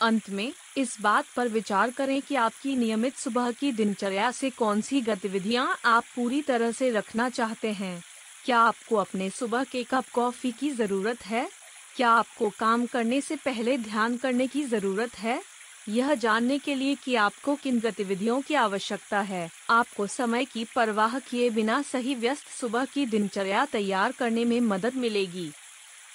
अंत 0.01 0.29
में, 0.29 0.53
इस 0.77 0.97
बात 1.01 1.25
पर 1.35 1.47
विचार 1.47 1.91
करें 1.91 2.21
कि 2.21 2.35
आपकी 2.35 2.75
नियमित 2.75 3.15
सुबह 3.15 3.51
की 3.51 3.71
दिनचर्या 3.71 4.31
से 4.31 4.49
कौन 4.49 4.81
सी 4.81 5.01
गतिविधियाँ 5.01 5.77
आप 5.85 6.03
पूरी 6.15 6.41
तरह 6.41 6.71
से 6.71 6.89
रखना 6.91 7.29
चाहते 7.29 7.71
हैं? 7.71 8.03
क्या 8.45 8.59
आपको 8.59 8.95
अपने 8.95 9.29
सुबह 9.29 9.63
के 9.63 9.83
कप 9.83 10.05
कॉफ़ी 10.13 10.51
की 10.51 10.69
ज़रूरत 10.69 11.25
है? 11.25 11.49
क्या 11.95 12.09
आपको 12.09 12.49
काम 12.49 12.85
करने 12.85 13.21
से 13.21 13.35
पहले 13.35 13.77
ध्यान 13.77 14.17
करने 14.17 14.47
की 14.47 14.63
ज़रूरत 14.63 15.19
है? 15.19 15.56
यह 15.87 16.13
जानने 16.15 16.57
के 16.59 16.75
लिए 16.75 16.95
कि 16.95 17.15
आपको 17.15 17.55
किन 17.55 17.79
गतिविधियों 17.79 18.41
की 18.41 18.53
आवश्यकता 18.55 19.19
है। 19.21 19.49
आपको 19.69 20.07
समय 20.07 20.45
की 20.45 20.65
परवाह 20.75 21.17
किए 21.19 21.49
बिना 21.49 21.81
सही 21.81 22.15
व्यस्त 22.15 22.47
सुबह 22.51 22.85
की 22.85 23.05
दिनचर्या 23.05 23.65
तैयार 23.65 24.11
करने 24.11 24.45
में 24.45 24.59
मदद 24.61 24.95
मिलेगी। 24.95 25.49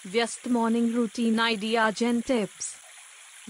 व्यस्त 0.06 0.48
मॉर्निंग 0.48 0.94
रूटीन 0.94 1.40
आइडिया 1.40 1.90
जेन 1.90 2.20
टिप्स 2.20 2.74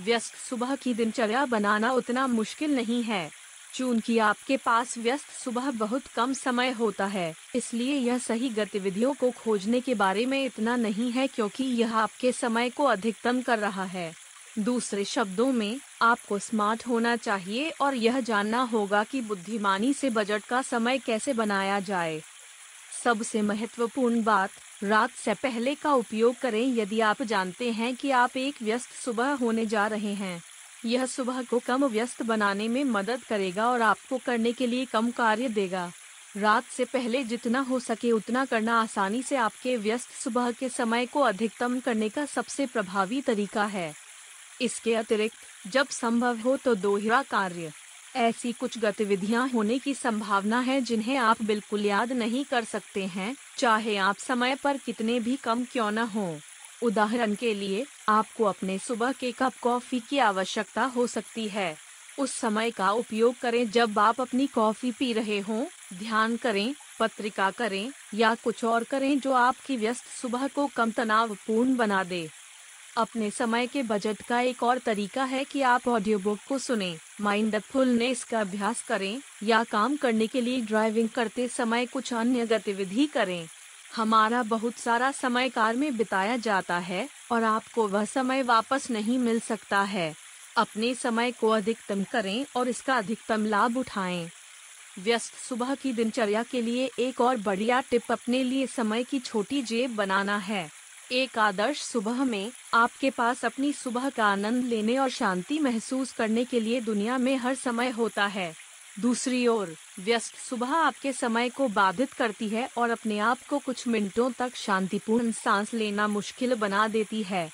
व्यस्त 0.01 0.35
सुबह 0.41 0.75
की 0.75 0.95
दिनचर्या 0.95 1.45
बनाना 1.47 1.93
उतना 1.93 2.27
मुश्किल 2.27 2.75
नहीं 2.77 3.03
है। 3.03 3.31
चूँकि 3.75 4.19
आपके 4.19 4.57
पास 4.57 4.97
व्यस्त 4.99 5.31
सुबह 5.35 5.71
बहुत 5.71 6.07
कम 6.07 6.33
समय 6.33 6.71
होता 6.71 7.07
है, 7.07 7.35
इसलिए 7.55 7.95
यह 7.97 8.19
सही 8.19 8.49
गतिविधियों 8.49 9.13
को 9.15 9.31
खोजने 9.31 9.81
के 9.81 9.95
बारे 9.95 10.27
में 10.27 10.45
इतना 10.45 10.77
नहीं 10.77 11.11
है 11.13 11.27
क्योंकि 11.27 11.65
यह 11.65 11.97
आपके 11.97 12.33
समय 12.33 12.71
को 12.71 12.85
अधिकतम 12.85 13.41
कर 13.43 13.59
रहा 13.59 13.85
है। 13.85 14.13
दूसरे 14.59 15.05
शब्दों 15.05 15.53
में, 15.53 15.81
आपको 16.03 16.39
स्मार्ट 16.39 16.87
होना 16.87 17.17
चाहिए 17.17 17.71
और 17.71 17.95
यह 17.95 18.21
जानना 18.21 18.63
होगा 18.63 19.05
कि 19.05 19.21
बुद्धिमानी 19.21 19.93
से 19.93 20.11
बजट 20.11 20.45
का 20.45 20.63
समय 20.63 20.99
कैसे 20.99 21.33
बनाया 21.33 21.81
जाए। 21.81 22.23
सबसे 23.05 23.43
महत्वपूर्ण 23.43 24.23
बात, 24.23 24.51
रात 24.83 25.11
से 25.11 25.35
पहले 25.35 25.75
का 25.75 25.95
उपयोग 25.95 26.39
करें 26.39 26.75
यदि 26.77 27.01
आप 27.01 27.23
जानते 27.23 27.71
हैं 27.71 27.97
कि 27.97 28.11
आप 28.11 28.37
एक 28.37 28.55
व्यस्त 28.63 28.91
सुबह 28.91 29.33
होने 29.33 29.67
जा 29.67 29.87
रहे 29.87 30.15
हैं। 30.15 30.43
यह 30.85 31.07
सुबह 31.07 31.43
को 31.43 31.59
कम 31.59 31.85
व्यस्त 31.85 32.23
बनाने 32.23 32.69
में 32.69 32.85
मदद 32.85 33.23
करेगा 33.23 33.69
और 33.69 33.83
आपको 33.83 34.19
करने 34.19 34.53
के 34.53 34.67
लिए 34.67 34.85
कम 34.85 35.11
कार्य 35.11 35.49
देगा। 35.49 35.93
रात 36.37 36.65
से 36.65 36.85
पहले 36.85 37.25
जितना 37.25 37.61
हो 37.61 37.81
सके 37.81 38.13
उतना 38.13 38.45
करना 38.45 38.81
आसानी 38.83 39.23
से 39.23 39.37
आपके 39.37 39.77
व्यस्त 39.77 40.11
सुबह 40.11 40.51
के 40.51 40.69
समय 40.69 41.07
को 41.07 41.21
अधिकतम 41.21 41.81
करने 41.81 42.09
का 42.09 42.27
सबसे 42.27 42.67
प्रभावी 42.67 43.21
तरीका 43.21 43.65
है। 43.65 44.02
इसके 44.63 44.95
अतिरिक्त 44.95 45.71
जब 45.71 45.89
संभव 45.89 46.39
हो 46.39 46.57
तो 46.57 46.75
दोहरा 46.75 47.23
कार्य। 47.23 47.73
ऐसी 48.17 48.53
कुछ 48.53 48.79
गतिविधियाँ 48.79 49.49
होने 49.49 49.79
की 49.79 49.95
संभावना 49.95 50.61
है 50.61 50.81
जिन्हें 50.81 51.17
आप 51.17 51.43
बिल्कुल 51.43 51.87
याद 51.87 52.13
नहीं 52.13 52.45
कर 52.45 52.65
सकते 52.65 53.07
हैं 53.07 53.35
चाहे 53.59 53.97
आप 53.97 54.19
समय 54.19 54.55
पर 54.55 54.77
कितने 54.77 55.21
भी 55.21 55.37
कम 55.37 55.65
क्यों 55.65 55.91
न 55.91 55.99
हो। 55.99 56.35
उदाहरण 56.83 57.35
के 57.35 57.55
लिए 57.55 57.87
आपको 58.09 58.45
अपने 58.45 58.79
सुबह 58.79 59.13
के 59.13 59.33
कप 59.33 59.53
कॉफ़ी 59.63 60.01
की 60.01 60.19
आवश्यकता 60.19 60.85
हो 60.87 61.07
सकती 61.07 61.49
है। 61.49 61.77
उस 62.19 62.33
समय 62.33 62.71
का 62.71 62.91
उपयोग 62.91 63.39
करें 63.39 63.71
जब 63.71 63.99
आप 63.99 64.21
अपनी 64.21 64.47
कॉफ़ी 64.47 64.91
पी 64.93 65.13
रहे 65.13 65.39
हों, 65.39 65.65
ध्यान 65.95 66.37
करें 66.37 66.75
पत्रिका 67.01 67.51
करें 67.51 67.93
या 68.15 68.35
कुछ 68.35 68.65
और 68.65 68.85
करें 68.85 69.19
जो 69.21 69.33
आपकी 69.33 69.77
व्यस्त 69.77 70.05
सुबह 70.21 70.47
को 70.49 70.67
कम 70.67 70.91
तनावपूर्ण 70.91 71.77
बना 71.77 72.03
दे। 72.05 72.29
अपने 72.97 73.31
समय 73.31 73.67
के 73.67 73.83
बजट 73.83 74.23
का 74.23 74.41
एक 74.41 74.63
और 74.63 74.79
तरीका 74.79 75.25
है 75.25 75.45
कि 75.45 75.63
आप 75.63 75.89
ऑडियो 75.89 76.19
बुक 76.19 76.39
को 76.49 76.59
सुने 76.59 76.97
माइंडफुलनेस 77.21 78.25
का 78.25 78.41
अभ्यास 78.41 78.83
करें, 78.83 79.21
या 79.43 79.65
काम 79.65 79.97
करने 79.97 80.27
के 80.27 80.41
लिए 80.41 80.61
ड्राइविंग 80.61 81.09
करते 81.09 81.49
समय 81.49 81.87
कुछ 81.87 82.13
अन्य 82.15 82.47
गतिविधि 82.47 83.07
करें। 83.07 83.49
हमारा 83.97 84.43
बहुत 84.43 84.75
सारा 84.75 85.11
समय 85.11 85.49
कार 85.49 85.77
में 85.77 85.97
बिताया 85.97 86.37
जाता 86.37 86.79
है, 86.79 87.09
और 87.33 87.45
आपको 87.45 87.89
वह 87.89 88.05
समय 88.05 88.43
वापस 88.43 88.91
नहीं 88.91 89.19
मिल 89.19 89.41
सकता 89.41 89.81
है। 89.83 90.15
अपने 90.57 90.95
समय 90.95 91.33
को 91.33 91.49
अधिकतम 91.49 92.05
करें 92.05 92.45
और 92.57 92.69
इसका 92.69 92.97
अधिकतम 92.97 93.47
लाभ 93.47 93.77
उठाएँ। 93.77 94.29
व्यस्त 94.99 95.35
सुबह 95.49 95.75
की 95.75 95.93
दिनचर्या 95.93 96.43
के 96.43 96.63
लिए 96.63 96.91
एक 96.99 97.21
और 97.21 97.37
बढ़िया 97.37 97.81
टिप 97.81 98.13
अपने 98.13 98.43
लिए 98.45 98.67
समय 98.67 99.05
की 99.05 99.19
छोटी 99.19 99.63
जेब 99.63 99.97
बनाना 99.97 100.37
है। 100.37 100.82
एक 101.11 101.39
आदर्श 101.39 101.81
सुबह 101.83 102.25
में, 102.25 102.51
आपके 102.75 103.11
पास 103.11 103.45
अपनी 103.45 103.73
सुबह 103.73 104.09
का 104.11 104.25
आनंद 104.25 104.65
लेने 104.65 104.99
और 104.99 105.09
शांति 105.09 105.59
महसूस 105.59 106.13
करने 106.13 106.45
के 106.45 106.61
लिए 106.61 106.81
दुनिया 106.81 107.19
में 107.19 107.37
हर 107.37 107.55
समय 107.55 107.91
होता 107.91 108.27
है। 108.27 108.53
दूसरी 109.01 109.47
ओर, 109.47 109.75
व्यस्त 110.01 110.35
सुबह 110.35 110.67
आपके 110.67 111.13
समय 111.13 111.49
को 111.49 111.69
बाधित 111.69 112.13
करती 112.13 112.49
है 112.49 112.69
और 112.79 112.91
अपने 112.91 113.19
आप 113.19 113.39
को 113.51 113.59
कुछ 113.59 113.89
मिनटों 113.89 114.31
तक 114.31 114.57
शांतिपूर्ण 114.57 115.33
सांस 115.33 115.75
लेना 115.75 116.09
मुश्किल 116.09 116.55
बना 116.55 116.89
देती 116.89 117.23
है। 117.23 117.51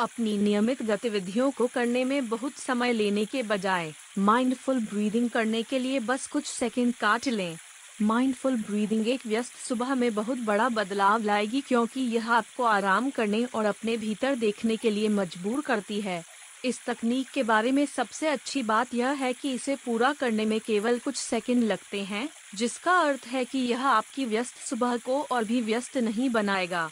अपनी 0.00 0.38
नियमित 0.38 0.82
गतिविधियों 0.82 1.50
को 1.50 1.66
करने 1.66 2.04
में 2.04 2.28
बहुत 2.28 2.52
समय 2.52 2.92
लेने 2.92 3.24
के 3.24 3.42
बजाय 3.42 3.92
माइंडफुल 4.18 4.80
ब्रीदिंग 4.80 5.30
करने 5.30 5.62
के 5.62 5.78
लिए 5.78 6.00
बस 6.00 6.26
कुछ 6.26 6.46
सेकंड 6.46 6.94
काट 6.94 7.28
लें। 7.28 7.56
माइंडफुल 8.02 8.56
ब्रीदिंग 8.56 9.08
एक 9.08 9.20
व्यस्त 9.26 9.56
सुबह 9.58 9.94
में 9.94 10.14
बहुत 10.14 10.38
बड़ा 10.38 10.68
बदलाव 10.68 11.22
लाएगी 11.22 11.60
क्योंकि 11.60 12.00
यह 12.00 12.30
आपको 12.32 12.62
आराम 12.62 13.10
करने 13.10 13.44
और 13.44 13.64
अपने 13.64 13.96
भीतर 13.96 14.34
देखने 14.34 14.76
के 14.76 14.90
लिए 14.90 15.08
मजबूर 15.08 15.60
करती 15.60 16.00
है। 16.00 16.22
इस 16.64 16.80
तकनीक 16.86 17.28
के 17.30 17.42
बारे 17.42 17.72
में 17.72 17.84
सबसे 17.86 18.28
अच्छी 18.28 18.62
बात 18.62 18.94
यह 18.94 19.10
है 19.10 19.32
कि 19.32 19.52
इसे 19.52 19.76
पूरा 19.76 20.12
करने 20.12 20.44
में 20.44 20.58
केवल 20.60 20.98
कुछ 20.98 21.16
सेकंड 21.16 21.64
लगते 21.64 22.02
हैं, 22.02 22.28
जिसका 22.54 22.98
अर्थ 22.98 23.26
है 23.26 23.44
कि 23.44 23.58
यह 23.58 23.86
आपकी 23.86 24.24
व्यस्त 24.24 24.56
सुबह 24.66 24.96
को 24.96 25.20
और 25.22 25.44
भी 25.44 25.60
व्यस्त 25.60 25.96
नहीं 25.98 26.28
बनाएगा। 26.30 26.90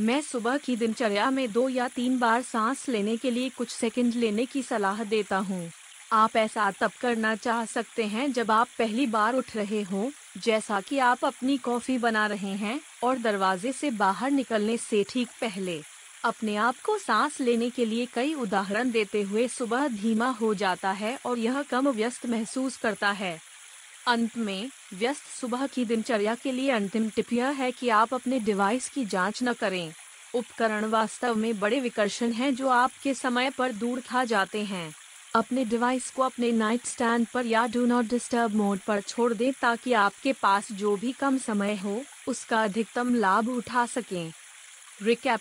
मैं 0.00 0.20
सुबह 0.20 0.56
की 0.56 0.76
दिनचर्या 0.76 1.30
में 1.30 1.52
दो 1.52 1.68
या 1.68 1.88
तीन 1.88 2.18
बार 2.18 2.42
सांस 2.42 2.88
लेने 2.88 3.16
के 3.16 3.30
लिए 3.30 3.48
कुछ 3.48 3.70
सेकंड 3.70 4.14
लेने 4.14 4.46
की 4.46 4.62
सलाह 4.62 5.04
देता 5.04 5.36
हूँ। 5.36 5.70
आप 6.12 6.36
ऐसा 6.36 6.70
तब 6.70 6.90
करना 7.00 7.34
चाह 7.36 7.64
सकते 7.64 8.04
हैं 8.04 8.32
जब 8.32 8.50
आप 8.50 8.68
पहली 8.78 9.06
बार 9.06 9.34
उठ 9.34 9.56
रहे 9.56 9.82
हो। 9.82 10.10
जैसा 10.36 10.80
कि 10.80 10.98
आप 10.98 11.24
अपनी 11.24 11.56
कॉफ़ी 11.56 11.98
बना 11.98 12.26
रहे 12.26 12.52
हैं 12.52 12.80
और 13.02 13.18
दरवाजे 13.18 13.72
से 13.72 13.90
बाहर 13.90 14.30
निकलने 14.30 14.76
से 14.76 15.04
ठीक 15.08 15.28
पहले 15.40 15.80
अपने 16.24 16.56
आप 16.56 16.74
को 16.84 16.98
सांस 16.98 17.40
लेने 17.40 17.70
के 17.70 17.84
लिए 17.84 18.06
कई 18.06 18.34
उदाहरण 18.34 18.90
देते 18.90 19.22
हुए 19.22 19.48
सुबह 19.48 19.88
धीमा 19.88 20.28
हो 20.30 20.54
जाता 20.54 20.90
है 20.92 21.18
और 21.26 21.38
यह 21.38 21.62
कम 21.62 21.88
व्यस्त 21.88 22.26
महसूस 22.26 22.76
करता 22.76 23.10
है। 23.10 23.38
अंत 24.06 24.36
में, 24.36 24.70
व्यस्त 24.94 25.22
सुबह 25.40 25.66
की 25.66 25.84
दिनचर्या 25.84 26.34
के 26.34 26.52
लिए 26.52 26.70
अंतिम 26.70 27.10
टिप 27.10 27.32
यह 27.32 27.48
है 27.48 27.70
कि 27.72 27.88
आप 27.88 28.14
अपने 28.14 28.38
डिवाइस 28.38 28.88
की 28.88 29.04
जाँच 29.04 29.42
न 29.42 29.52
करें। 29.52 29.92
उपकरण 30.34 30.84
वास्तव 30.84 31.34
में 31.34 31.58
बड़े 31.60 31.80
विकर्षण 31.80 32.32
हैं 32.32 32.54
जो 32.54 32.68
आपके 32.68 33.14
समय 33.14 33.50
पर 33.50 33.72
दूर 33.72 34.00
खा 34.00 34.24
जाते 34.24 34.64
हैं। 34.64 34.94
अपने 35.34 35.64
डिवाइस 35.64 36.10
को 36.10 36.22
अपने 36.22 36.50
नाइट 36.52 36.84
स्टैंड 36.86 37.26
पर 37.26 37.46
या 37.46 37.66
डू 37.66 37.84
नॉट 37.86 38.04
डिस्टर्ब 38.04 38.54
मोड 38.54 38.78
पर 38.78 39.00
छोड़ 39.00 39.32
दें 39.34 39.52
ताकि 39.52 39.92
आपके 39.92 40.32
पास 40.32 40.72
जो 40.72 40.96
भी 40.96 41.12
कम 41.12 41.38
समय 41.38 41.74
हो, 41.76 42.02
उसका 42.28 42.62
अधिकतम 42.64 43.14
लाभ 43.14 43.48
उठा 43.48 43.86
सकें। 43.86 44.32
रिकैप 45.02 45.40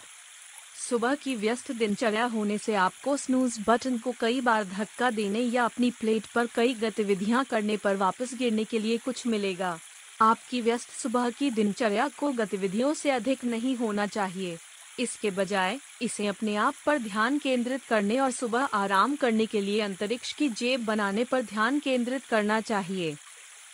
सुबह 0.89 1.15
की 1.15 1.35
व्यस्त 1.35 1.71
दिनचर्या 1.71 2.25
होने 2.25 2.57
से 2.57 2.75
आपको 2.75 3.17
स्नूज 3.17 3.59
बटन 3.67 3.97
को 3.97 4.13
कई 4.19 4.41
बार 4.41 4.63
धक्का 4.63 5.11
देने 5.11 5.39
या 5.39 5.65
अपनी 5.65 5.91
प्लेट 5.91 6.25
पर 6.25 6.47
कई 6.55 6.73
गतिविधियाँ 6.73 7.45
करने 7.45 7.77
पर 7.77 7.95
वापस 7.95 8.33
गिरने 8.33 8.63
के 8.63 8.79
लिए 8.79 8.97
कुछ 8.97 9.25
मिलेगा। 9.27 9.77
आपकी 10.21 10.61
व्यस्त 10.61 10.89
सुबह 10.89 11.29
की 11.29 11.51
दिनचर्या 11.51 12.07
को 12.07 12.31
गतिविधियों 12.31 12.93
से 12.93 13.11
अधिक 13.11 13.45
नहीं 13.45 13.75
होना 13.75 14.07
चाहिए। 14.07 14.57
इसके 14.99 15.31
बजाय, 15.31 15.79
इसे 16.01 16.27
अपने 16.27 16.55
आप 16.55 16.73
पर 16.85 16.97
ध्यान 16.97 17.37
केंद्रित 17.37 17.83
करने 17.83 18.19
और 18.19 18.31
सुबह 18.31 18.59
आराम 18.59 19.15
करने 19.15 19.45
के 19.45 19.61
लिए 19.61 19.81
अंतरिक्ष 19.81 20.33
की 20.33 20.49
जेब 20.49 20.85
बनाने 20.85 21.23
पर 21.23 21.41
ध्यान 21.41 21.79
केंद्रित 21.79 22.25
करना 22.25 22.61
चाहिए। 22.61 23.15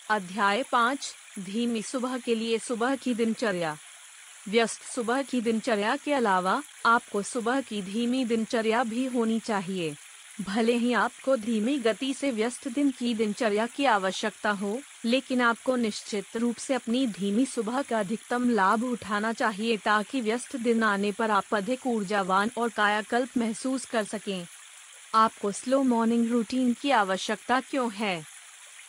अध्याय 0.10 0.64
पाँच, 0.72 1.16
धीमी 1.40 1.82
सुबह 1.82 2.18
के 2.18 2.36
लिए 2.36 2.60
सुबह 2.60 2.96
की 2.96 3.14
दिनचर्या। 3.14 3.78
व्यस्त 4.50 4.82
सुबह 4.82 5.22
की 5.22 5.42
दिनचर्या 5.42 5.96
के 5.96 6.14
अलावा, 6.14 6.64
आपको 6.86 7.22
सुबह 7.22 7.62
की 7.62 7.82
धीमी 7.82 8.26
दिनचर्या 8.26 8.84
भी 8.84 9.06
होनी 9.06 9.40
चाहिए। 9.40 9.96
भले 10.42 10.74
ही 10.74 10.94
आपको 10.94 11.36
धीमी 11.38 11.78
गति 11.78 12.14
से 12.14 12.32
व्यस्त 12.32 12.68
दिन 12.68 12.92
की 12.92 13.14
दिनचर्या 13.14 13.66
की 13.68 13.86
आवश्यकता 13.86 14.50
हो, 14.50 14.80
लेकिन 15.06 15.42
आपको 15.42 15.76
निश्चित 15.76 16.38
रूप 16.38 16.56
से 16.56 16.74
अपनी 16.74 17.08
धीमी 17.08 17.46
सुबह 17.46 17.82
का 17.82 18.00
अधिकतम 18.00 18.50
लाभ 18.50 18.84
उठाना 18.84 19.34
चाहिए 19.34 19.78
ताकि 19.78 20.22
व्यस्त 20.22 20.56
दिन 20.56 20.84
आने 20.84 21.12
पर 21.12 21.32
आप 21.32 21.54
अधिक 21.54 21.88
ऊर्जावान 21.88 22.52
और 22.58 22.70
कायाकल्प 22.70 23.38
महसूस 23.38 23.86
कर 23.86 24.04
सकें। 24.04 24.48
आपको 25.16 25.52
स्लो 25.52 25.84
मॉर्निंग 25.84 26.32
रूटीन 26.32 26.74
की 26.74 26.92
आवश्यकता 26.92 27.60
क्यों 27.60 27.92
है? 27.92 28.24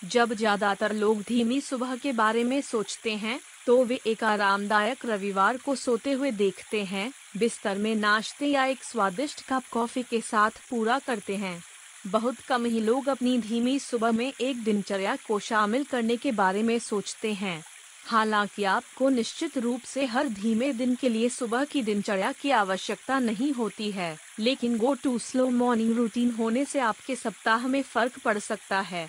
जब 0.04 0.34
ज़्यादातर 0.34 0.92
लोग 0.92 1.22
धीमी 1.22 1.60
सुबह 1.60 1.96
के 1.96 2.12
बारे 2.12 2.44
में 2.44 2.60
सोचते 2.60 3.16
हैं 3.16 3.40
तो 3.70 3.85
वे 3.85 4.00
एक 4.06 4.24
आरामदायक 4.24 5.04
रविवार 5.06 5.56
को 5.56 5.74
सोते 5.74 6.12
हुए 6.12 6.30
देखते 6.30 6.83
हैं, 6.85 7.12
बिस्तर 7.37 7.78
में 7.78 7.94
नाश्ते 7.94 8.46
या 8.46 8.64
एक 8.64 8.83
स्वादिष्ट 8.85 9.42
कप 9.48 9.62
कॉफ़ी 9.72 10.02
के 10.02 10.20
साथ 10.20 10.50
पूरा 10.70 10.98
करते 10.98 11.37
हैं। 11.37 11.62
बहुत 12.06 12.40
कम 12.40 12.64
ही 12.64 12.80
लोग 12.80 13.09
अपनी 13.09 13.38
धीमी 13.38 13.78
सुबह 13.78 14.12
में 14.12 14.33
एक 14.40 14.64
दिनचर्या 14.64 15.16
को 15.28 15.38
शामिल 15.38 15.85
करने 15.85 16.16
के 16.16 16.33
बारे 16.33 16.62
में 16.62 16.78
सोचते 16.78 17.33
हैं। 17.33 17.64
हालाँकि 18.06 18.64
आपको 18.64 19.09
निश्चित 19.09 19.59
रूप 19.59 19.83
से 19.83 20.06
हर 20.06 20.28
धीमे 20.28 20.72
दिन 20.72 20.94
के 20.94 21.09
लिए 21.09 21.28
सुबह 21.28 21.64
की 21.64 21.83
दिनचर्या 21.83 22.33
की 22.33 22.50
आवश्यकता 22.50 23.18
नहीं 23.18 23.52
होती 23.52 23.90
है, 23.90 24.16
लेकिन 24.38 24.78
go 24.78 24.94
too 24.94 25.18
slow 25.18 25.50
morning 25.50 25.96
routine 25.96 26.30
होने 26.30 26.64
से 26.64 26.80
आपके 26.80 27.16
सप्ताह 27.16 27.68
में 27.68 27.83
फ़र्क 27.83 28.18
पड़ 28.24 28.38
सकता 28.38 28.80
है। 28.80 29.09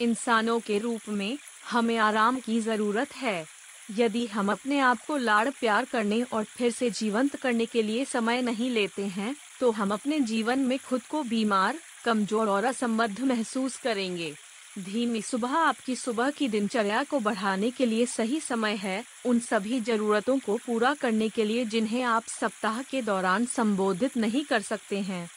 इंसानों 0.00 0.60
के 0.60 0.78
रूप 0.78 1.08
में 1.08 1.38
हमें 1.70 1.98
आराम 1.98 2.40
की 2.40 2.60
ज़रूरत 2.60 3.16
है। 3.16 3.53
यदि 3.88 4.26
हम 4.26 4.50
अपने 4.52 4.78
आप 4.78 4.98
को 5.06 5.16
लाड़ 5.16 5.48
प्यार 5.50 5.84
करने 5.84 6.22
और 6.22 6.44
फिर 6.46 6.70
से 6.70 6.90
जीवंत 6.90 7.36
करने 7.36 7.66
के 7.66 7.82
लिए 7.82 8.04
समय 8.04 8.42
नहीं 8.42 8.70
लेते 8.70 9.06
हैं 9.06 9.34
तो 9.60 9.70
हम 9.70 9.92
अपने 9.92 10.20
जीवन 10.20 10.58
में 10.58 10.78
खुद 10.78 11.02
को 11.02 11.22
बीमार, 11.22 11.78
कमज़ोर 12.04 12.48
और 12.48 12.64
असंबद्ध 12.64 13.20
महसूस 13.20 13.76
करेंगे। 13.76 14.32
धीमी 14.78 15.20
सुबह 15.22 15.48
आपकी 15.48 15.94
सुबह 15.96 16.30
की 16.30 16.48
दिनचर्या 16.48 17.02
को 17.02 17.18
बढ़ाने 17.20 17.70
के 17.70 17.86
लिए 17.86 18.06
सही 18.06 18.40
समय 18.40 18.74
है, 18.74 19.04
उन 19.26 19.38
सभी 19.40 19.80
जरूरतों 19.80 20.38
को 20.38 20.56
पूरा 20.56 20.94
करने 20.94 21.28
के 21.28 21.44
लिए 21.44 21.64
जिन्हें 21.64 22.02
आप 22.02 22.24
सप्ताह 22.30 22.82
के 22.82 23.02
दौरान 23.02 23.44
संबोधित 23.46 24.16
नहीं 24.16 24.44
कर 24.44 24.62
सकते 24.62 25.00
हैं। 25.00 25.28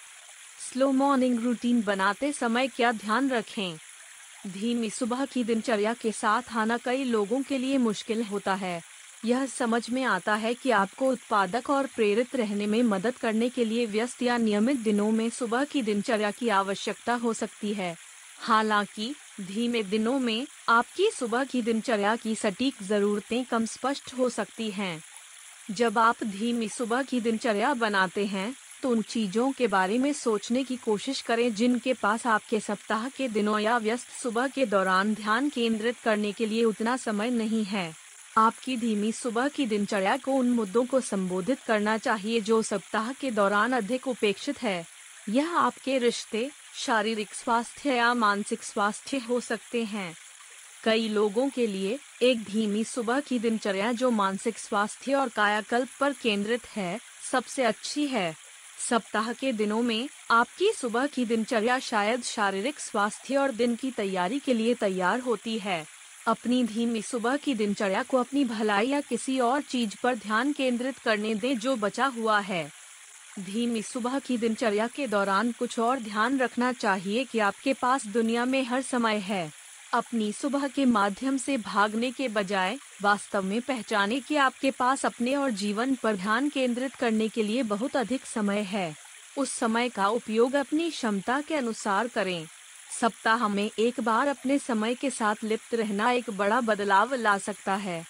स्लो 0.72 0.92
मॉर्निंग 0.92 1.40
रूटीन 1.40 1.82
बनाते 1.82 2.32
समय 2.32 2.68
क्या 2.68 2.92
ध्यान 2.92 3.30
रखें? 3.30 3.78
धीमी 4.48 4.90
सुबह 4.90 5.26
की 5.26 5.44
दिनचर्या 5.44 5.94
के 5.94 6.12
साथ 6.12 6.42
आना 6.56 6.78
कई 6.78 7.04
लोगों 7.04 7.42
के 7.42 7.58
लिए 7.58 7.78
मुश्किल 7.78 8.24
होता 8.24 8.54
है। 8.54 8.82
यह 9.26 9.46
समझ 9.46 9.90
में 9.90 10.04
आता 10.04 10.36
है 10.36 10.54
कि 10.54 10.72
आपको 10.72 11.10
उत्पादक 11.12 11.70
और 11.70 11.88
प्रेरित 11.88 12.36
रहने 12.36 12.68
में 12.68 12.84
मदद 12.84 13.18
करने 13.18 13.50
के 13.50 13.66
लिए 13.66 13.86
व्यस्त 13.86 14.22
या 14.22 14.38
नियमित 14.38 14.78
दिनों 14.78 15.12
में 15.12 15.30
सुबह 15.30 15.64
की 15.64 15.82
दिनचर्या 15.82 16.32
की 16.32 16.50
आवश्यकता 16.50 17.14
हो 17.14 17.34
सकती 17.34 17.74
है। 17.74 17.98
हालाँकि, 18.40 19.16
धीमे 19.42 19.84
दिनों 19.84 20.20
में 20.20 20.48
आपकी 20.70 21.12
सुबह 21.12 21.44
की 21.44 21.62
दिनचर्या 21.62 22.16
की 22.16 22.36
सटीक 22.36 22.76
जरूरतें 22.84 23.46
कम 23.46 23.66
स्पष्ट 23.66 24.14
हो 24.18 24.30
सकती 24.30 24.72
हैं। 24.72 25.04
जब 25.72 25.98
आप 25.98 26.16
धीमी 26.24 26.70
सुबह 26.70 27.04
की 27.04 27.22
दिनचर्या 27.22 27.74
बनाते 27.74 28.26
हैं 28.26 28.56
तो 28.84 28.90
उन 28.90 29.02
चीज़ों 29.02 29.52
के 29.52 29.68
बारे 29.68 29.98
में 29.98 30.14
सोचने 30.14 30.64
की 30.64 30.76
कोशिश 30.76 31.22
करें 31.22 31.56
जिनके 31.56 31.94
पास 31.94 32.28
आपके 32.28 32.60
सप्ताह 32.60 33.10
के 33.10 33.28
दिनों 33.28 33.60
या 33.60 33.78
व्यस्त 33.78 34.08
सुबह 34.24 34.48
के 34.48 34.66
दौरान 34.66 35.14
ध्यान 35.14 35.50
केंद्रित 35.50 35.96
करने 36.00 36.32
के 36.32 36.46
लिए 36.46 36.64
उतना 36.64 36.98
समय 36.98 37.30
नहीं 37.30 37.64
है। 37.64 37.94
आपकी 38.38 38.78
धीमी 38.78 39.12
सुबह 39.12 39.48
की 39.48 39.66
दिनचर्या 39.66 40.18
को 40.18 40.32
उन 40.32 40.50
मुद्दों 40.50 40.86
को 40.86 41.02
संबोधित 41.02 41.60
करना 41.60 41.98
चाहिए 41.98 42.42
जो 42.42 42.62
सप्ताह 42.62 43.12
के 43.12 43.32
दौरान 43.32 43.74
अधिक 43.74 44.08
उपेक्षित 44.08 44.62
है। 44.62 44.86
यह 45.30 45.58
आपके 45.58 45.98
रिश्ते, 45.98 46.52
शारीरिक 46.76 47.34
स्वास्थ्य 47.34 47.94
या 47.94 48.14
मानसिक 48.14 48.64
स्वास्थ्य 48.64 49.18
हो 49.18 49.40
सकते 49.40 49.84
हैं। 49.84 50.16
कई 50.84 51.08
लोगों 51.10 51.50
के 51.50 51.68
लिए 51.68 52.00
एक 52.22 52.44
धीमी 52.44 52.84
सुबह 52.84 53.20
की 53.20 53.40
दिनचर्या 53.40 53.92
जो 53.92 54.12
मानसिक 54.12 54.58
स्वास्थ्य 54.58 55.14
और 55.14 55.30
कायाकल्प 55.30 55.90
पर 56.00 56.14
केंद्रित 56.14 56.66
है, 56.66 57.00
सबसे 57.32 57.64
अच्छी 57.64 58.08
है। 58.08 58.47
सप्ताह 58.80 59.34
के 59.34 59.52
दिनों 59.52 59.82
में, 59.82 60.10
आपकी 60.32 60.72
सुबह 60.72 61.08
की 61.08 61.26
दिनचर्या 61.26 61.80
शायद 61.80 62.24
शारीरिक 62.24 62.80
स्वास्थ्य 62.80 63.38
और 63.38 63.52
दिन 63.52 63.76
की 63.76 63.92
तैयारी 63.92 64.40
के 64.40 64.54
लिए 64.54 64.74
तैयार 64.74 65.20
होती 65.20 65.60
है। 65.60 65.86
अपनी 66.28 66.64
धीमी 66.64 67.02
सुबह 67.02 67.38
की 67.38 67.56
दिनचर्या 67.56 68.04
को 68.04 68.18
अपनी 68.18 68.46
भलाई 68.46 68.88
या 68.88 69.02
किसी 69.02 69.40
और 69.40 69.62
चीज़ 69.62 69.96
पर 70.04 70.16
ध्यान 70.16 70.54
केंद्रित 70.54 70.98
करने 70.98 71.36
दें 71.36 71.60
जो 71.60 71.76
बचा 71.76 72.06
हुआ 72.06 72.40
है। 72.40 72.72
धीमी 73.40 73.82
सुबह 73.82 74.20
की 74.20 74.38
दिनचर्या 74.38 74.88
के 74.88 75.08
दौरान 75.08 75.52
कुछ 75.52 75.80
और 75.80 76.00
ध्यान 76.00 76.40
रखना 76.40 76.72
चाहिए 76.72 77.24
कि 77.24 77.40
आपके 77.40 77.74
पास 77.74 78.08
दुनिया 78.08 78.46
में 78.46 78.64
हर 78.64 78.82
समय 78.82 79.18
है। 79.18 79.67
अपनी 79.94 80.34
सुबह 80.34 80.68
के 80.68 80.86
माध्यम 80.86 81.38
से 81.38 81.58
भागने 81.58 82.12
के 82.12 82.28
बजाय, 82.28 82.78
वास्तव 83.02 83.44
में 83.44 83.62
पहचाने 83.62 84.20
कि 84.20 84.36
आपके 84.36 84.72
पास 84.72 85.06
अपने 85.06 85.36
और 85.36 85.52
जीवन 85.52 85.96
पर 85.96 86.16
ध्यान 86.16 86.50
केंद्रित 86.50 86.96
करने 86.96 87.30
के 87.30 87.44
लिए 87.44 87.64
बहुत 87.64 87.96
अधिक 87.96 88.26
समय 88.26 88.60
है। 88.60 88.96
उस 89.38 89.52
समय 89.52 89.90
का 89.90 90.08
उपयोग 90.08 90.56
अपनी 90.56 90.90
क्षमता 90.92 91.42
के 91.42 91.56
अनुसार 91.56 92.08
करें। 92.08 92.48
सप्ताह 93.02 93.48
में 93.48 93.72
एक 93.80 94.00
बार 94.00 94.28
अपने 94.28 94.60
समय 94.60 94.96
के 94.96 95.10
साथ 95.10 95.36
लिप्त 95.44 95.74
रहना 95.74 96.12
एक 96.12 96.30
बड़ा 96.30 96.62
बदलाव 96.62 97.14
ला 97.16 97.38
सकता 97.38 97.76
है। 97.76 98.06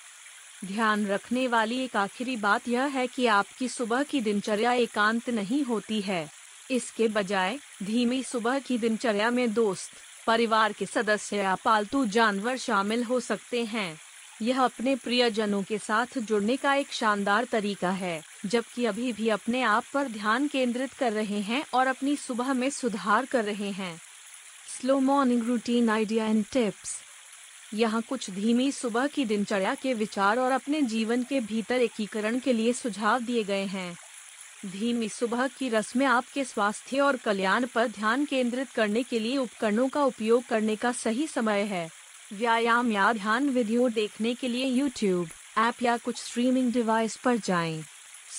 ध्यान 0.65 1.07
रखने 1.07 1.47
वाली 1.47 1.79
एक 1.79 1.95
आखिरी 1.95 2.35
बात 2.35 2.67
यह 2.67 2.81
है 2.81 3.07
कि 3.07 3.25
आपकी 3.25 3.67
सुबह 3.67 4.03
की 4.03 4.21
दिनचर्या 4.21 4.73
एकांत 4.73 5.29
नहीं 5.29 5.63
होती 5.63 6.01
है। 6.01 6.29
इसके 6.71 7.07
बजाय, 7.07 7.59
धीमी 7.83 8.23
सुबह 8.23 8.59
की 8.59 8.77
दिनचर्या 8.77 9.31
में 9.31 9.53
दोस्त 9.53 9.91
परिवार 10.27 10.73
के 10.73 10.85
सदस्य 10.85 11.37
या 11.37 11.55
पालतू 11.55 12.05
जानवर 12.05 12.57
शामिल 12.57 13.03
हो 13.03 13.19
सकते 13.19 13.63
हैं। 13.65 13.99
यह 14.41 14.61
अपने 14.61 14.95
प्रियजनों 14.95 15.61
के 15.63 15.77
साथ 15.77 16.17
जुड़ने 16.17 16.55
का 16.57 16.73
एक 16.73 16.91
शानदार 16.91 17.45
तरीका 17.45 17.89
है, 17.91 18.21
जबकि 18.45 18.85
अभी 18.85 19.13
भी 19.13 19.29
अपने 19.29 19.61
आप 19.61 19.83
पर 19.93 20.07
ध्यान 20.07 20.47
केंद्रित 20.47 20.93
कर 20.93 21.13
रहे 21.13 21.39
हैं 21.41 21.63
और 21.73 21.87
अपनी 21.87 22.15
सुबह 22.15 22.53
में 22.53 22.69
सुधार 22.69 23.25
कर 23.25 23.45
रहे 23.45 23.71
हैं। 23.71 23.95
Slow 24.79 24.99
morning 24.99 25.43
routine 25.43 25.89
idea 25.89 26.25
and 26.25 26.45
tips. 26.53 26.97
यहाँ 27.73 28.01
कुछ 28.01 28.29
धीमी 28.29 28.71
सुबह 28.71 29.07
की 29.07 29.25
दिनचर्या 29.25 29.73
के 29.75 29.93
विचार 29.93 30.39
और 30.39 30.51
अपने 30.51 30.81
जीवन 30.81 31.23
के 31.23 31.39
भीतर 31.39 31.81
एकीकरण 31.81 32.39
के 32.39 32.53
लिए 32.53 32.73
सुझाव 32.73 33.19
दिए 33.19 33.43
गए 33.43 33.65
हैं। 33.65 33.95
धीमी 34.65 35.09
सुबह 35.09 35.47
की 35.47 35.69
रस्में 35.69 36.05
आपके 36.05 36.43
स्वास्थ्य 36.43 36.99
और 36.99 37.15
कल्याण 37.15 37.65
पर 37.65 37.87
ध्यान 37.87 38.25
केंद्रित 38.25 38.69
करने 38.69 39.03
के 39.03 39.19
लिए 39.19 39.37
उपकरणों 39.37 39.87
का 39.87 40.03
उपयोग 40.03 40.45
करने 40.45 40.75
का 40.75 40.91
सही 40.91 41.27
समय 41.27 41.61
है। 41.61 41.89
व्यायाम 42.33 42.91
या 42.91 43.13
ध्यान 43.13 43.49
वीडियो 43.49 43.89
देखने 43.89 44.33
के 44.33 44.47
लिए 44.47 44.65
यूट्यूब 44.65 45.27
ऐप 45.57 45.83
या 45.83 45.97
कुछ 45.97 46.17
स्ट्रीमिंग 46.17 46.73
डिवाइस 46.73 47.15
पर 47.15 47.37
जाएँ। 47.37 47.83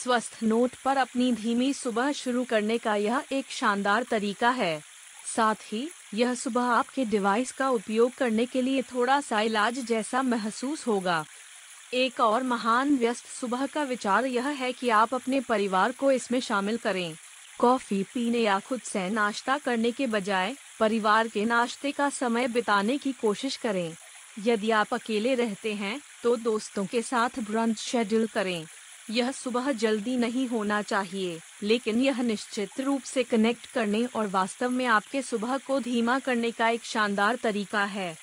स्वस्थ 0.03 0.39
नोट 0.43 0.71
पर 0.85 0.97
अपनी 0.97 1.33
धीमी 1.33 1.73
सुबह 1.73 2.13
शुरू 2.13 2.45
करने 2.45 2.79
का 2.79 2.97
यह 2.97 3.25
एक 3.33 3.47
शानदार 3.51 4.03
तरीका 4.03 4.51
है। 4.51 4.81
साथ 5.37 5.55
ही, 5.55 5.91
यह 6.15 6.35
सुबह 6.35 6.63
आपके 6.63 7.05
डिवाइस 7.05 7.53
का 7.53 7.71
उपयोग 7.71 8.15
करने 8.15 8.47
के 8.47 8.63
लिए 8.63 8.83
थोड़ा 8.83 9.21
सा 9.21 9.41
इलाज 9.41 9.79
जैसा 9.79 10.23
महसूस 10.23 10.87
होगा। 10.87 11.25
एक 11.93 12.21
और 12.21 12.43
महान 12.43 12.97
व्यस्त 12.97 13.27
सुबह 13.31 13.65
का 13.67 13.83
विचार 13.83 14.27
यह 14.27 14.47
है 14.49 14.73
कि 14.73 14.89
आप 14.89 15.15
अपने 15.15 15.41
परिवार 15.41 15.93
को 15.93 16.11
इसमें 16.13 16.39
शामिल 16.41 16.77
करें। 16.77 17.15
कॉफ़ी 17.59 18.03
पीने 18.05 18.39
या 18.39 18.59
खुद 18.59 18.81
से 18.81 19.09
नाश्ता 19.11 19.57
करने 19.59 19.93
के 19.93 20.07
बजाय, 20.07 20.55
परिवार 20.81 21.29
के 21.29 21.45
नाश्ते 21.45 21.93
का 21.93 22.09
समय 22.11 22.49
बिताने 22.49 22.99
की 22.99 23.13
कोशिश 23.13 23.57
करें। 23.57 23.95
यदि 24.39 24.71
आप 24.71 24.95
अकेले 24.95 25.35
रहते 25.35 25.75
हैं 25.75 26.01
तो 26.23 26.37
दोस्तों 26.37 26.87
के 26.87 27.03
साथ 27.03 27.41
ब्रंच 27.41 27.79
शेड्यूल 27.79 28.27
करें। 28.27 28.65
यह 29.11 29.31
सुबह 29.33 29.73
जल्दी 29.73 30.17
नहीं 30.17 30.47
होना 30.49 30.83
चाहिए, 30.83 31.41
लेकिन 31.63 32.01
यह 32.01 32.23
निश्चित 32.23 32.81
रूप 32.81 33.03
से 33.03 33.23
कनेक्ट 33.23 33.67
करने 33.67 34.05
और 34.07 34.27
वास्तव 34.29 34.71
में 34.71 34.87
आपके 34.87 35.23
सुबह 35.23 35.59
को 35.59 35.81
धीमा 35.81 36.19
करने 36.19 36.51
का 36.51 36.69
एक 36.69 36.85
शानदार 36.85 37.37
तरीका 37.37 37.85
है। 37.85 38.17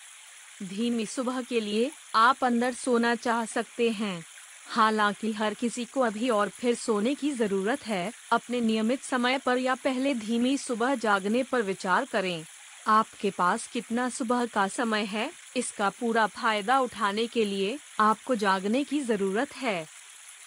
धीमी 0.64 1.06
सुबह 1.06 1.42
के 1.42 1.60
लिए 1.60 1.92
आप 2.16 2.44
अंदर 2.44 2.74
सोना 2.74 3.16
चाह 3.16 3.46
सकते 3.46 3.90
हैं। 3.90 4.24
हालाँकि 4.68 5.32
हर 5.32 5.54
किसी 5.54 5.86
को 5.86 6.02
अभी 6.02 6.30
और 6.30 6.50
फिर 6.50 6.76
सोने 6.76 7.16
की 7.16 7.32
ज़रूरत 7.32 7.86
है, 7.88 8.12
अपने 8.32 8.62
नियमित 8.62 9.04
समय 9.04 9.38
पर 9.38 9.58
या 9.58 9.76
पहले 9.76 10.14
धीमी 10.14 10.58
सुबह 10.58 10.96
जागने 10.96 11.44
पर 11.44 11.62
विचार 11.62 12.06
करें। 12.06 12.46
आपके 12.88 13.30
पास 13.30 13.68
कितना 13.68 14.10
सुबह 14.10 14.46
का 14.46 14.68
समय 14.68 15.04
है, 15.04 15.30
इसका 15.58 15.90
पूरा 15.90 16.28
फ़ायदा 16.28 16.80
उठाने 16.80 17.28
के 17.28 17.46
लिए 17.46 17.78
आपको 18.00 18.36
जागने 18.36 18.84
की 18.84 19.02
ज़रूरत 19.02 19.56
है। 19.56 19.86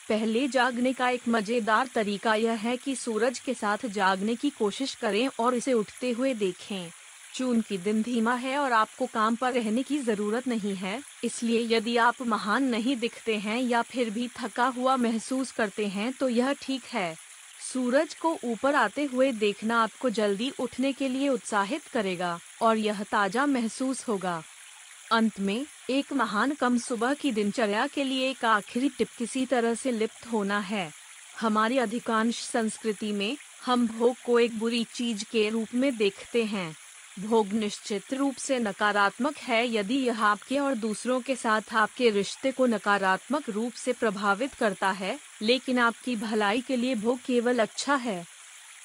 पहले 0.09 0.49
जागने 0.49 0.93
का 0.93 1.09
एक 1.09 1.29
मज़ेदार 1.29 1.89
तरीका 1.95 2.35
यह 2.35 2.53
है 2.53 2.77
कि 2.77 2.95
सूरज 2.97 3.39
के 3.39 3.55
साथ 3.55 3.87
जागने 3.87 4.35
की 4.35 4.51
कोशिश 4.51 4.95
करें 4.95 5.29
और 5.41 5.55
इसे 5.55 5.73
उठते 5.73 6.11
हुए 6.11 6.35
देखें। 6.35 6.91
जून 7.39 7.61
की 7.61 7.79
दिन 7.79 8.03
धीमा 8.03 8.35
है 8.37 8.57
और 8.59 8.73
आपको 8.73 9.07
काम 9.07 9.37
पर 9.37 9.53
रहने 9.53 9.83
की 9.83 9.99
ज़रूरत 10.01 10.47
नहीं 10.49 10.75
है। 10.75 11.01
इसलिए 11.25 11.61
यदि 11.69 11.97
आप 11.99 12.23
महान 12.27 12.65
नहीं 12.65 12.97
दिखते 12.97 13.37
हैं 13.39 13.61
या 13.61 13.83
फिर 13.85 14.11
भी 14.11 14.29
थका 14.37 14.67
हुआ 14.69 14.97
महसूस 14.97 15.53
करते 15.53 15.87
हैं 15.87 16.13
तो 16.13 16.29
यह 16.29 16.53
ठीक 16.63 16.85
है। 16.85 17.15
सूरज 17.63 18.15
को 18.15 18.37
ऊपर 18.45 18.75
आते 18.75 19.05
हुए 19.05 19.31
देखना 19.35 19.83
आपको 19.83 20.11
जल्दी 20.11 20.51
उठने 20.61 20.93
के 20.93 21.09
लिए 21.09 21.29
उत्साहित 21.29 21.87
करेगा 21.87 22.39
और 22.63 22.77
यह 22.77 23.03
ताज़ा 23.03 23.47
महसूस 23.47 24.07
होगा। 24.09 24.43
अंत 25.13 25.41
में, 25.41 25.67
एक 25.91 26.13
महान 26.13 26.53
कम 26.53 26.79
सुबह 26.79 27.15
की 27.15 27.33
दिनचर्या 27.33 27.87
के 27.87 28.05
लिए 28.05 28.31
एक 28.31 28.45
आखिरी 28.45 28.89
टिप 28.89 29.09
किसी 29.19 29.45
तरह 29.47 29.75
से 29.75 29.93
लिप्त 29.93 30.27
होना 30.33 30.59
है। 30.61 30.91
हमारी 31.41 31.79
अधिकांश 31.79 32.43
संस्कृति 32.43 33.13
में, 33.13 33.37
हम 33.65 33.87
भोग 33.89 34.17
को 34.27 34.39
एक 34.41 34.59
बुरी 34.59 34.85
चीज़ 34.95 35.25
के 35.25 35.49
रूप 35.49 35.75
में 35.75 35.97
देखते 35.97 36.45
हैं। 36.45 36.75
भोग 37.19 37.53
निश्चित 37.53 38.13
रूप 38.15 38.37
से 38.37 38.59
नकारात्मक 38.59 39.37
है 39.37 39.67
यदि 39.69 39.95
यह 39.97 40.23
आपके 40.25 40.59
और 40.59 40.75
दूसरों 40.75 41.21
के 41.21 41.37
साथ 41.37 41.75
आपके 41.75 42.11
रिश्ते 42.11 42.53
को 42.53 42.67
नकारात्मक 42.67 43.49
रूप 43.51 43.73
से 43.73 43.93
प्रभावित 43.93 44.55
करता 44.55 44.91
है, 44.91 45.19
लेकिन 45.43 45.79
आपकी 45.79 46.17
भलाई 46.17 46.61
के 46.61 46.77
लिए 46.77 46.95
भोग 46.95 47.19
केवल 47.19 47.59
अच्छा 47.59 47.95
है। 47.95 48.25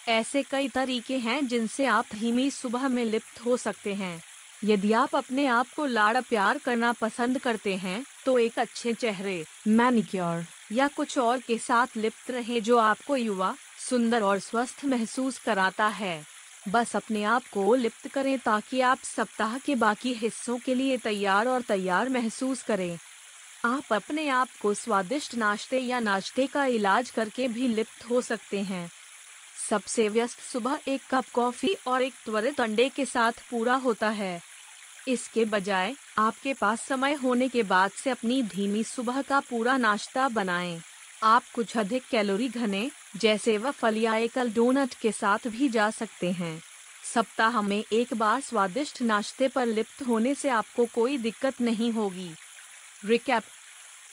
ऐसे 0.07 0.43
कई 0.43 0.67
तरीके 0.67 1.17
हैं 1.17 1.45
जिनसे 1.47 1.86
आप 1.86 2.05
धीमी 2.13 2.49
सुबह 2.51 2.88
में 2.88 3.03
लिप्त 3.05 3.45
हो 3.45 3.57
सकते 3.57 3.93
हैं। 3.93 4.21
यदि 4.63 4.91
आप 4.93 5.15
अपने 5.15 5.45
आप 5.47 5.67
को 5.75 5.86
लाड़ 5.86 6.21
प्यार 6.21 6.57
करना 6.57 6.91
पसंद 6.91 7.39
करते 7.39 7.75
हैं 7.75 8.03
तो 8.25 8.38
एक 8.39 8.59
अच्छे 8.59 8.93
चेहरे, 8.93 9.45
मैनिक्योर, 9.67 10.45
या 10.71 10.88
कुछ 10.88 11.17
और 11.17 11.39
के 11.39 11.57
साथ 11.57 11.97
लिप्त 11.97 12.31
रहे 12.31 12.61
जो 12.61 12.77
आपको 12.77 13.15
युवा, 13.15 13.55
सुंदर 13.89 14.21
और 14.21 14.39
स्वस्थ 14.39 14.86
महसूस 14.86 15.38
कराता 15.38 15.88
है। 15.88 16.32
बस 16.70 16.95
अपने 16.95 17.24
आप 17.24 17.43
को 17.53 17.76
लिप्त 17.76 18.07
करें 18.07 18.39
ताकि 18.39 18.82
आप 18.82 18.99
सप्ताह 19.03 19.57
के 19.57 19.76
बाकी 19.76 20.14
हिस्सों 20.14 20.57
के 20.57 20.76
लिए 20.76 20.97
तैयार 20.97 21.47
और 21.47 21.61
तैयार 21.61 22.09
महसूस 22.09 22.64
करें। 22.64 22.97
आप 23.66 23.93
अपने 23.93 24.28
आप 24.30 24.49
को 24.61 24.74
स्वादिष्ट 24.74 25.36
नाश्ते 25.36 25.80
या 25.80 25.99
नाश्ते 25.99 26.47
का 26.47 26.66
इलाज 26.66 27.09
करके 27.09 27.47
भी 27.47 27.68
लिप्त 27.68 28.09
हो 28.09 28.22
सकते 28.22 28.61
हैं। 28.61 28.89
सबसे 29.70 30.09
व्यस्त 30.09 30.39
सुबह 30.39 30.80
एक 30.88 31.01
कप 31.11 31.26
कॉफ़ी 31.34 31.76
और 31.88 32.01
एक 32.01 32.14
त्वरित 32.26 32.61
अंडे 32.61 32.89
के 32.89 33.05
साथ 33.05 33.32
पूरा 33.51 33.76
होता 33.76 34.09
है। 34.09 34.41
इसके 35.07 35.45
बजाय, 35.45 35.95
आपके 36.18 36.53
पास 36.53 36.82
समय 36.82 37.14
होने 37.14 37.47
के 37.47 37.64
बाद 37.64 37.91
से 37.91 38.09
अपनी 38.09 38.43
धीमी 38.43 38.84
सुबह 38.84 39.22
का 39.22 39.39
पूरा 39.39 39.78
नाश्ता 39.78 40.28
बनाएँ। 40.30 40.82
आप 41.24 41.43
कुछ 41.55 41.78
अधिक 41.78 42.03
कैलोरी 42.11 42.49
घने 42.49 42.91
जैसे 43.18 43.57
वह 43.57 43.72
फलिया 43.72 44.16
एकल 44.16 44.51
डोनट 44.51 44.93
के 44.93 45.11
साथ 45.11 45.47
भी 45.47 45.70
जा 45.70 45.89
सकते 45.89 46.32
हैं। 46.32 46.64
सप्ताह 47.14 47.61
में 47.61 47.84
एक 47.93 48.14
बार 48.14 48.41
स्वादिष्ट 48.41 49.01
नाश्ते 49.01 49.47
पर 49.47 49.66
लिप्त 49.66 50.07
होने 50.07 50.36
से 50.36 50.49
आपको 50.49 50.86
कोई 50.86 51.18
दिक्कत 51.18 51.61
नहीं 51.61 51.91
होगी। 51.91 52.32
रिकैप। 53.05 53.43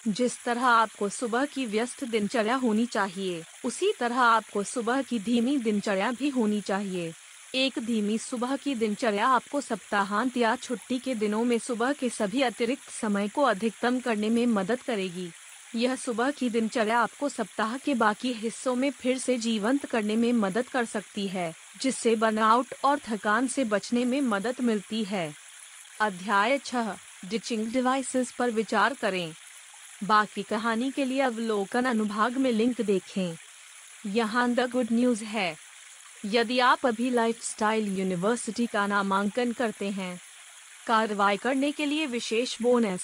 जिस 0.08 0.44
तरह 0.44 0.66
आपको 0.66 1.08
सुबह 1.08 1.44
की 1.44 1.66
व्यस्त 1.66 2.04
दिनचर्या 2.04 2.54
होनी 2.54 2.86
चाहिए, 2.86 3.44
उसी 3.64 3.92
तरह 4.00 4.20
आपको 4.20 4.62
सुबह 4.62 5.02
की 5.02 5.18
धीमी 5.18 5.58
दिनचर्या 5.58 6.10
भी 6.10 6.28
होनी 6.28 6.60
चाहिए। 6.60 7.12
एक 7.54 7.72
धीमी 7.78 8.18
सुबह 8.18 8.56
की 8.56 8.74
दिनचर्या 8.74 9.28
आपको 9.28 9.60
सप्ताहांत 9.60 10.36
या 10.36 10.56
छुट्टी 10.56 10.98
के 10.98 11.14
दिनों 11.14 11.44
में 11.44 11.58
सुबह 11.58 11.92
के 11.92 12.08
सभी 12.08 12.42
अतिरिक्त 12.42 12.90
समय 12.90 13.28
को 13.28 13.42
अधिकतम 13.42 14.00
करने 14.00 14.28
में 14.28 14.46
मदद 14.46 14.82
करेगी। 14.82 15.30
यह 15.74 15.96
सुबह 15.96 16.30
की 16.30 16.50
दिनचर्या 16.50 16.98
आपको 17.00 17.28
सप्ताह 17.28 17.76
के 17.76 17.94
बाकी 17.94 18.32
हिस्सों 18.32 18.74
में 18.74 18.90
फिर 18.90 19.18
से 19.18 19.38
जीवंत 19.38 19.86
करने 19.86 20.16
में 20.16 20.32
मदद 20.32 20.68
कर 20.68 20.84
सकती 20.84 21.28
है, 21.28 21.54
जिससे 21.82 22.16
बर्नआउट 22.16 22.66
और 22.84 22.98
थकान 22.98 23.46
से 23.46 23.64
बचने 23.64 24.04
में 24.04 24.20
मदद 24.20 24.56
मिलती 24.60 25.04
है। 25.04 25.34
अध्याय 26.00 26.58
छह 26.58 26.96
डिचिंग 27.24 27.72
डिवाइसेस 27.72 28.32
पर 28.32 28.50
विचार 28.50 28.94
करें। 28.94 29.34
बाकी 30.04 30.42
कहानी 30.42 30.90
के 30.90 31.04
लिए 31.04 31.20
अवलोकन 31.20 31.84
अनुभाग 31.84 32.36
में 32.36 32.52
लिंक 32.52 32.80
देखें। 32.80 33.36
यहाँ 34.06 34.54
द 34.54 34.60
गुड 34.60 34.86
न्यूज़ 34.92 35.24
है। 35.24 35.56
यदि 36.24 36.58
आप 36.58 36.86
अभी 36.86 37.10
लाइफस्टाइल 37.10 37.98
यूनिवर्सिटी 37.98 38.66
का 38.66 38.86
नामांकन 38.86 39.52
करते 39.52 39.90
हैं, 39.90 40.20
कार्रवाई 40.86 41.36
करने 41.36 41.72
के 41.72 41.86
लिए 41.86 42.06
विशेष 42.06 42.62
bonus 42.62 43.00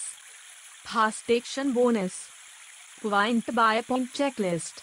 fast action 0.86 1.72
bonus 1.72 2.12
point 3.04 3.50
by 3.50 3.80
point 3.80 4.10
checklist 4.10 4.80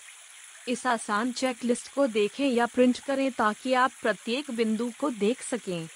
इस 0.68 0.86
आसान 0.88 1.32
चेकलिस्ट 1.32 1.94
को 1.94 2.08
देखें 2.08 2.48
या 2.48 2.66
प्रिंट 2.66 3.00
करें 3.00 3.32
ताकि 3.32 3.74
आप 3.74 3.92
प्रत्येक 4.02 4.52
बिंदु 4.52 4.92
को 5.00 5.10
देख 5.10 5.42
सकें। 5.42 5.88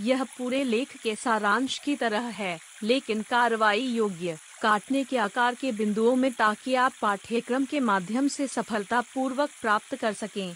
यह 0.00 0.24
पूरे 0.24 0.62
लेख 0.64 0.96
के 0.96 1.14
सारांश 1.16 1.78
की 1.78 1.96
तरह 1.96 2.26
है, 2.28 2.58
लेकिन 2.82 3.22
कार्रवाई 3.22 3.80
योग्य, 3.80 4.36
काटने 4.62 5.04
के 5.04 5.18
आकार 5.18 5.54
के 5.54 5.72
बिंदुओं 5.72 6.14
में 6.16 6.32
ताकि 6.32 6.74
आप 6.74 6.92
पाठ्यक्रम 7.02 7.64
के 7.64 7.80
माध्यम 7.80 8.28
से 8.28 8.46
सफलता 8.46 9.00
पूर्वक 9.14 9.50
प्राप्त 9.60 9.94
कर 9.94 10.12
सकें। 10.12 10.54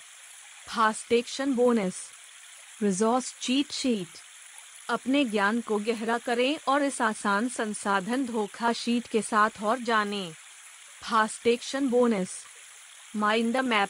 Fast 0.68 1.12
action 1.12 1.54
bonus 1.54 2.02
resource 2.82 3.34
cheat 3.40 3.72
sheet 3.72 4.18
अपने 4.88 5.24
ज्ञान 5.24 5.60
को 5.60 5.78
गहरा 5.78 6.18
करें 6.18 6.58
और 6.68 6.82
इस 6.82 7.02
आसान 7.02 7.48
संसाधन 7.48 8.26
धोखा 8.26 8.72
शीट 8.72 9.06
के 9.06 9.22
साथ 9.22 9.62
और 9.62 9.78
जानें। 9.78 10.32
Fast 11.02 11.46
action 11.46 11.88
bonus. 11.88 12.30
Mind 13.16 13.52
the 13.52 13.60
map. 13.64 13.88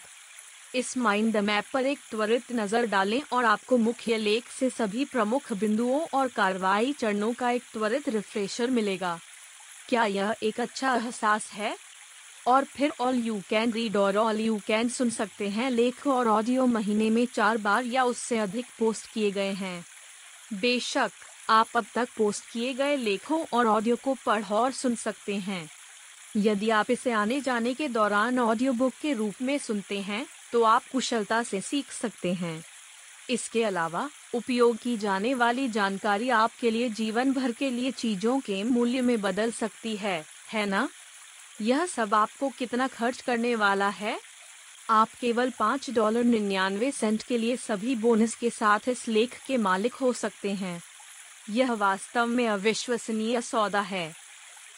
इस 0.75 0.97
माइंड 0.97 1.33
द 1.33 1.37
मैप 1.37 1.65
पर 1.73 1.87
एक 1.87 1.99
त्वरित 2.11 2.53
नज़र 2.53 2.87
डालें 2.87 3.21
और 3.33 3.45
आपको 3.45 3.77
मुख्य 3.77 4.17
लेख 4.17 4.49
से 4.51 4.69
सभी 4.71 5.05
प्रमुख 5.05 5.53
बिंदुओं 5.53 6.01
और 6.15 6.29
कार्रवाई 6.29 6.93
चरणों 6.93 7.33
का 7.33 7.51
एक 7.51 7.63
त्वरित 7.73 8.09
रिफ्रेशर 8.09 8.71
मिलेगा। 8.71 9.19
क्या 9.89 10.05
यह 10.05 10.35
एक 10.43 10.61
अच्छा 10.61 10.95
एहसास 10.95 11.51
है? 11.53 11.77
और 12.47 12.65
फिर 12.65 12.93
ऑल 13.01 13.17
यू 13.17 13.41
कैन 13.49 13.73
रीड 13.73 13.97
और 13.97 14.17
ऑल 14.17 14.41
यू 14.41 14.59
कैन 14.67 14.89
सुन 14.89 15.11
सकते 15.11 15.49
हैं 15.49 15.71
लेख 15.71 16.07
और 16.07 16.29
ऑडियो 16.29 16.67
महीने 16.67 17.11
में 17.11 17.25
चार 17.27 17.59
बार 17.59 17.85
या 17.85 18.05
उससे 18.05 18.39
अधिक 18.39 18.67
पोस्ट 18.79 19.13
किए 19.13 19.31
गए 19.31 19.53
हैं। 19.53 19.85
बेशक, 20.53 21.11
आप 21.51 21.77
अब 21.77 21.87
तक 21.95 22.09
पोस्ट 22.17 22.45
किए 22.53 22.73
गए 22.75 22.97
लेखों 22.97 23.45
और 23.53 23.67
ऑडियो 23.67 23.97
को 23.97 24.17
पढ़ 24.27 24.45
और 24.45 24.73
सुन 24.73 24.95
सकते 24.95 25.37
हैं। 25.39 25.69
यदि 26.37 26.71
आप 26.71 26.91
इसे 26.91 27.13
आने 27.13 27.41
जाने 27.41 27.75
के 27.75 27.89
दौरान 27.89 28.39
ऑडियो 28.39 28.73
बुक 28.73 28.93
के 29.03 29.13
रूप 29.13 29.43
में 29.43 29.59
सुनते 29.59 30.01
हैं 30.01 30.27
तो 30.53 30.63
आप 30.63 30.83
कुशलता 30.93 31.43
से 31.43 31.61
सीख 31.61 31.93
सकते 31.93 32.33
हैं। 32.35 32.65
इसके 33.31 33.65
अलावा, 33.65 34.09
उपयोग 34.35 34.77
की 34.77 34.97
जाने 34.97 35.35
वाली 35.35 35.69
जानकारी 35.69 36.29
आपके 36.29 36.71
लिए 36.71 36.89
जीवन 36.89 37.33
भर 37.33 37.53
के 37.53 37.71
लिए 37.71 37.91
चीज़ों 37.91 38.41
के 38.41 38.63
मूल्य 38.63 39.01
में 39.01 39.21
बदल 39.21 39.51
सकती 39.51 39.97
है 39.97 40.25
है 40.53 40.67
ना? 40.67 40.89
यह 41.61 41.87
सब 41.87 42.15
आपको 42.15 42.49
कितना 42.49 42.87
खर्च 42.87 43.21
करने 43.21 43.55
वाला 43.55 43.89
है? 43.89 44.21
आप 44.91 45.09
केवल 45.21 45.53
पाँच 45.59 45.91
डॉलर 45.91 46.25
निन्यानवे 46.25 46.91
सेंट 46.91 47.23
के 47.23 47.39
लिए 47.39 47.57
सभी 47.57 47.95
बोनस 47.95 48.35
के 48.35 48.51
साथ 48.51 48.89
इस 48.89 49.09
लेख 49.09 49.39
के 49.47 49.57
मालिक 49.57 49.95
हो 49.95 50.13
सकते 50.13 50.53
हैं। 50.53 50.83
यह 51.51 51.73
वास्तव 51.73 52.27
में 52.27 52.49
अविश्वसनीय 52.49 53.41
सौदा 53.41 53.81
है। 53.81 54.20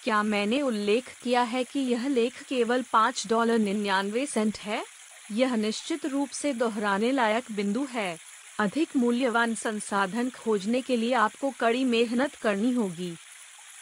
क्या 0.03 0.23
मैंने 0.23 0.63
उल्लेख 0.63 1.05
किया 1.23 1.43
है 1.43 1.65
कि 1.65 1.81
यह 1.81 2.09
लेख 2.09 2.43
केवल 2.43 2.85
पाँच 2.93 3.27
डॉलर 3.27 3.59
निन्यानवे 3.59 4.27
सेंट 4.27 4.59
है? 4.59 4.85
यह 5.33 5.55
निश्चित 5.55 6.07
रूप 6.07 6.29
से 6.31 6.53
दोहराने 6.53 7.13
लायक 7.13 7.45
बिंदु 7.53 7.89
है। 7.91 8.19
अधिक 8.59 8.89
मूल्यवान 8.97 9.55
संसाधन 9.55 10.31
खोजने 10.31 10.81
के 10.81 10.97
लिए 10.97 11.13
आपको 11.13 11.51
कड़ी 11.51 11.85
मेहनत 11.85 12.35
करनी 12.35 12.73
होगी। 12.73 13.17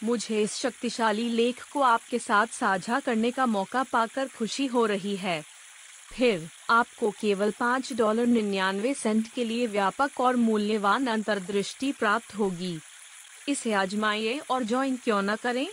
मुझे 0.05 0.43
इस 0.43 0.55
शक्तिशाली 0.55 1.29
लेख 1.29 1.63
को 1.73 1.81
आपके 1.81 2.19
साथ 2.19 2.47
साझा 2.47 3.01
करने 3.01 3.31
का 3.31 3.47
मौका 3.47 3.83
पाकर 3.83 4.29
खुशी 4.29 4.67
हो 4.67 4.87
रही 4.87 5.17
है। 5.17 5.45
फिर, 6.13 6.49
आपको 6.71 7.11
केवल 7.11 7.51
पाँच 7.51 7.93
डॉलर 7.93 8.27
निन्यानवे 8.27 8.95
सेंट 8.95 9.29
के 9.29 9.45
लिए 9.45 9.67
व्यापक 9.67 10.11
और 10.21 10.37
मूल्यवान 10.37 11.07
अंतर्दृष्टि 11.07 11.93
प्राप्त 11.93 12.35
होगी। 12.35 12.81
इसे 13.49 13.73
आजमाइए 13.73 14.41
और 14.51 14.65
ज्वाइन 14.65 14.97
क्यों 14.97 15.23
न 15.23 15.37
करें। 15.37 15.69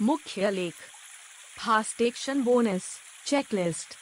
मुख्य 0.00 0.50
लेख। 0.50 0.74
Fast 1.58 2.00
action 2.00 2.42
bonus 2.42 2.82
checklist 3.26 3.94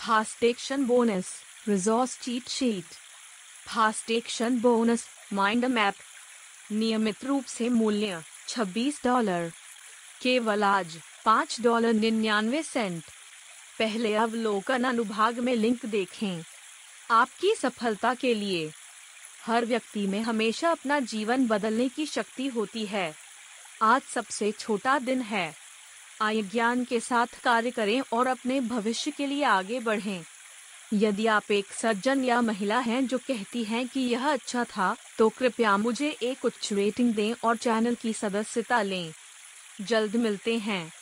fast 0.00 0.44
action 0.44 0.84
bonus 0.84 1.32
resource 1.68 2.18
cheat 2.20 2.48
sheet 2.48 2.84
fast 3.74 4.10
action 4.10 4.60
bonus 4.60 5.06
mind 5.32 5.64
map 5.64 5.94
नियमित 6.72 7.24
रूप 7.24 7.44
से 7.44 7.68
मूल्य 7.68 8.22
26 8.48 9.04
डॉलर 9.04 9.52
केवल 10.22 10.64
आज, 10.64 10.98
पाँच 11.24 11.60
डॉलर 11.60 11.92
निन्यानवे 11.92 12.62
सेंट 12.62 13.04
पहले 13.78 14.14
अवलोकन 14.14 14.84
अनुभाग 14.84 15.38
में 15.38 15.54
लिंक 15.54 15.86
देखें। 15.86 16.44
आपकी 17.10 17.54
सफलता 17.54 18.14
के 18.14 18.34
लिए। 18.34 18.72
हर 19.46 19.64
व्यक्ति 19.64 20.06
में 20.06 20.20
हमेशा 20.20 20.70
अपना 20.70 21.00
जीवन 21.00 21.46
बदलने 21.46 21.88
की 21.88 22.06
शक्ति 22.06 22.46
होती 22.46 22.86
है। 22.86 23.21
आज 23.82 24.02
सबसे 24.02 24.52
छोटा 24.52 24.98
दिन 24.98 25.20
है। 25.20 25.54
आय 26.22 26.42
ज्ञान 26.42 26.84
के 26.84 27.00
साथ 27.00 27.26
कार्य 27.44 27.70
करें 27.70 28.02
और 28.12 28.26
अपने 28.26 28.60
भविष्य 28.60 29.10
के 29.10 29.26
लिए 29.26 29.44
आगे 29.44 29.80
बढ़ें। 29.80 30.24
यदि 30.92 31.26
आप 31.26 31.50
एक 31.50 31.72
सज्जन 31.72 32.24
या 32.24 32.40
महिला 32.40 32.78
हैं 32.78 33.06
जो 33.06 33.18
कहती 33.18 33.64
हैं 33.64 33.88
कि 33.88 34.00
यह 34.00 34.32
अच्छा 34.32 34.64
था 34.64 34.96
तो 35.18 35.28
कृपया 35.28 35.76
मुझे 35.76 36.10
एक 36.22 36.44
उच्च 36.44 36.72
रेटिंग 36.72 37.14
दें 37.14 37.34
और 37.44 37.56
चैनल 37.56 37.94
की 37.94 38.12
सदस्यता 38.12 38.82
लें। 38.82 39.12
जल्द 39.80 40.16
मिलते 40.16 40.58
हैं। 40.58 40.92